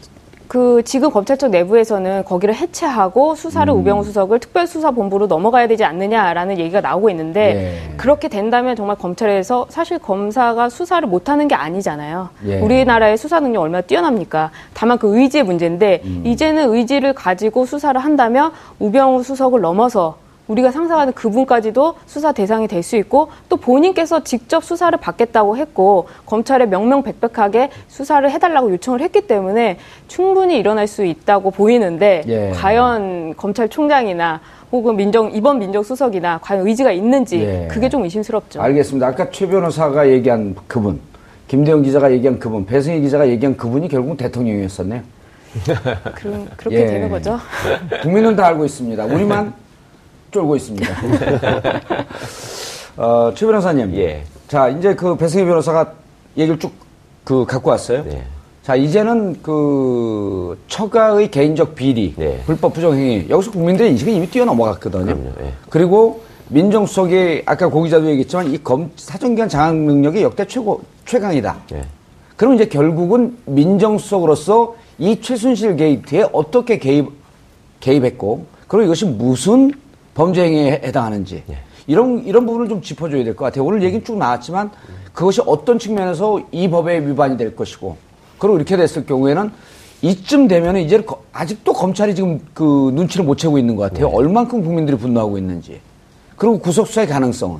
그 0.51 0.81
지금 0.83 1.11
검찰청 1.11 1.49
내부에서는 1.49 2.25
거기를 2.25 2.53
해체하고 2.53 3.35
수사를 3.35 3.71
우병우 3.71 4.03
수석을 4.03 4.39
특별수사본부로 4.39 5.27
넘어가야 5.27 5.65
되지 5.69 5.85
않느냐라는 5.85 6.59
얘기가 6.59 6.81
나오고 6.81 7.09
있는데 7.11 7.85
예. 7.93 7.95
그렇게 7.95 8.27
된다면 8.27 8.75
정말 8.75 8.97
검찰에서 8.97 9.67
사실 9.69 9.97
검사가 9.97 10.67
수사를 10.67 11.07
못하는 11.07 11.47
게 11.47 11.55
아니잖아요. 11.55 12.27
예. 12.47 12.59
우리나라의 12.59 13.17
수사 13.17 13.39
능력 13.39 13.61
얼마나 13.61 13.79
뛰어납니까? 13.79 14.51
다만 14.73 14.97
그 14.97 15.17
의지의 15.17 15.45
문제인데 15.45 16.01
이제는 16.25 16.73
의지를 16.73 17.13
가지고 17.13 17.65
수사를 17.65 17.97
한다면 18.01 18.51
우병우 18.79 19.23
수석을 19.23 19.61
넘어서 19.61 20.17
우리가 20.51 20.71
상상하는 20.71 21.13
그분까지도 21.13 21.95
수사 22.05 22.31
대상이 22.31 22.67
될 22.67 22.81
수 22.81 22.95
있고 22.97 23.29
또 23.47 23.57
본인께서 23.57 24.23
직접 24.23 24.63
수사를 24.63 24.97
받겠다고 24.97 25.55
했고 25.55 26.07
검찰에 26.25 26.65
명명백백하게 26.65 27.69
수사를 27.87 28.29
해달라고 28.29 28.71
요청을 28.71 29.01
했기 29.01 29.21
때문에 29.27 29.77
충분히 30.07 30.57
일어날 30.57 30.87
수 30.87 31.05
있다고 31.05 31.51
보이는데 31.51 32.23
예. 32.27 32.49
과연 32.55 33.35
검찰총장이나 33.37 34.41
혹은 34.71 34.95
민정 34.95 35.31
이번 35.31 35.59
민정수석이나 35.59 36.39
과연 36.41 36.67
의지가 36.67 36.91
있는지 36.91 37.41
예. 37.41 37.67
그게 37.69 37.87
좀 37.87 38.03
의심스럽죠. 38.03 38.59
알겠습니다. 38.63 39.05
아까 39.07 39.29
최 39.29 39.47
변호사가 39.47 40.09
얘기한 40.09 40.55
그분, 40.67 40.99
김대영 41.47 41.83
기자가 41.83 42.11
얘기한 42.11 42.39
그분, 42.39 42.65
배승희 42.65 43.01
기자가 43.01 43.27
얘기한 43.29 43.55
그분이 43.55 43.89
결국 43.89 44.17
대통령이었었네요. 44.17 45.01
그럼 46.15 46.47
그렇게 46.57 46.81
예. 46.81 46.85
되는 46.87 47.09
거죠. 47.09 47.37
국민은 48.01 48.35
다 48.35 48.47
알고 48.47 48.65
있습니다. 48.65 49.05
우리만 49.05 49.53
쫄고 50.31 50.55
있습니다. 50.55 50.87
어, 52.97 53.31
최 53.35 53.45
변호사님. 53.45 53.95
예. 53.95 54.23
자, 54.47 54.69
이제 54.69 54.95
그 54.95 55.15
배승희 55.15 55.45
변호사가 55.45 55.93
얘기를 56.37 56.57
쭉 56.59 56.71
그 57.23 57.45
갖고 57.45 57.69
왔어요. 57.69 58.03
네. 58.03 58.23
자, 58.63 58.75
이제는 58.75 59.43
그 59.43 60.57
처가의 60.67 61.29
개인적 61.29 61.75
비리, 61.75 62.15
네. 62.17 62.41
불법 62.47 62.73
부정행위 62.73 63.27
여기서 63.29 63.51
국민들의 63.51 63.91
인식은 63.91 64.11
이미 64.11 64.27
뛰어넘어갔거든요. 64.27 65.05
그럼요, 65.05 65.27
예. 65.41 65.53
그리고 65.69 66.23
민정수석이 66.49 67.43
아까 67.45 67.67
고 67.69 67.83
기자도 67.83 68.07
얘기했지만 68.09 68.51
이 68.51 68.57
검 68.57 68.89
사정기관 68.95 69.49
장악 69.49 69.75
능력이 69.75 70.23
역대 70.23 70.47
최고 70.47 70.81
최강이다. 71.05 71.57
네. 71.71 71.83
그럼 72.35 72.55
이제 72.55 72.65
결국은 72.65 73.37
민정수석으로서 73.45 74.75
이 74.97 75.21
최순실 75.21 75.75
게이트에 75.75 76.25
어떻게 76.33 76.79
개입, 76.79 77.07
개입했고, 77.81 78.45
그리고 78.67 78.85
이것이 78.85 79.05
무슨 79.05 79.71
범죄 80.13 80.43
행위에 80.43 80.81
해당하는지, 80.83 81.43
예. 81.49 81.57
이런, 81.87 82.23
이런 82.25 82.45
부분을 82.45 82.69
좀 82.69 82.81
짚어줘야 82.81 83.23
될 83.23 83.35
것 83.35 83.45
같아요. 83.45 83.65
오늘 83.65 83.81
얘기는 83.83 84.03
쭉 84.03 84.17
나왔지만, 84.17 84.69
그것이 85.13 85.41
어떤 85.45 85.79
측면에서 85.79 86.41
이 86.51 86.69
법에 86.69 86.99
위반이 87.05 87.37
될 87.37 87.55
것이고, 87.55 87.97
그리고 88.37 88.55
이렇게 88.57 88.77
됐을 88.77 89.05
경우에는 89.05 89.51
이쯤 90.01 90.47
되면 90.47 90.77
이제 90.77 90.99
거- 91.01 91.21
아직도 91.31 91.73
검찰이 91.73 92.15
지금 92.15 92.39
그 92.53 92.91
눈치를 92.93 93.23
못 93.25 93.37
채고 93.37 93.57
있는 93.57 93.75
것 93.75 93.83
같아요. 93.83 94.09
네. 94.09 94.15
얼만큼 94.15 94.63
국민들이 94.63 94.97
분노하고 94.97 95.37
있는지. 95.37 95.79
그리고 96.35 96.57
구속 96.59 96.87
수사의 96.87 97.07
가능성은. 97.07 97.59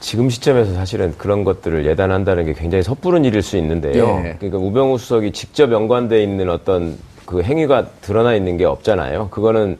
지금 0.00 0.28
시점에서 0.30 0.74
사실은 0.74 1.14
그런 1.16 1.44
것들을 1.44 1.86
예단한다는 1.86 2.44
게 2.46 2.54
굉장히 2.54 2.82
섣부른 2.82 3.24
일일 3.24 3.40
수 3.40 3.56
있는데요. 3.56 4.20
예. 4.24 4.36
그러니까 4.40 4.58
우병우 4.58 4.98
수석이 4.98 5.30
직접 5.30 5.70
연관돼 5.70 6.20
있는 6.22 6.50
어떤 6.50 6.98
그 7.24 7.42
행위가 7.42 7.86
드러나 8.00 8.34
있는 8.34 8.56
게 8.56 8.64
없잖아요. 8.64 9.28
그거는 9.30 9.78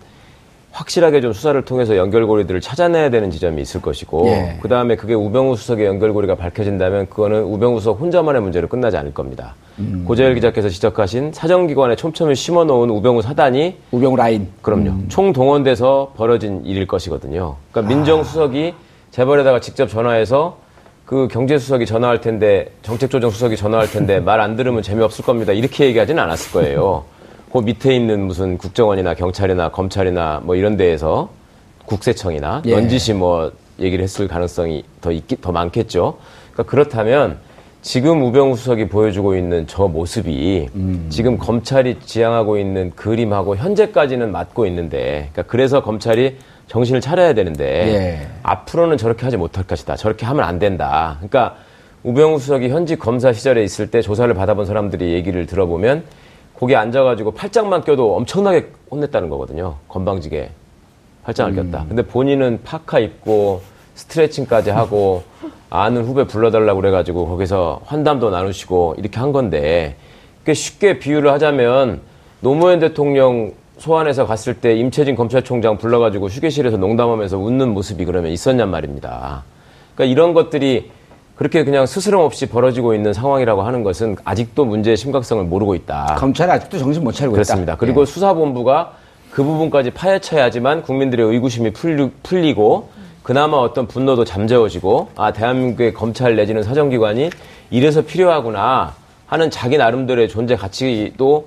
확실하게 0.72 1.20
좀 1.20 1.32
수사를 1.32 1.60
통해서 1.64 1.96
연결고리들을 1.96 2.60
찾아내야 2.60 3.10
되는 3.10 3.30
지점이 3.30 3.60
있을 3.62 3.80
것이고 3.82 4.26
예. 4.28 4.58
그 4.62 4.68
다음에 4.68 4.96
그게 4.96 5.12
우병우 5.14 5.56
수석의 5.56 5.86
연결고리가 5.86 6.34
밝혀진다면 6.34 7.08
그거는 7.10 7.44
우병우 7.44 7.78
수석 7.80 8.00
혼자만의 8.00 8.40
문제로 8.42 8.68
끝나지 8.68 8.96
않을 8.96 9.12
겁니다. 9.12 9.54
음. 9.78 10.04
고재열 10.06 10.34
기자께서 10.34 10.68
지적하신 10.70 11.32
사정기관에 11.32 11.96
촘촘히 11.96 12.34
심어놓은 12.34 12.88
우병우 12.90 13.20
사단이 13.22 13.76
우병우 13.92 14.16
라인. 14.16 14.48
그럼요. 14.62 14.90
음. 14.90 15.06
총동원돼서 15.08 16.12
벌어진 16.16 16.64
일일 16.64 16.86
것이거든요. 16.86 17.56
그러니까 17.70 17.94
민정수석이 17.94 18.74
재벌에다가 19.10 19.60
직접 19.60 19.88
전화해서 19.88 20.56
그 21.04 21.28
경제수석이 21.28 21.84
전화할 21.84 22.22
텐데 22.22 22.68
정책조정수석이 22.80 23.56
전화할 23.58 23.90
텐데 23.90 24.20
말 24.20 24.40
안 24.40 24.56
들으면 24.56 24.82
재미없을 24.82 25.22
겁니다. 25.24 25.52
이렇게 25.52 25.84
얘기하지는 25.84 26.22
않았을 26.22 26.52
거예요. 26.52 27.04
그 27.52 27.58
밑에 27.58 27.94
있는 27.94 28.26
무슨 28.26 28.56
국정원이나 28.56 29.14
경찰이나 29.14 29.68
검찰이나 29.70 30.40
뭐 30.42 30.56
이런 30.56 30.78
데에서 30.78 31.28
국세청이나 31.84 32.62
예. 32.64 32.74
넌지시 32.74 33.12
뭐 33.12 33.52
얘기를 33.78 34.02
했을 34.02 34.26
가능성이 34.26 34.84
더 35.02 35.12
있기 35.12 35.40
더 35.40 35.52
많겠죠. 35.52 36.16
그러니까 36.52 36.70
그렇다면 36.70 37.38
지금 37.82 38.22
우병우 38.22 38.56
수석이 38.56 38.88
보여주고 38.88 39.36
있는 39.36 39.66
저 39.66 39.88
모습이 39.88 40.68
지금 41.10 41.36
검찰이 41.36 41.98
지향하고 42.00 42.56
있는 42.56 42.92
그림하고 42.94 43.56
현재까지는 43.56 44.30
맞고 44.30 44.66
있는데, 44.66 45.30
그러니까 45.32 45.42
그래서 45.50 45.82
검찰이 45.82 46.36
정신을 46.68 47.00
차려야 47.00 47.34
되는데 47.34 47.64
예. 47.64 48.28
앞으로는 48.44 48.96
저렇게 48.96 49.24
하지 49.24 49.36
못할 49.36 49.64
것이다. 49.64 49.96
저렇게 49.96 50.24
하면 50.26 50.44
안 50.44 50.60
된다. 50.60 51.16
그러니까 51.18 51.56
우병우 52.04 52.38
수석이 52.38 52.68
현직 52.68 52.98
검사 53.00 53.32
시절에 53.32 53.64
있을 53.64 53.90
때 53.90 54.00
조사를 54.00 54.32
받아본 54.32 54.64
사람들이 54.64 55.12
얘기를 55.12 55.44
들어보면 55.46 56.04
거기 56.62 56.76
앉아가지고 56.76 57.32
팔짱만 57.32 57.82
껴도 57.82 58.14
엄청나게 58.14 58.68
혼냈다는 58.88 59.28
거거든요. 59.28 59.78
건방지게 59.88 60.48
팔짱을 61.24 61.56
꼈다. 61.56 61.86
근데 61.88 62.02
본인은 62.02 62.60
파카 62.62 63.00
입고 63.00 63.62
스트레칭까지 63.96 64.70
하고 64.70 65.24
아는 65.70 66.04
후배 66.04 66.24
불러달라고 66.24 66.80
그래가지고 66.80 67.26
거기서 67.26 67.80
환담도 67.84 68.30
나누시고 68.30 68.94
이렇게 68.96 69.18
한 69.18 69.32
건데 69.32 69.96
꽤 70.46 70.54
쉽게 70.54 71.00
비유를 71.00 71.32
하자면 71.32 72.00
노무현 72.38 72.78
대통령 72.78 73.54
소환해서 73.78 74.28
갔을 74.28 74.54
때 74.54 74.76
임채진 74.76 75.16
검찰총장 75.16 75.78
불러가지고 75.78 76.28
휴게실에서 76.28 76.76
농담하면서 76.76 77.38
웃는 77.38 77.74
모습이 77.74 78.04
그러면 78.04 78.30
있었냔 78.30 78.70
말입니다. 78.70 79.42
그러니까 79.96 80.12
이런 80.12 80.32
것들이 80.32 80.92
그렇게 81.42 81.64
그냥 81.64 81.86
스스럼 81.86 82.20
없이 82.20 82.46
벌어지고 82.46 82.94
있는 82.94 83.12
상황이라고 83.12 83.62
하는 83.62 83.82
것은 83.82 84.14
아직도 84.22 84.64
문제의 84.64 84.96
심각성을 84.96 85.42
모르고 85.42 85.74
있다. 85.74 86.14
검찰이 86.16 86.48
아직도 86.48 86.78
정신 86.78 87.02
못 87.02 87.10
차리고 87.10 87.32
그렇습니다. 87.32 87.72
있다. 87.72 87.80
그리고 87.80 88.02
예. 88.02 88.06
수사본부가 88.06 88.92
그 89.32 89.42
부분까지 89.42 89.90
파헤쳐야지만 89.90 90.82
국민들의 90.82 91.26
의구심이 91.26 91.72
풀리, 91.72 92.12
풀리 92.22 92.54
고 92.54 92.90
그나마 93.24 93.56
어떤 93.56 93.88
분노도 93.88 94.24
잠재워지고 94.24 95.08
아 95.16 95.32
대한민국의 95.32 95.94
검찰 95.94 96.36
내지는 96.36 96.62
사정기관이 96.62 97.30
이래서 97.70 98.02
필요하구나 98.02 98.94
하는 99.26 99.50
자기 99.50 99.78
나름대로의 99.78 100.28
존재 100.28 100.54
가치도 100.54 101.46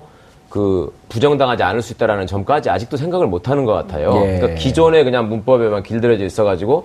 그 0.50 0.92
부정당하지 1.08 1.62
않을 1.62 1.80
수 1.80 1.94
있다라는 1.94 2.26
점까지 2.26 2.68
아직도 2.68 2.98
생각을 2.98 3.28
못 3.28 3.48
하는 3.48 3.64
것 3.64 3.72
같아요. 3.72 4.12
예. 4.26 4.40
그러니까 4.40 4.60
기존에 4.60 5.04
그냥 5.04 5.30
문법에만 5.30 5.84
길들여져 5.84 6.26
있어가지고 6.26 6.84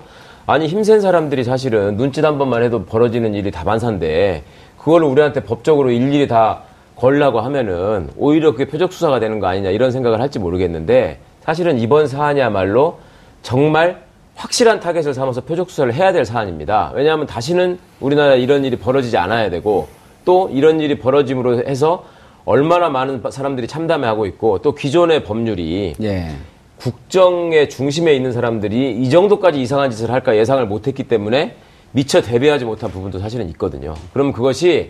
아니 0.52 0.68
힘센 0.68 1.00
사람들이 1.00 1.46
사실은 1.46 1.96
눈짓 1.96 2.26
한 2.26 2.38
번만 2.38 2.62
해도 2.62 2.84
벌어지는 2.84 3.34
일이 3.36 3.52
다반사인데 3.52 4.44
그걸 4.78 5.02
우리한테 5.04 5.44
법적으로 5.44 5.92
일일이 5.92 6.28
다 6.28 6.64
걸라고 6.98 7.40
하면은 7.40 8.10
오히려 8.18 8.52
그게 8.52 8.66
표적 8.66 8.92
수사가 8.92 9.22
되는 9.22 9.40
거 9.40 9.48
아니냐 9.48 9.70
이런 9.70 9.92
생각을 9.92 10.20
할지 10.20 10.40
모르겠는데 10.40 11.20
사실은 11.40 11.80
이번 11.80 12.06
사안이야말로 12.06 13.00
정말 13.42 14.02
확실한 14.36 14.82
타겟을 14.82 15.14
삼아서 15.14 15.40
표적 15.40 15.70
수사를 15.70 15.94
해야 15.94 16.12
될 16.12 16.26
사안입니다. 16.26 16.92
왜냐하면 16.96 17.28
다시는 17.28 17.80
우리나라에 18.02 18.42
이런 18.42 18.66
일이 18.66 18.76
벌어지지 18.76 19.16
않아야 19.16 19.50
되고 19.50 19.88
또 20.26 20.50
이런 20.52 20.82
일이 20.82 21.00
벌어짐으로 21.00 21.60
해서 21.66 22.04
얼마나 22.44 22.90
많은 22.90 23.24
사람들이 23.32 23.68
참담해하고 23.68 24.26
있고 24.26 24.58
또 24.58 24.76
기존의 24.76 25.24
법률이 25.24 25.96
예. 26.02 26.36
국정의 26.82 27.70
중심에 27.70 28.16
있는 28.16 28.32
사람들이 28.32 28.98
이 28.98 29.10
정도까지 29.12 29.62
이상한 29.62 29.92
짓을 29.92 30.10
할까 30.10 30.36
예상을 30.36 30.66
못했기 30.66 31.04
때문에 31.04 31.56
미처 31.92 32.22
대비하지 32.22 32.66
못한 32.66 32.90
부분도 32.90 33.20
사실은 33.20 33.48
있거든요. 33.50 33.94
그럼 34.14 34.32
그것이 34.32 34.90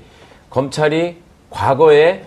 검찰이 0.50 1.18
과거에 1.50 2.22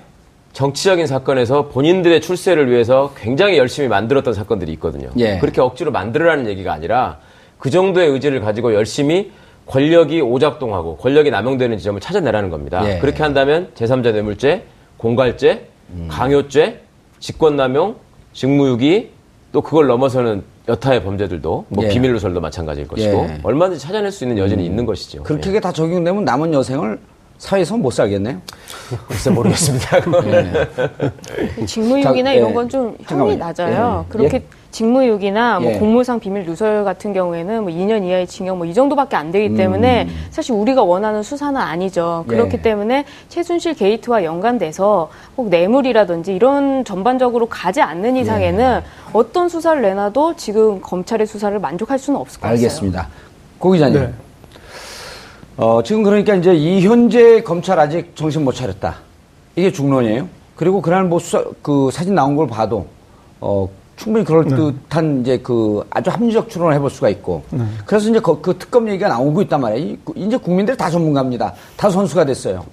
정치적인 0.52 1.06
사건에서 1.06 1.68
본인들의 1.68 2.20
출세를 2.20 2.70
위해서 2.70 3.14
굉장히 3.16 3.56
열심히 3.56 3.88
만들었던 3.88 4.34
사건들이 4.34 4.70
있거든요. 4.74 5.08
예. 5.16 5.38
그렇게 5.38 5.62
억지로 5.62 5.90
만들으라는 5.92 6.46
얘기가 6.46 6.72
아니라 6.72 7.18
그 7.58 7.70
정도의 7.70 8.10
의지를 8.10 8.40
가지고 8.40 8.74
열심히 8.74 9.32
권력이 9.64 10.20
오작동하고 10.20 10.98
권력이 10.98 11.30
남용되는 11.30 11.78
지점을 11.78 11.98
찾아내라는 12.02 12.50
겁니다. 12.50 12.82
예. 12.84 12.98
그렇게 12.98 13.22
한다면 13.22 13.70
제3자 13.74 14.12
뇌물죄, 14.12 14.64
공갈죄, 14.98 15.68
강요죄, 16.08 16.80
직권남용, 17.18 17.96
직무유기 18.34 19.13
또 19.54 19.62
그걸 19.62 19.86
넘어서는 19.86 20.42
여타의 20.66 21.04
범죄들도 21.04 21.66
뭐 21.68 21.84
예. 21.84 21.88
비밀누설도 21.88 22.40
마찬가지일 22.40 22.88
것이고 22.88 23.16
예. 23.18 23.34
음. 23.34 23.40
얼마든지 23.44 23.80
찾아낼 23.80 24.10
수 24.10 24.24
있는 24.24 24.36
여지는 24.36 24.64
있는 24.64 24.84
것이죠. 24.84 25.22
그렇게 25.22 25.50
예. 25.50 25.52
게다 25.54 25.70
적용되면 25.70 26.24
남은 26.24 26.52
여생을 26.52 26.98
사회에서 27.38 27.76
못 27.76 27.92
살겠네요. 27.92 28.40
글쎄 29.06 29.30
모르겠습니다. 29.30 30.00
그거는. 30.00 30.52
직무유기나 31.66 32.30
자, 32.30 32.34
이런 32.34 32.50
예. 32.50 32.52
건좀 32.52 32.96
잠깐만요. 33.06 33.28
형이 33.30 33.36
낮아요. 33.36 34.04
예. 34.04 34.12
그렇게 34.12 34.36
예. 34.38 34.44
직무유기나 34.74 35.60
뭐 35.60 35.72
예. 35.72 35.78
공무상 35.78 36.18
비밀 36.18 36.44
누설 36.44 36.82
같은 36.82 37.12
경우에는 37.12 37.62
뭐 37.62 37.72
2년 37.72 38.04
이하의 38.04 38.26
징역 38.26 38.56
뭐 38.56 38.66
이 38.66 38.74
정도밖에 38.74 39.14
안 39.14 39.30
되기 39.30 39.54
때문에 39.54 40.08
사실 40.30 40.52
우리가 40.54 40.82
원하는 40.82 41.22
수사는 41.22 41.58
아니죠. 41.60 42.24
그렇기 42.26 42.56
음. 42.56 42.58
예. 42.58 42.62
때문에 42.62 43.04
최순실 43.28 43.74
게이트와 43.74 44.24
연관돼서 44.24 45.10
꼭 45.36 45.48
뇌물이라든지 45.48 46.34
이런 46.34 46.84
전반적으로 46.84 47.46
가지 47.46 47.80
않는 47.82 48.16
이상에는 48.16 48.64
예. 48.64 48.82
어떤 49.12 49.48
수사를 49.48 49.80
내놔도 49.80 50.34
지금 50.36 50.80
검찰의 50.80 51.26
수사를 51.28 51.56
만족할 51.60 51.98
수는 52.00 52.18
없을 52.18 52.40
것 52.40 52.42
같아요. 52.42 52.56
알겠습니다. 52.56 53.08
고 53.60 53.70
기자님. 53.70 54.00
네. 54.00 54.12
어, 55.56 55.82
지금 55.84 56.02
그러니까 56.02 56.34
이제 56.34 56.52
이 56.52 56.84
현재 56.84 57.42
검찰 57.42 57.78
아직 57.78 58.16
정신 58.16 58.44
못 58.44 58.52
차렸다. 58.52 58.96
이게 59.54 59.70
중론이에요. 59.70 60.26
그리고 60.56 60.82
그날 60.82 61.04
뭐 61.04 61.20
수사, 61.20 61.44
그 61.62 61.90
사진 61.92 62.16
나온 62.16 62.34
걸 62.34 62.48
봐도, 62.48 62.86
어, 63.40 63.68
충분히 63.96 64.24
그럴 64.24 64.44
듯한 64.44 65.20
이제 65.20 65.38
그 65.38 65.82
아주 65.90 66.10
합리적 66.10 66.48
추론을 66.48 66.74
해볼 66.74 66.90
수가 66.90 67.08
있고. 67.10 67.42
그래서 67.86 68.10
이제 68.10 68.18
그, 68.20 68.40
그 68.40 68.56
특검 68.58 68.88
얘기가 68.88 69.08
나오고 69.08 69.42
있단 69.42 69.60
말이에요. 69.60 69.86
이- 69.88 69.98
이제 70.16 70.36
국민들이 70.36 70.76
다 70.76 70.90
전문가입니다. 70.90 71.54
다 71.76 71.90
선수가 71.90 72.24
됐어요. 72.24 72.64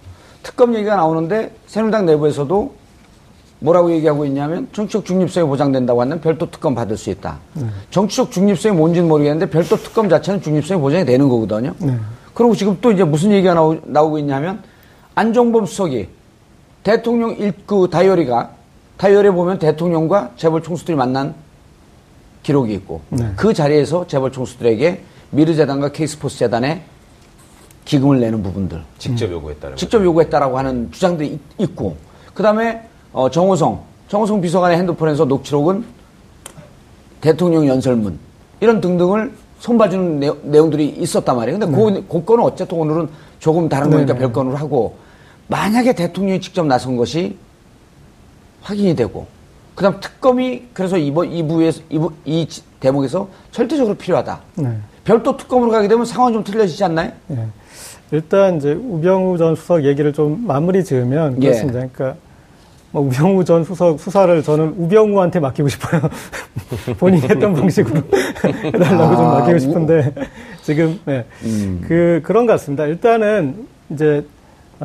특검 0.43 0.73
얘기가 0.73 0.95
나오는데 0.95 1.51
새누리당 1.67 2.05
내부에서도 2.07 2.73
뭐라고 3.59 3.91
얘기하고 3.91 4.25
있냐면 4.25 4.67
정치적 4.73 5.05
중립성이 5.05 5.47
보장된다고 5.47 6.01
하면 6.01 6.19
별도 6.19 6.49
특검 6.49 6.73
받을 6.73 6.97
수 6.97 7.11
있다. 7.11 7.37
정치적 7.91 8.31
중립성이 8.31 8.75
뭔지는 8.75 9.07
모르겠는데 9.07 9.51
별도 9.51 9.75
특검 9.77 10.09
자체는 10.09 10.41
중립성이 10.41 10.81
보장이 10.81 11.05
되는 11.05 11.29
거거든요. 11.29 11.75
그리고 12.33 12.55
지금 12.55 12.75
또 12.81 12.91
이제 12.91 13.03
무슨 13.03 13.31
얘기가 13.31 13.53
나오, 13.53 13.75
나오고 13.83 14.17
있냐면 14.17 14.63
안종범 15.13 15.67
수석이 15.67 16.07
대통령 16.83 17.35
일, 17.37 17.53
그 17.67 17.87
다이어리가 17.91 18.49
다이어리에 19.01 19.31
보면 19.31 19.57
대통령과 19.57 20.29
재벌 20.37 20.61
총수들이 20.61 20.95
만난 20.95 21.33
기록이 22.43 22.71
있고 22.75 23.01
그 23.35 23.51
자리에서 23.51 24.05
재벌 24.05 24.31
총수들에게 24.31 25.01
미르재단과 25.31 25.91
케이스포스 25.91 26.37
재단에 26.37 26.83
기금을 27.83 28.19
내는 28.19 28.43
부분들 28.43 28.83
직접 28.99 29.31
요구했다는 29.31 29.75
직접 29.77 30.03
요구했다라고 30.03 30.55
하는 30.55 30.91
주장들이 30.91 31.29
있- 31.29 31.41
있고 31.57 31.95
그 32.35 32.43
다음에 32.43 32.87
어, 33.11 33.27
정호성 33.31 33.81
정호성 34.07 34.39
비서관의 34.39 34.77
핸드폰에서 34.77 35.25
녹취록은 35.25 35.83
대통령 37.21 37.67
연설문 37.67 38.19
이런 38.59 38.81
등등을 38.81 39.31
손봐주는 39.61 40.19
내용, 40.19 40.37
내용들이 40.43 40.89
있었단 40.89 41.35
말이에요. 41.35 41.57
근데 41.57 41.75
그, 41.75 42.05
그 42.07 42.23
건은 42.23 42.43
어쨌든 42.43 42.77
오늘은 42.77 43.09
조금 43.39 43.67
다른 43.67 43.89
거니까 43.89 44.13
네네. 44.13 44.19
별건으로 44.19 44.57
하고 44.57 44.97
만약에 45.47 45.93
대통령이 45.93 46.39
직접 46.39 46.67
나선 46.67 46.97
것이 46.97 47.37
확인이 48.61 48.95
되고 48.95 49.27
그다음 49.75 49.99
특검이 49.99 50.63
그래서 50.73 50.97
이번 50.97 51.31
이부에서 51.31 51.81
이부, 51.89 52.11
이 52.25 52.47
지- 52.47 52.61
대목에서 52.79 53.27
절대적으로 53.51 53.95
필요하다. 53.95 54.39
네. 54.55 54.77
별도 55.03 55.35
특검으로 55.37 55.71
가게 55.71 55.87
되면 55.87 56.05
상황이 56.05 56.33
좀 56.33 56.43
틀려지지 56.43 56.83
않나요? 56.83 57.11
예. 57.31 57.45
일단 58.11 58.57
이제 58.57 58.73
우병우 58.73 59.37
전 59.37 59.55
수석 59.55 59.83
얘기를 59.85 60.11
좀 60.13 60.43
마무리 60.45 60.83
지으면 60.83 61.37
예. 61.41 61.47
그렇습니다. 61.47 61.79
그러니까 61.79 62.15
뭐 62.91 63.03
우병우 63.03 63.45
전 63.45 63.63
수석 63.63 63.99
수사를 63.99 64.43
저는 64.43 64.75
우병우한테 64.77 65.39
맡기고 65.39 65.69
싶어요. 65.69 66.01
본인이 66.99 67.23
했던 67.23 67.53
방식으로 67.53 68.01
해달라고 68.65 69.15
좀 69.15 69.25
아, 69.25 69.33
맡기고 69.39 69.55
우- 69.55 69.59
싶은데 69.59 70.13
지금 70.61 70.99
네. 71.05 71.25
그 71.87 72.19
그런 72.23 72.45
것 72.45 72.53
같습니다. 72.53 72.85
일단은 72.85 73.65
이제 73.89 74.25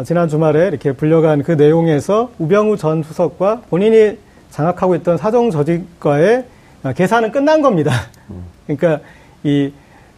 지난 0.04 0.28
주말에 0.28 0.68
이렇게 0.68 0.92
불려간 0.92 1.42
그 1.42 1.52
내용에서 1.52 2.30
우병우 2.38 2.76
전 2.76 3.02
수석과 3.02 3.62
본인이 3.70 4.18
장악하고 4.50 4.94
있던 4.96 5.16
사정 5.16 5.50
조직과의 5.50 6.44
어, 6.84 6.92
계산은 6.92 7.32
끝난 7.32 7.62
겁니다. 7.62 7.92
그러니까 8.66 9.00
이 9.42 9.72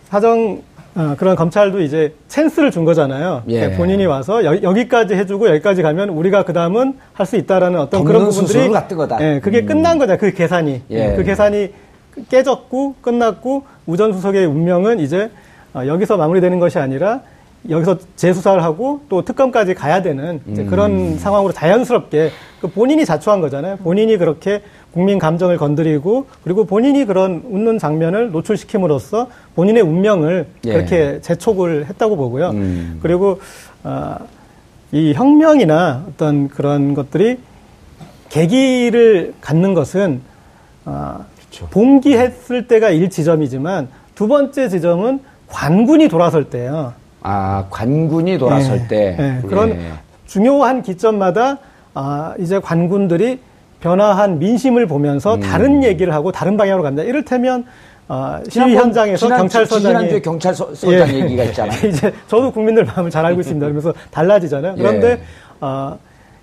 사정 0.08 0.62
어, 0.96 1.14
그런 1.16 1.36
검찰도 1.36 1.80
이제 1.80 2.12
찬스를 2.26 2.72
준 2.72 2.84
거잖아요. 2.84 3.44
예. 3.48 3.60
그러니까 3.60 3.76
본인이 3.78 4.04
와서 4.06 4.44
여, 4.44 4.72
기까지 4.72 5.14
해주고 5.14 5.48
여기까지 5.50 5.82
가면 5.82 6.08
우리가 6.08 6.44
그 6.44 6.52
다음은 6.52 6.94
할 7.12 7.26
수 7.26 7.36
있다라는 7.36 7.78
어떤 7.78 8.04
그런 8.04 8.24
부분들이 8.28 8.68
갔던 8.70 8.98
거다. 8.98 9.18
예, 9.20 9.40
그게 9.40 9.60
음. 9.60 9.66
끝난 9.66 9.98
거다. 9.98 10.16
그 10.16 10.32
계산이 10.32 10.82
예. 10.90 11.14
그 11.14 11.22
계산이 11.22 11.72
깨졌고 12.28 12.96
끝났고 13.00 13.64
우전 13.86 14.12
수석의 14.12 14.46
운명은 14.46 14.98
이제 14.98 15.30
어, 15.72 15.86
여기서 15.86 16.16
마무리되는 16.16 16.58
것이 16.58 16.80
아니라 16.80 17.20
여기서 17.68 17.98
재수사를 18.16 18.62
하고 18.62 19.00
또 19.08 19.22
특검까지 19.22 19.74
가야 19.74 20.00
되는 20.00 20.40
이제 20.50 20.62
음. 20.62 20.66
그런 20.68 21.18
상황으로 21.18 21.52
자연스럽게 21.52 22.30
그 22.60 22.68
본인이 22.68 23.04
자초한 23.04 23.40
거잖아요. 23.40 23.76
본인이 23.78 24.16
그렇게 24.16 24.62
국민 24.92 25.18
감정을 25.18 25.58
건드리고 25.58 26.26
그리고 26.44 26.64
본인이 26.64 27.04
그런 27.04 27.42
웃는 27.48 27.78
장면을 27.78 28.30
노출시킴으로써 28.30 29.28
본인의 29.54 29.82
운명을 29.82 30.46
예. 30.66 30.72
그렇게 30.72 31.20
재촉을 31.20 31.86
했다고 31.86 32.16
보고요. 32.16 32.50
음. 32.50 32.98
그리고 33.02 33.40
어, 33.84 34.16
이 34.92 35.12
혁명이나 35.12 36.04
어떤 36.08 36.48
그런 36.48 36.94
것들이 36.94 37.38
계기를 38.30 39.34
갖는 39.40 39.74
것은 39.74 40.20
어, 40.84 41.24
봉기했을 41.70 42.66
때가 42.66 42.90
일 42.90 43.10
지점이지만 43.10 43.88
두 44.14 44.26
번째 44.28 44.68
지점은 44.68 45.20
관군이 45.48 46.08
돌아설 46.08 46.44
때예요. 46.50 46.94
아, 47.22 47.66
관군이 47.70 48.38
돌아설 48.38 48.82
예, 48.84 48.88
때. 48.88 49.16
예, 49.18 49.48
그런 49.48 49.70
예. 49.70 49.92
중요한 50.26 50.82
기점마다 50.82 51.58
아, 51.94 52.34
이제 52.38 52.60
관군들이 52.60 53.40
변화한 53.80 54.38
민심을 54.38 54.86
보면서 54.86 55.34
음. 55.36 55.40
다른 55.40 55.84
얘기를 55.84 56.12
하고 56.12 56.32
다른 56.32 56.56
방향으로 56.56 56.82
간다. 56.82 57.02
이를테면 57.02 57.64
아, 58.08 58.40
시위 58.48 58.74
현장에서 58.74 59.26
지난- 59.26 59.38
경찰서장이 59.40 59.82
지난주에 59.94 60.20
경찰서장 60.20 61.08
얘기가 61.14 61.44
있잖아요. 61.44 61.78
이제 61.88 62.12
저도 62.26 62.50
국민들 62.52 62.84
마음을 62.84 63.10
잘 63.10 63.24
알고 63.26 63.40
있습니다. 63.40 63.64
그러면서 63.66 63.92
달라지잖아요. 64.10 64.76
그런데 64.76 65.10
예. 65.10 65.20
어, 65.60 65.98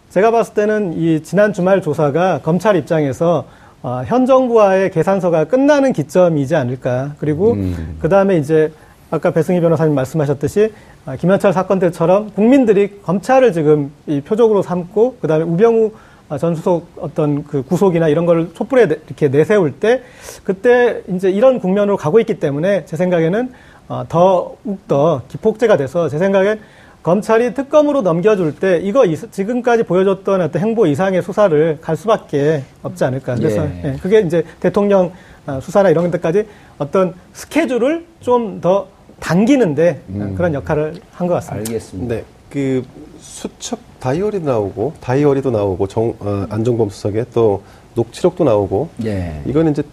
제가 0.09 0.31
봤을 0.31 0.53
때는 0.53 0.93
이 0.93 1.23
지난 1.23 1.53
주말 1.53 1.81
조사가 1.81 2.41
검찰 2.43 2.75
입장에서 2.75 3.45
어, 3.81 4.03
현 4.05 4.25
정부와의 4.25 4.91
계산서가 4.91 5.45
끝나는 5.45 5.93
기점이지 5.93 6.55
않을까. 6.55 7.13
그리고 7.19 7.53
음. 7.53 7.97
그 7.99 8.09
다음에 8.09 8.37
이제 8.37 8.71
아까 9.11 9.31
배승희 9.31 9.61
변호사님 9.61 9.93
말씀하셨듯이 9.95 10.73
아, 11.05 11.15
김현철 11.15 11.53
사건 11.53 11.79
때처럼 11.79 12.31
국민들이 12.31 12.99
검찰을 13.03 13.53
지금 13.53 13.91
이 14.07 14.21
표적으로 14.21 14.61
삼고 14.61 15.17
그 15.21 15.27
다음에 15.27 15.43
우병우 15.43 15.91
아, 16.27 16.37
전 16.39 16.55
수석 16.55 16.87
어떤 16.97 17.43
그 17.43 17.61
구속이나 17.63 18.07
이런 18.07 18.25
걸 18.25 18.51
촛불에 18.55 18.87
내- 18.87 18.95
이렇게 19.05 19.27
내세울 19.27 19.73
때 19.73 20.01
그때 20.43 21.03
이제 21.07 21.29
이런 21.29 21.59
국면으로 21.59 21.97
가고 21.97 22.19
있기 22.19 22.39
때문에 22.39 22.85
제 22.85 22.97
생각에는 22.97 23.51
어, 23.87 24.03
더욱더 24.09 25.21
기폭제가 25.27 25.77
돼서 25.77 26.09
제 26.09 26.17
생각엔 26.17 26.59
검찰이 27.03 27.53
특검으로 27.53 28.01
넘겨줄 28.01 28.55
때 28.55 28.79
이거 28.81 29.05
이- 29.05 29.15
지금까지 29.15 29.83
보여줬던 29.83 30.41
어떤 30.41 30.59
행보 30.59 30.87
이상의 30.87 31.21
수사를 31.21 31.77
갈 31.79 31.95
수밖에 31.95 32.63
없지 32.81 33.03
않을까. 33.03 33.35
그래서 33.35 33.63
예. 33.63 33.81
예, 33.93 33.97
그게 34.01 34.21
이제 34.21 34.43
대통령 34.59 35.11
아, 35.45 35.59
수사나 35.59 35.89
이런 35.91 36.09
데까지 36.09 36.47
어떤 36.79 37.13
스케줄을 37.33 38.03
좀 38.21 38.59
더 38.61 38.87
당기는데 39.19 40.01
아, 40.19 40.29
그런 40.35 40.53
역할을 40.53 40.95
한 41.11 41.27
것 41.27 41.33
같습니다. 41.35 41.69
알겠습니다. 41.69 42.15
네, 42.15 42.23
그 42.49 42.83
수첩 43.19 43.79
다이어리도 43.99 44.45
나오고 44.45 44.93
다이어리도 45.01 45.51
나오고 45.51 45.87
정, 45.87 46.13
어, 46.19 46.45
안종범 46.49 46.89
수석의 46.89 47.25
또 47.33 47.63
녹취록도 47.95 48.43
나오고 48.43 48.89
예. 49.05 49.41
이거는 49.45 49.71
이제 49.71 49.83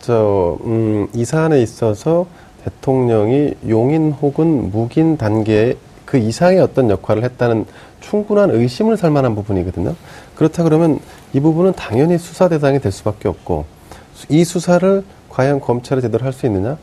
저, 0.00 0.58
음, 0.64 1.08
이 1.14 1.24
사안에 1.24 1.60
있어서 1.62 2.26
대통령이 2.64 3.54
용인 3.68 4.12
혹은 4.12 4.70
묵인 4.70 5.16
단계의 5.18 5.76
그 6.04 6.18
이상의 6.18 6.58
어떤 6.60 6.90
역할을 6.90 7.22
했다는 7.22 7.66
충분한 8.00 8.50
의심을 8.50 8.96
살 8.96 9.10
만한 9.10 9.34
부분이거든요. 9.34 9.94
그렇다 10.34 10.64
그러면 10.64 10.98
이 11.32 11.40
부분은 11.40 11.74
당연히 11.74 12.18
수사 12.18 12.48
대상이 12.48 12.80
될 12.80 12.90
수밖에 12.92 13.28
없고 13.28 13.66
수- 14.14 14.26
이 14.30 14.42
수사를 14.44 15.04
과연 15.28 15.60
검찰이 15.60 16.00
제대로 16.00 16.24
할 16.24 16.32
수 16.32 16.46
있느냐? 16.46 16.76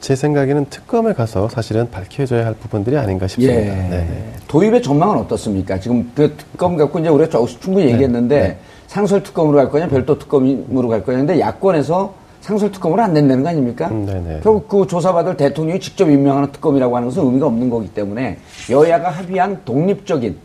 제 0.00 0.14
생각에는 0.14 0.66
특검에 0.70 1.12
가서 1.12 1.48
사실은 1.48 1.90
밝혀져야 1.90 2.46
할 2.46 2.54
부분들이 2.54 2.96
아닌가 2.96 3.26
싶습니다. 3.26 3.60
예. 3.60 3.64
네네. 3.66 4.32
도입의 4.46 4.82
전망은 4.82 5.18
어떻습니까? 5.18 5.78
지금 5.80 6.10
그 6.14 6.34
특검 6.36 6.76
갖고 6.76 6.98
이제 6.98 7.08
우리가 7.08 7.30
충분히 7.60 7.86
네. 7.86 7.92
얘기했는데 7.92 8.58
상설 8.86 9.22
특검으로 9.22 9.56
갈 9.56 9.68
거냐, 9.68 9.88
별도 9.88 10.18
특검으로 10.18 10.88
갈 10.88 11.04
거냐. 11.04 11.18
근데 11.18 11.40
야권에서 11.40 12.14
상설 12.40 12.70
특검으로 12.70 13.02
안 13.02 13.12
된다는 13.12 13.42
거 13.42 13.48
아닙니까? 13.48 13.88
음, 13.88 14.06
네네. 14.06 14.40
결국 14.42 14.68
그 14.68 14.86
조사받을 14.86 15.36
대통령이 15.36 15.80
직접 15.80 16.08
임명하는 16.08 16.52
특검이라고 16.52 16.96
하는 16.96 17.08
것은 17.08 17.24
의미가 17.24 17.46
없는 17.46 17.68
거기 17.68 17.88
때문에 17.88 18.38
여야가 18.70 19.10
합의한 19.10 19.60
독립적인 19.64 20.36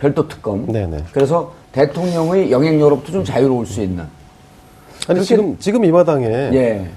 별도 0.00 0.26
특검. 0.26 0.66
네네. 0.66 1.04
그래서 1.12 1.52
대통령의 1.72 2.50
영향력으로부터 2.50 3.12
좀 3.12 3.24
자유로울 3.24 3.66
수 3.66 3.82
있는. 3.82 4.04
아니 5.06 5.22
지금 5.22 5.56
지금 5.58 5.84
이 5.84 5.90
마당에 5.90 6.26
예. 6.26 6.88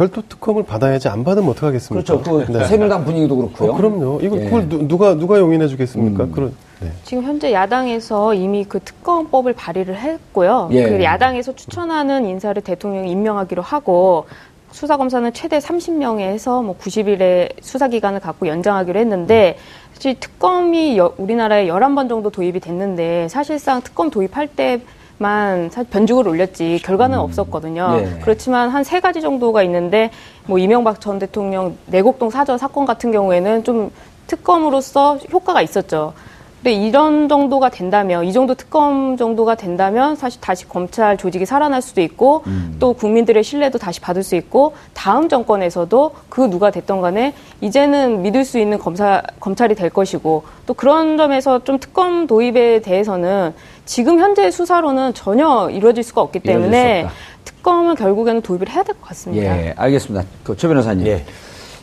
별도 0.00 0.22
특검을 0.22 0.62
받아야지 0.62 1.08
안 1.08 1.24
받으면 1.24 1.50
어떡하겠습니까? 1.50 2.14
그렇죠. 2.14 2.46
그 2.46 2.50
네. 2.56 2.64
새누리당 2.64 3.04
분위기도 3.04 3.36
그렇고요. 3.36 3.72
어, 3.72 3.76
그럼요. 3.76 4.20
이거 4.22 4.38
예. 4.38 4.44
그걸 4.46 4.66
누, 4.66 4.88
누가 4.88 5.14
누가 5.14 5.38
용인해 5.38 5.68
주겠습니까? 5.68 6.24
음. 6.24 6.32
그런 6.32 6.54
네. 6.80 6.90
지금 7.04 7.22
현재 7.24 7.52
야당에서 7.52 8.32
이미 8.32 8.64
그 8.64 8.80
특검법을 8.80 9.52
발의를 9.52 9.98
했고요. 9.98 10.70
예. 10.72 10.88
그 10.88 11.04
야당에서 11.04 11.54
추천하는 11.54 12.24
인사를 12.24 12.62
대통령이 12.62 13.10
임명하기로 13.10 13.60
하고 13.60 14.24
수사검사는 14.72 15.34
최대 15.34 15.58
30명에 15.58 16.20
해서 16.20 16.62
뭐 16.62 16.78
90일의 16.78 17.52
수사기간을 17.60 18.20
갖고 18.20 18.46
연장하기로 18.46 18.98
했는데 18.98 19.58
사실 19.92 20.18
특검이 20.18 20.96
여- 20.96 21.12
우리나라에 21.18 21.66
11번 21.66 22.08
정도 22.08 22.30
도입이 22.30 22.60
됐는데 22.60 23.28
사실상 23.28 23.82
특검 23.82 24.08
도입할 24.08 24.46
때 24.48 24.80
만 25.24 25.68
사- 25.68 25.82
변죽을 25.82 26.26
올렸지 26.26 26.80
결과는 26.82 27.18
없었거든요. 27.18 27.98
예. 28.00 28.20
그렇지만 28.22 28.70
한 28.70 28.82
세 28.84 29.00
가지 29.00 29.20
정도가 29.20 29.62
있는데 29.64 30.10
뭐 30.46 30.58
이명박 30.58 30.98
전 30.98 31.18
대통령 31.18 31.76
내곡동 31.86 32.30
사저 32.30 32.56
사건 32.56 32.86
같은 32.86 33.12
경우에는 33.12 33.62
좀 33.62 33.90
특검으로서 34.26 35.18
효과가 35.30 35.60
있었죠. 35.60 36.14
근데 36.62 36.72
이런 36.74 37.28
정도가 37.28 37.70
된다면 37.70 38.24
이 38.26 38.34
정도 38.34 38.54
특검 38.54 39.16
정도가 39.16 39.54
된다면 39.54 40.14
사실 40.14 40.40
다시 40.42 40.68
검찰 40.68 41.16
조직이 41.16 41.46
살아날 41.46 41.80
수도 41.80 42.02
있고 42.02 42.44
또 42.78 42.92
국민들의 42.92 43.42
신뢰도 43.42 43.78
다시 43.78 43.98
받을 44.00 44.22
수 44.22 44.36
있고 44.36 44.74
다음 44.92 45.30
정권에서도 45.30 46.12
그 46.28 46.42
누가 46.50 46.70
됐던 46.70 47.00
간에 47.00 47.32
이제는 47.62 48.20
믿을 48.22 48.44
수 48.44 48.58
있는 48.58 48.78
검사 48.78 49.22
검찰이 49.40 49.74
될 49.74 49.88
것이고 49.88 50.44
또 50.66 50.74
그런 50.74 51.16
점에서 51.16 51.64
좀 51.64 51.78
특검 51.78 52.26
도입에 52.26 52.82
대해서는 52.82 53.54
지금 53.86 54.20
현재 54.20 54.50
수사로는 54.50 55.14
전혀 55.14 55.70
이루어질 55.70 56.02
수가 56.04 56.20
없기 56.20 56.40
때문에. 56.40 57.06
특검을 57.42 57.94
결국에는 57.94 58.42
도입을 58.42 58.68
해야 58.68 58.82
될 58.82 58.94
것 58.96 59.08
같습니다. 59.08 59.44
예, 59.58 59.74
알겠습니다. 59.76 60.26
그, 60.44 60.54
최 60.58 60.68
변호사님. 60.68 61.06
예. 61.06 61.24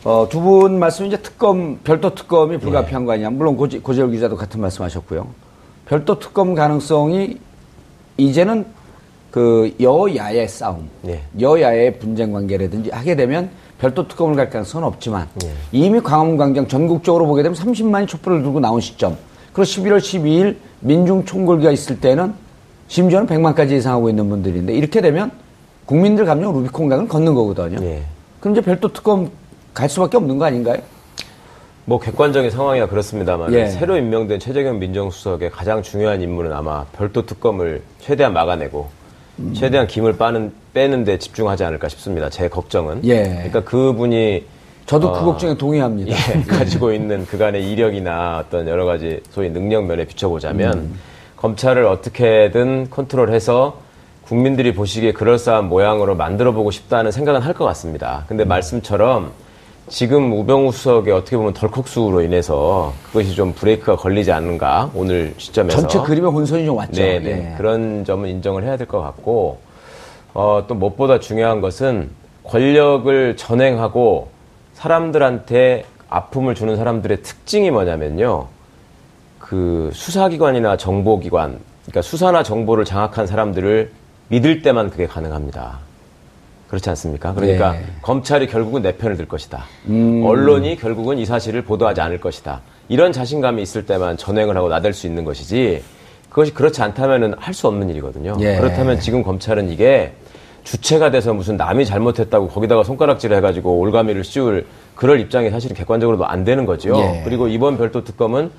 어, 0.08 0.26
두 0.26 0.40
분 0.40 0.78
말씀 0.78 1.04
이제 1.04 1.18
특검, 1.18 1.80
별도 1.84 2.14
특검이 2.14 2.54
예. 2.54 2.58
불가피한 2.58 3.04
거 3.04 3.12
아니냐. 3.12 3.28
물론 3.28 3.58
고지, 3.58 3.80
고재열 3.80 4.10
기자도 4.10 4.36
같은 4.38 4.58
말씀 4.58 4.82
하셨고요. 4.82 5.26
별도 5.84 6.18
특검 6.18 6.54
가능성이 6.54 7.38
이제는 8.16 8.64
그 9.30 9.74
여야의 9.78 10.48
싸움, 10.48 10.88
예. 11.06 11.20
여야의 11.38 11.98
분쟁 11.98 12.32
관계라든지 12.32 12.88
하게 12.88 13.16
되면 13.16 13.50
별도 13.78 14.08
특검을 14.08 14.34
갈 14.34 14.48
가능성은 14.48 14.86
없지만 14.88 15.28
예. 15.44 15.52
이미 15.72 16.00
광화문 16.00 16.38
광장 16.38 16.66
전국적으로 16.66 17.26
보게 17.26 17.42
되면 17.42 17.54
30만이 17.54 18.08
촛불을 18.08 18.42
들고 18.42 18.60
나온 18.60 18.80
시점. 18.80 19.14
그리고 19.52 19.64
11월 19.64 19.98
12일 19.98 20.56
민중 20.80 21.26
총궐기가 21.26 21.70
있을 21.70 22.00
때는 22.00 22.32
심지어는 22.88 23.26
100만까지 23.26 23.72
예상하고 23.72 24.08
있는 24.08 24.30
분들인데 24.30 24.72
이렇게 24.72 25.02
되면 25.02 25.30
국민들 25.84 26.24
감정 26.24 26.54
루비콘강을 26.54 27.08
걷는 27.08 27.34
거거든요. 27.34 27.78
예. 27.84 28.04
그럼 28.40 28.54
이제 28.54 28.62
별도 28.62 28.90
특검 28.90 29.30
갈 29.78 29.88
수밖에 29.88 30.16
없는 30.16 30.38
거 30.38 30.44
아닌가요? 30.44 30.78
뭐 31.84 32.00
객관적인 32.00 32.50
상황이야 32.50 32.88
그렇습니다만 32.88 33.54
예. 33.54 33.68
새로 33.68 33.96
임명된 33.96 34.40
최재경 34.40 34.80
민정수석의 34.80 35.52
가장 35.52 35.82
중요한 35.82 36.20
임무는 36.20 36.52
아마 36.52 36.84
별도 36.96 37.24
특검을 37.24 37.82
최대한 38.00 38.32
막아내고 38.32 38.88
음. 39.38 39.54
최대한 39.54 39.86
김을 39.86 40.16
빠는 40.18 40.52
빼는데 40.74 41.18
집중하지 41.20 41.62
않을까 41.62 41.88
싶습니다. 41.88 42.28
제 42.28 42.48
걱정은. 42.48 43.04
예. 43.04 43.22
그러니까 43.22 43.62
그분이 43.62 44.46
저도 44.86 45.10
어, 45.10 45.12
그 45.12 45.24
걱정에 45.24 45.56
동의합니다. 45.56 46.10
예, 46.10 46.42
가지고 46.42 46.92
있는 46.92 47.24
그간의 47.24 47.70
이력이나 47.70 48.42
어떤 48.44 48.66
여러 48.66 48.84
가지 48.84 49.20
소위 49.30 49.48
능력 49.48 49.84
면에 49.86 50.06
비춰보자면 50.06 50.72
음. 50.72 50.98
검찰을 51.36 51.84
어떻게든 51.84 52.90
컨트롤해서 52.90 53.80
국민들이 54.24 54.74
보시기에 54.74 55.12
그럴싸한 55.12 55.68
모양으로 55.68 56.16
만들어 56.16 56.50
보고 56.50 56.72
싶다는 56.72 57.12
생각은 57.12 57.40
할 57.42 57.54
것 57.54 57.64
같습니다. 57.66 58.24
근데 58.26 58.42
음. 58.44 58.48
말씀처럼 58.48 59.30
지금 59.88 60.32
우병우 60.32 60.72
수석의 60.72 61.12
어떻게 61.12 61.36
보면 61.36 61.52
덜컥수로 61.54 62.22
인해서 62.22 62.92
그것이 63.06 63.34
좀 63.34 63.52
브레이크가 63.52 63.96
걸리지 63.96 64.30
않는가 64.32 64.90
오늘 64.94 65.34
시점에서 65.38 65.80
전체 65.80 66.00
그림의 66.00 66.30
혼선이 66.30 66.66
좀 66.66 66.76
왔죠. 66.76 67.00
네, 67.00 67.18
네. 67.18 67.52
예. 67.52 67.56
그런 67.56 68.04
점은 68.04 68.28
인정을 68.28 68.64
해야 68.64 68.76
될 68.76 68.86
것 68.86 69.00
같고 69.00 69.58
어, 70.34 70.64
또 70.68 70.74
무엇보다 70.74 71.20
중요한 71.20 71.60
것은 71.60 72.10
권력을 72.44 73.36
전행하고 73.36 74.28
사람들한테 74.74 75.84
아픔을 76.08 76.54
주는 76.54 76.76
사람들의 76.76 77.22
특징이 77.22 77.70
뭐냐면요. 77.70 78.46
그 79.38 79.90
수사기관이나 79.94 80.76
정보기관, 80.76 81.58
그러니까 81.82 82.02
수사나 82.02 82.42
정보를 82.42 82.84
장악한 82.84 83.26
사람들을 83.26 83.90
믿을 84.28 84.62
때만 84.62 84.90
그게 84.90 85.06
가능합니다. 85.06 85.78
그렇지 86.68 86.88
않습니까? 86.90 87.32
그러니까 87.34 87.72
네. 87.72 87.84
검찰이 88.02 88.46
결국은 88.46 88.82
내 88.82 88.92
편을 88.92 89.16
들 89.16 89.26
것이다. 89.26 89.64
언론이 89.88 90.76
결국은 90.76 91.18
이 91.18 91.24
사실을 91.24 91.62
보도하지 91.62 92.00
않을 92.00 92.20
것이다. 92.20 92.60
이런 92.88 93.12
자신감이 93.12 93.62
있을 93.62 93.86
때만 93.86 94.16
전행을 94.16 94.56
하고 94.56 94.68
나댈 94.68 94.92
수 94.92 95.06
있는 95.06 95.24
것이지 95.24 95.82
그것이 96.28 96.52
그렇지 96.52 96.82
않다면은 96.82 97.34
할 97.38 97.54
수 97.54 97.66
없는 97.68 97.88
일이거든요. 97.90 98.36
예. 98.40 98.56
그렇다면 98.56 99.00
지금 99.00 99.22
검찰은 99.22 99.70
이게 99.70 100.12
주체가 100.64 101.10
돼서 101.10 101.32
무슨 101.32 101.56
남이 101.56 101.86
잘못했다고 101.86 102.48
거기다가 102.48 102.84
손가락질 102.84 103.32
해가지고 103.32 103.78
올가미를 103.78 104.22
씌울 104.22 104.66
그럴 104.94 105.20
입장이 105.20 105.48
사실 105.48 105.72
객관적으로도 105.72 106.26
안 106.26 106.44
되는 106.44 106.66
거죠. 106.66 106.94
예. 106.98 107.22
그리고 107.24 107.48
이번 107.48 107.78
별도 107.78 108.04
특검은 108.04 108.50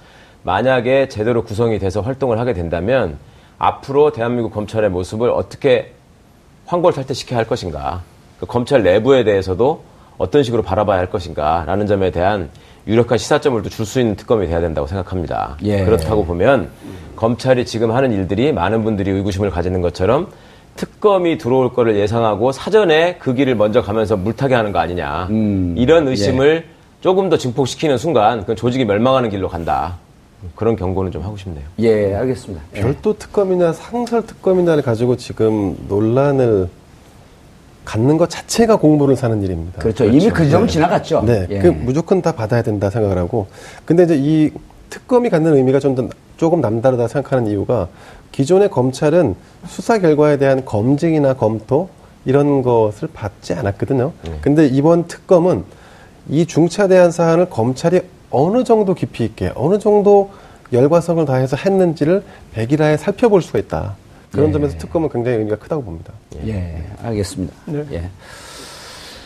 만약에 0.41 1.09
제대로 1.09 1.43
구성이 1.43 1.77
돼서 1.77 2.01
활동을 2.01 2.39
하게 2.39 2.53
된다면 2.53 3.17
앞으로 3.59 4.11
대한민국 4.11 4.51
검찰의 4.53 4.89
모습을 4.89 5.29
어떻게 5.29 5.93
환골탈퇴시켜야 6.69 7.39
할 7.39 7.47
것인가, 7.47 8.03
그 8.39 8.45
검찰 8.45 8.83
내부에 8.83 9.23
대해서도 9.23 9.83
어떤 10.19 10.43
식으로 10.43 10.61
바라봐야 10.61 10.99
할 10.99 11.09
것인가라는 11.09 11.87
점에 11.87 12.11
대한 12.11 12.49
유력한 12.87 13.17
시사점을 13.17 13.61
또 13.63 13.69
줄 13.69 13.85
수 13.85 13.99
있는 13.99 14.15
특검이 14.15 14.47
돼야 14.47 14.61
된다고 14.61 14.85
생각합니다. 14.87 15.57
예. 15.63 15.83
그렇다고 15.83 16.25
보면 16.25 16.69
검찰이 17.15 17.65
지금 17.65 17.91
하는 17.91 18.11
일들이 18.11 18.51
많은 18.53 18.83
분들이 18.83 19.09
의구심을 19.11 19.49
가지는 19.49 19.81
것처럼 19.81 20.27
특검이 20.75 21.37
들어올 21.39 21.73
거를 21.73 21.95
예상하고 21.97 22.51
사전에 22.51 23.15
그 23.17 23.33
길을 23.33 23.55
먼저 23.55 23.81
가면서 23.81 24.15
물타기 24.15 24.53
하는 24.53 24.71
거 24.71 24.79
아니냐. 24.79 25.27
음. 25.29 25.75
이런 25.77 26.07
의심을 26.07 26.65
조금 27.01 27.29
더 27.29 27.37
증폭시키는 27.37 27.97
순간 27.97 28.45
그 28.45 28.55
조직이 28.55 28.85
멸망하는 28.85 29.29
길로 29.29 29.49
간다. 29.49 29.97
그런 30.55 30.75
경고는 30.75 31.11
좀 31.11 31.23
하고 31.23 31.37
싶네요. 31.37 31.63
예, 31.79 32.13
알겠습니다. 32.15 32.63
예. 32.75 32.81
별도 32.81 33.17
특검이나 33.17 33.73
상설 33.73 34.25
특검이나를 34.25 34.83
가지고 34.83 35.17
지금 35.17 35.75
논란을 35.87 36.69
갖는 37.85 38.17
것 38.17 38.29
자체가 38.29 38.75
공부를 38.77 39.15
사는 39.15 39.41
일입니다. 39.41 39.81
그렇죠. 39.81 40.05
이미 40.05 40.29
그 40.29 40.43
지점은 40.45 40.67
지나갔죠. 40.67 41.23
네, 41.25 41.47
예. 41.49 41.59
그 41.59 41.67
무조건 41.67 42.21
다 42.21 42.31
받아야 42.31 42.61
된다 42.61 42.89
생각을 42.89 43.17
하고, 43.17 43.47
근데 43.85 44.03
이제 44.03 44.15
이 44.17 44.51
특검이 44.89 45.29
갖는 45.29 45.55
의미가 45.55 45.79
좀 45.79 45.95
더 45.95 46.07
조금 46.37 46.61
남다르다 46.61 47.09
생각하는 47.09 47.47
이유가 47.47 47.89
기존의 48.31 48.69
검찰은 48.69 49.35
수사 49.67 49.99
결과에 49.99 50.37
대한 50.37 50.63
검증이나 50.63 51.33
검토 51.33 51.89
이런 52.23 52.61
것을 52.61 53.09
받지 53.13 53.53
않았거든요. 53.53 54.13
근데 54.39 54.65
이번 54.67 55.07
특검은 55.07 55.65
이 56.29 56.45
중차대한 56.45 57.11
사안을 57.11 57.49
검찰이 57.49 58.01
어느 58.31 58.63
정도 58.63 58.93
깊이 58.93 59.25
있게 59.25 59.51
어느 59.55 59.79
정도 59.79 60.31
열과성을 60.71 61.25
다해서 61.25 61.55
했는지를 61.57 62.23
백일하에 62.53 62.97
살펴볼 62.97 63.41
수가 63.41 63.59
있다. 63.59 63.95
그런 64.31 64.49
예. 64.49 64.53
점에서 64.53 64.77
특검은 64.77 65.09
굉장히 65.09 65.37
의미가 65.37 65.57
크다고 65.57 65.83
봅니다. 65.83 66.13
예, 66.45 66.83
알겠습니다. 67.01 67.53
네. 67.65 67.85
예. 67.93 68.09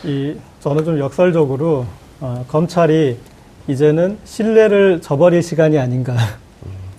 이 0.08 0.36
저는 0.60 0.84
좀 0.84 0.98
역설적으로 0.98 1.84
어, 2.20 2.44
검찰이 2.48 3.18
이제는 3.68 4.18
신뢰를 4.24 5.00
저버릴 5.00 5.42
시간이 5.42 5.78
아닌가. 5.78 6.14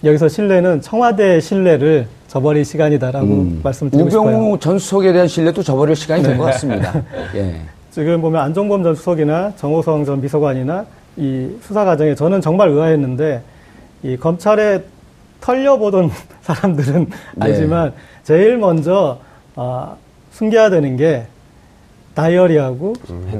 여기서 0.03 0.27
신뢰는 0.27 0.81
청와대의 0.81 1.41
신뢰를 1.41 2.07
저버릴 2.27 2.65
시간이다라고 2.65 3.25
음. 3.25 3.61
말씀드리고 3.63 4.09
싶어요. 4.09 4.27
우병우 4.27 4.59
전 4.59 4.77
수석에 4.77 5.11
대한 5.13 5.27
신뢰도 5.27 5.63
저버릴 5.63 5.95
시간이 5.95 6.21
된것 6.21 6.45
같습니다. 6.47 7.01
예. 7.35 7.61
지금 7.91 8.21
보면 8.21 8.41
안종범 8.41 8.83
전 8.83 8.93
수석이나 8.93 9.53
정호성 9.55 10.05
전 10.05 10.21
비서관이나 10.21 10.85
이 11.17 11.49
수사 11.61 11.85
과정에 11.85 12.15
저는 12.15 12.41
정말 12.41 12.69
의아했는데 12.69 13.41
이 14.03 14.17
검찰에 14.17 14.83
털려보던 15.41 16.11
사람들은 16.41 17.05
네. 17.35 17.45
알지만 17.45 17.93
제일 18.23 18.57
먼저 18.57 19.19
아, 19.55 19.95
숨겨야 20.31 20.69
되는 20.69 20.97
게 20.97 21.25
다이어리하고 22.13 22.93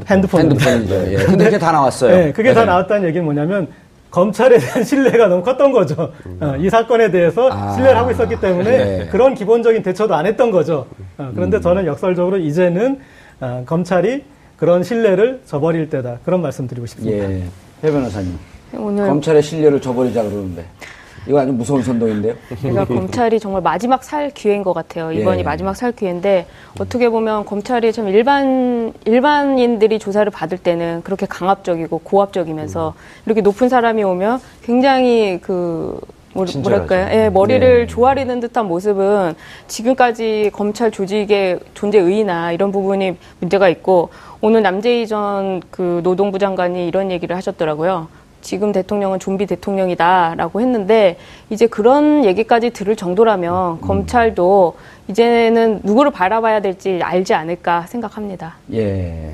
핸드폰입니다. 0.08 0.70
핸드폰이죠. 0.70 1.14
예. 1.14 1.16
근데 1.26 1.46
그게 1.46 1.58
다 1.58 1.72
나왔어요. 1.72 2.16
네, 2.16 2.32
그게 2.32 2.54
다 2.54 2.66
나왔다는 2.66 3.08
얘기는 3.08 3.24
뭐냐면 3.24 3.68
검찰에 4.12 4.58
대한 4.58 4.84
신뢰가 4.84 5.28
너무 5.28 5.44
컸던 5.44 5.72
거죠. 5.72 6.14
어, 6.40 6.56
이 6.58 6.70
사건에 6.70 7.10
대해서 7.12 7.50
아, 7.52 7.74
신뢰를 7.74 7.98
하고 7.98 8.12
있었기 8.12 8.40
때문에 8.40 8.78
네. 8.78 9.08
그런 9.08 9.34
기본적인 9.34 9.82
대처도 9.84 10.14
안 10.16 10.26
했던 10.26 10.52
거죠. 10.52 10.86
어, 11.18 11.32
그런데 11.34 11.60
저는 11.60 11.86
역설적으로 11.86 12.38
이제는 12.38 13.00
어, 13.42 13.64
검찰이 13.66 14.24
그런 14.58 14.84
신뢰를 14.84 15.42
저버릴 15.46 15.90
때다. 15.90 16.20
그런 16.24 16.42
말씀 16.42 16.68
드리고 16.68 16.86
싶습니다. 16.86 17.30
예. 17.30 17.44
해 17.84 17.92
변호사님. 17.92 18.38
오늘 18.78 19.08
검찰의 19.08 19.42
신뢰를 19.42 19.82
저버리자 19.82 20.24
그러는데. 20.24 20.66
이거 21.28 21.40
아주 21.40 21.52
무서운 21.52 21.82
선동인데요. 21.82 22.36
그러니까 22.62 22.86
검찰이 22.86 23.40
정말 23.40 23.62
마지막 23.62 24.04
살 24.04 24.30
기회인 24.30 24.64
것 24.64 24.74
같아요. 24.74 25.12
이번이 25.12 25.40
예. 25.40 25.44
마지막 25.44 25.76
살 25.76 25.92
기회인데 25.92 26.46
어떻게 26.80 27.10
보면 27.10 27.46
검찰이 27.46 27.92
참 27.94 28.08
일반 28.10 28.94
일반인들이 29.06 29.98
조사를 29.98 30.30
받을 30.32 30.58
때는 30.60 31.02
그렇게 31.04 31.26
강압적이고 31.26 32.00
고압적이면서 32.00 32.94
이렇게 33.26 33.42
높은 33.42 33.70
사람이 33.70 34.04
오면 34.04 34.40
굉장히 34.64 35.40
그 35.42 36.00
뭐-. 36.36 36.46
뭐랄까요? 36.62 37.08
예, 37.18 37.30
머리를 37.30 37.80
네. 37.80 37.88
조아리는 37.88 38.40
듯한 38.42 38.68
모습은 38.68 39.36
지금까지 39.68 40.52
검찰 40.54 40.92
조직의 40.92 41.60
존재 41.74 41.98
의의나 41.98 42.52
이런 42.52 42.72
부분이 42.72 43.16
문제가 43.40 43.70
있고 43.70 44.10
오늘 44.46 44.62
남재희 44.62 45.08
전 45.08 45.60
그 45.72 46.02
노동부 46.04 46.38
장관이 46.38 46.88
이런 46.88 47.10
얘기를 47.10 47.36
하셨더라고요. 47.36 48.08
지금 48.42 48.72
대통령은 48.72 49.18
좀비 49.18 49.48
대통령이다라고 49.48 50.62
했는데 50.62 51.18
이제 51.50 51.66
그런 51.66 52.24
얘기까지 52.24 52.70
들을 52.70 52.96
정도라면 52.96 53.82
검찰도 53.82 54.76
이제는 55.08 55.80
누구를 55.82 56.12
바라봐야 56.12 56.62
될지 56.62 57.00
알지 57.02 57.34
않을까 57.34 57.88
생각합니다. 57.88 58.58
예. 58.72 59.34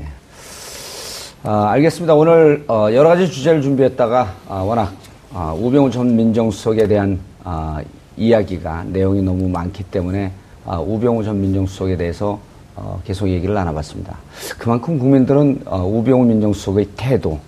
아, 1.43 1.71
알겠습니다. 1.71 2.13
오늘 2.15 2.63
어, 2.69 2.87
여러 2.93 3.09
가지 3.09 3.29
주제를 3.29 3.61
준비했다가 3.61 4.33
아, 4.47 4.55
워낙 4.61 4.93
아, 5.33 5.53
우병우 5.59 5.91
전 5.91 6.15
민정수석에 6.15 6.87
대한 6.87 7.19
아, 7.43 7.81
이야기가 8.15 8.85
내용이 8.87 9.21
너무 9.21 9.49
많기 9.49 9.83
때문에 9.83 10.31
아, 10.65 10.79
우병우 10.79 11.21
전 11.25 11.41
민정수석에 11.41 11.97
대해서 11.97 12.39
어, 12.75 13.01
계속 13.05 13.27
얘기를 13.29 13.53
나눠봤습니다. 13.53 14.17
그만큼 14.57 14.97
국민들은 14.97 15.63
어, 15.65 15.85
우병우 15.85 16.25
민정수석의 16.25 16.89
태도 16.97 17.39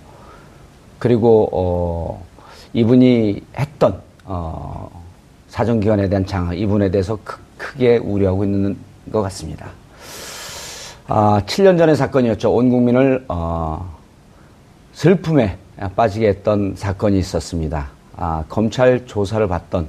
그리고 0.98 1.48
어, 1.52 2.24
이분이 2.72 3.42
했던 3.56 4.00
어, 4.24 5.02
사정기관에 5.48 6.08
대한 6.08 6.26
장악 6.26 6.58
이분에 6.58 6.90
대해서 6.90 7.18
크, 7.24 7.38
크게 7.56 7.98
우려하고 7.98 8.44
있는 8.44 8.76
것 9.12 9.22
같습니다. 9.22 9.68
아, 11.06 11.42
7년 11.46 11.76
전의 11.76 11.96
사건이었죠. 11.96 12.52
온 12.52 12.70
국민을 12.70 13.24
어, 13.28 13.94
슬픔에 14.94 15.58
빠지게 15.94 16.28
했던 16.28 16.74
사건이 16.76 17.18
있었습니다. 17.18 17.88
아, 18.16 18.44
검찰 18.48 19.06
조사를 19.06 19.46
받던 19.46 19.88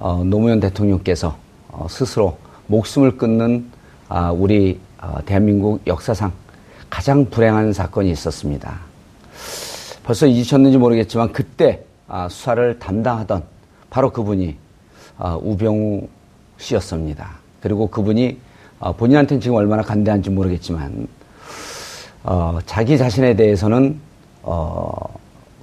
어, 0.00 0.22
노무현 0.24 0.60
대통령께서 0.60 1.36
어, 1.70 1.86
스스로 1.88 2.36
목숨을 2.66 3.16
끊는 3.16 3.70
아, 3.72 3.77
우리 4.34 4.80
어, 5.00 5.18
대한민국 5.24 5.86
역사상 5.86 6.32
가장 6.90 7.26
불행한 7.26 7.72
사건이 7.72 8.10
있었습니다. 8.10 8.78
벌써 10.02 10.26
잊으셨는지 10.26 10.78
모르겠지만 10.78 11.32
그때 11.32 11.84
아, 12.08 12.28
수사를 12.30 12.78
담당하던 12.78 13.42
바로 13.90 14.10
그분이 14.10 14.56
아, 15.18 15.38
우병우 15.40 16.08
씨였습니다. 16.56 17.30
그리고 17.60 17.88
그분이 17.88 18.38
어, 18.80 18.92
본인한테는 18.94 19.40
지금 19.40 19.56
얼마나 19.56 19.82
간대한지 19.82 20.30
모르겠지만 20.30 21.06
어, 22.24 22.58
자기 22.64 22.96
자신에 22.96 23.36
대해서는 23.36 24.00
어, 24.42 24.90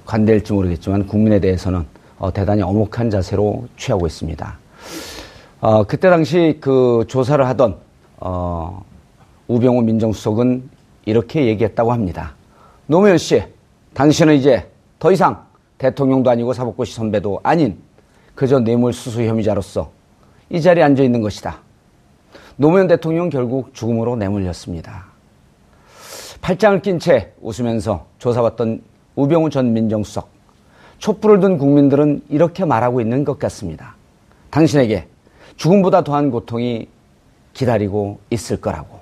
관대할지 0.04 0.52
모르겠지만 0.52 1.06
국민에 1.06 1.40
대해서는 1.40 1.84
어, 2.18 2.32
대단히 2.32 2.62
엄혹한 2.62 3.10
자세로 3.10 3.66
취하고 3.76 4.06
있습니다. 4.06 4.58
어, 5.60 5.84
그때 5.84 6.08
당시 6.08 6.58
그 6.60 7.04
조사를 7.08 7.44
하던 7.44 7.85
어, 8.18 8.84
우병우 9.48 9.82
민정수석은 9.82 10.68
이렇게 11.04 11.46
얘기했다고 11.46 11.92
합니다. 11.92 12.34
노무현 12.86 13.18
씨, 13.18 13.42
당신은 13.94 14.34
이제 14.34 14.68
더 14.98 15.12
이상 15.12 15.44
대통령도 15.78 16.30
아니고 16.30 16.52
사법고시 16.52 16.94
선배도 16.94 17.40
아닌 17.42 17.78
그저 18.34 18.58
뇌물수수 18.58 19.22
혐의자로서 19.22 19.90
이 20.50 20.60
자리에 20.60 20.82
앉아 20.82 21.02
있는 21.02 21.22
것이다. 21.22 21.60
노무현 22.56 22.86
대통령 22.86 23.28
결국 23.28 23.74
죽음으로 23.74 24.16
내몰렸습니다. 24.16 25.06
팔짱을 26.40 26.82
낀 26.82 26.98
채 26.98 27.32
웃으면서 27.40 28.06
조사받던 28.18 28.82
우병우 29.16 29.50
전 29.50 29.72
민정수석. 29.72 30.28
촛불을 30.98 31.40
든 31.40 31.58
국민들은 31.58 32.22
이렇게 32.28 32.64
말하고 32.64 33.00
있는 33.00 33.24
것 33.24 33.38
같습니다. 33.38 33.96
당신에게 34.50 35.06
죽음보다 35.56 36.04
더한 36.04 36.30
고통이 36.30 36.88
기다리고 37.56 38.20
있을 38.30 38.60
거라고. 38.60 39.00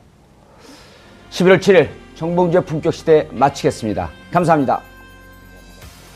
11월 1.31 1.59
7일 1.59 1.89
정봉주의 2.15 2.65
품격 2.65 2.95
시대 2.95 3.29
마치겠습니다. 3.33 4.09
감사합니다. 4.31 4.94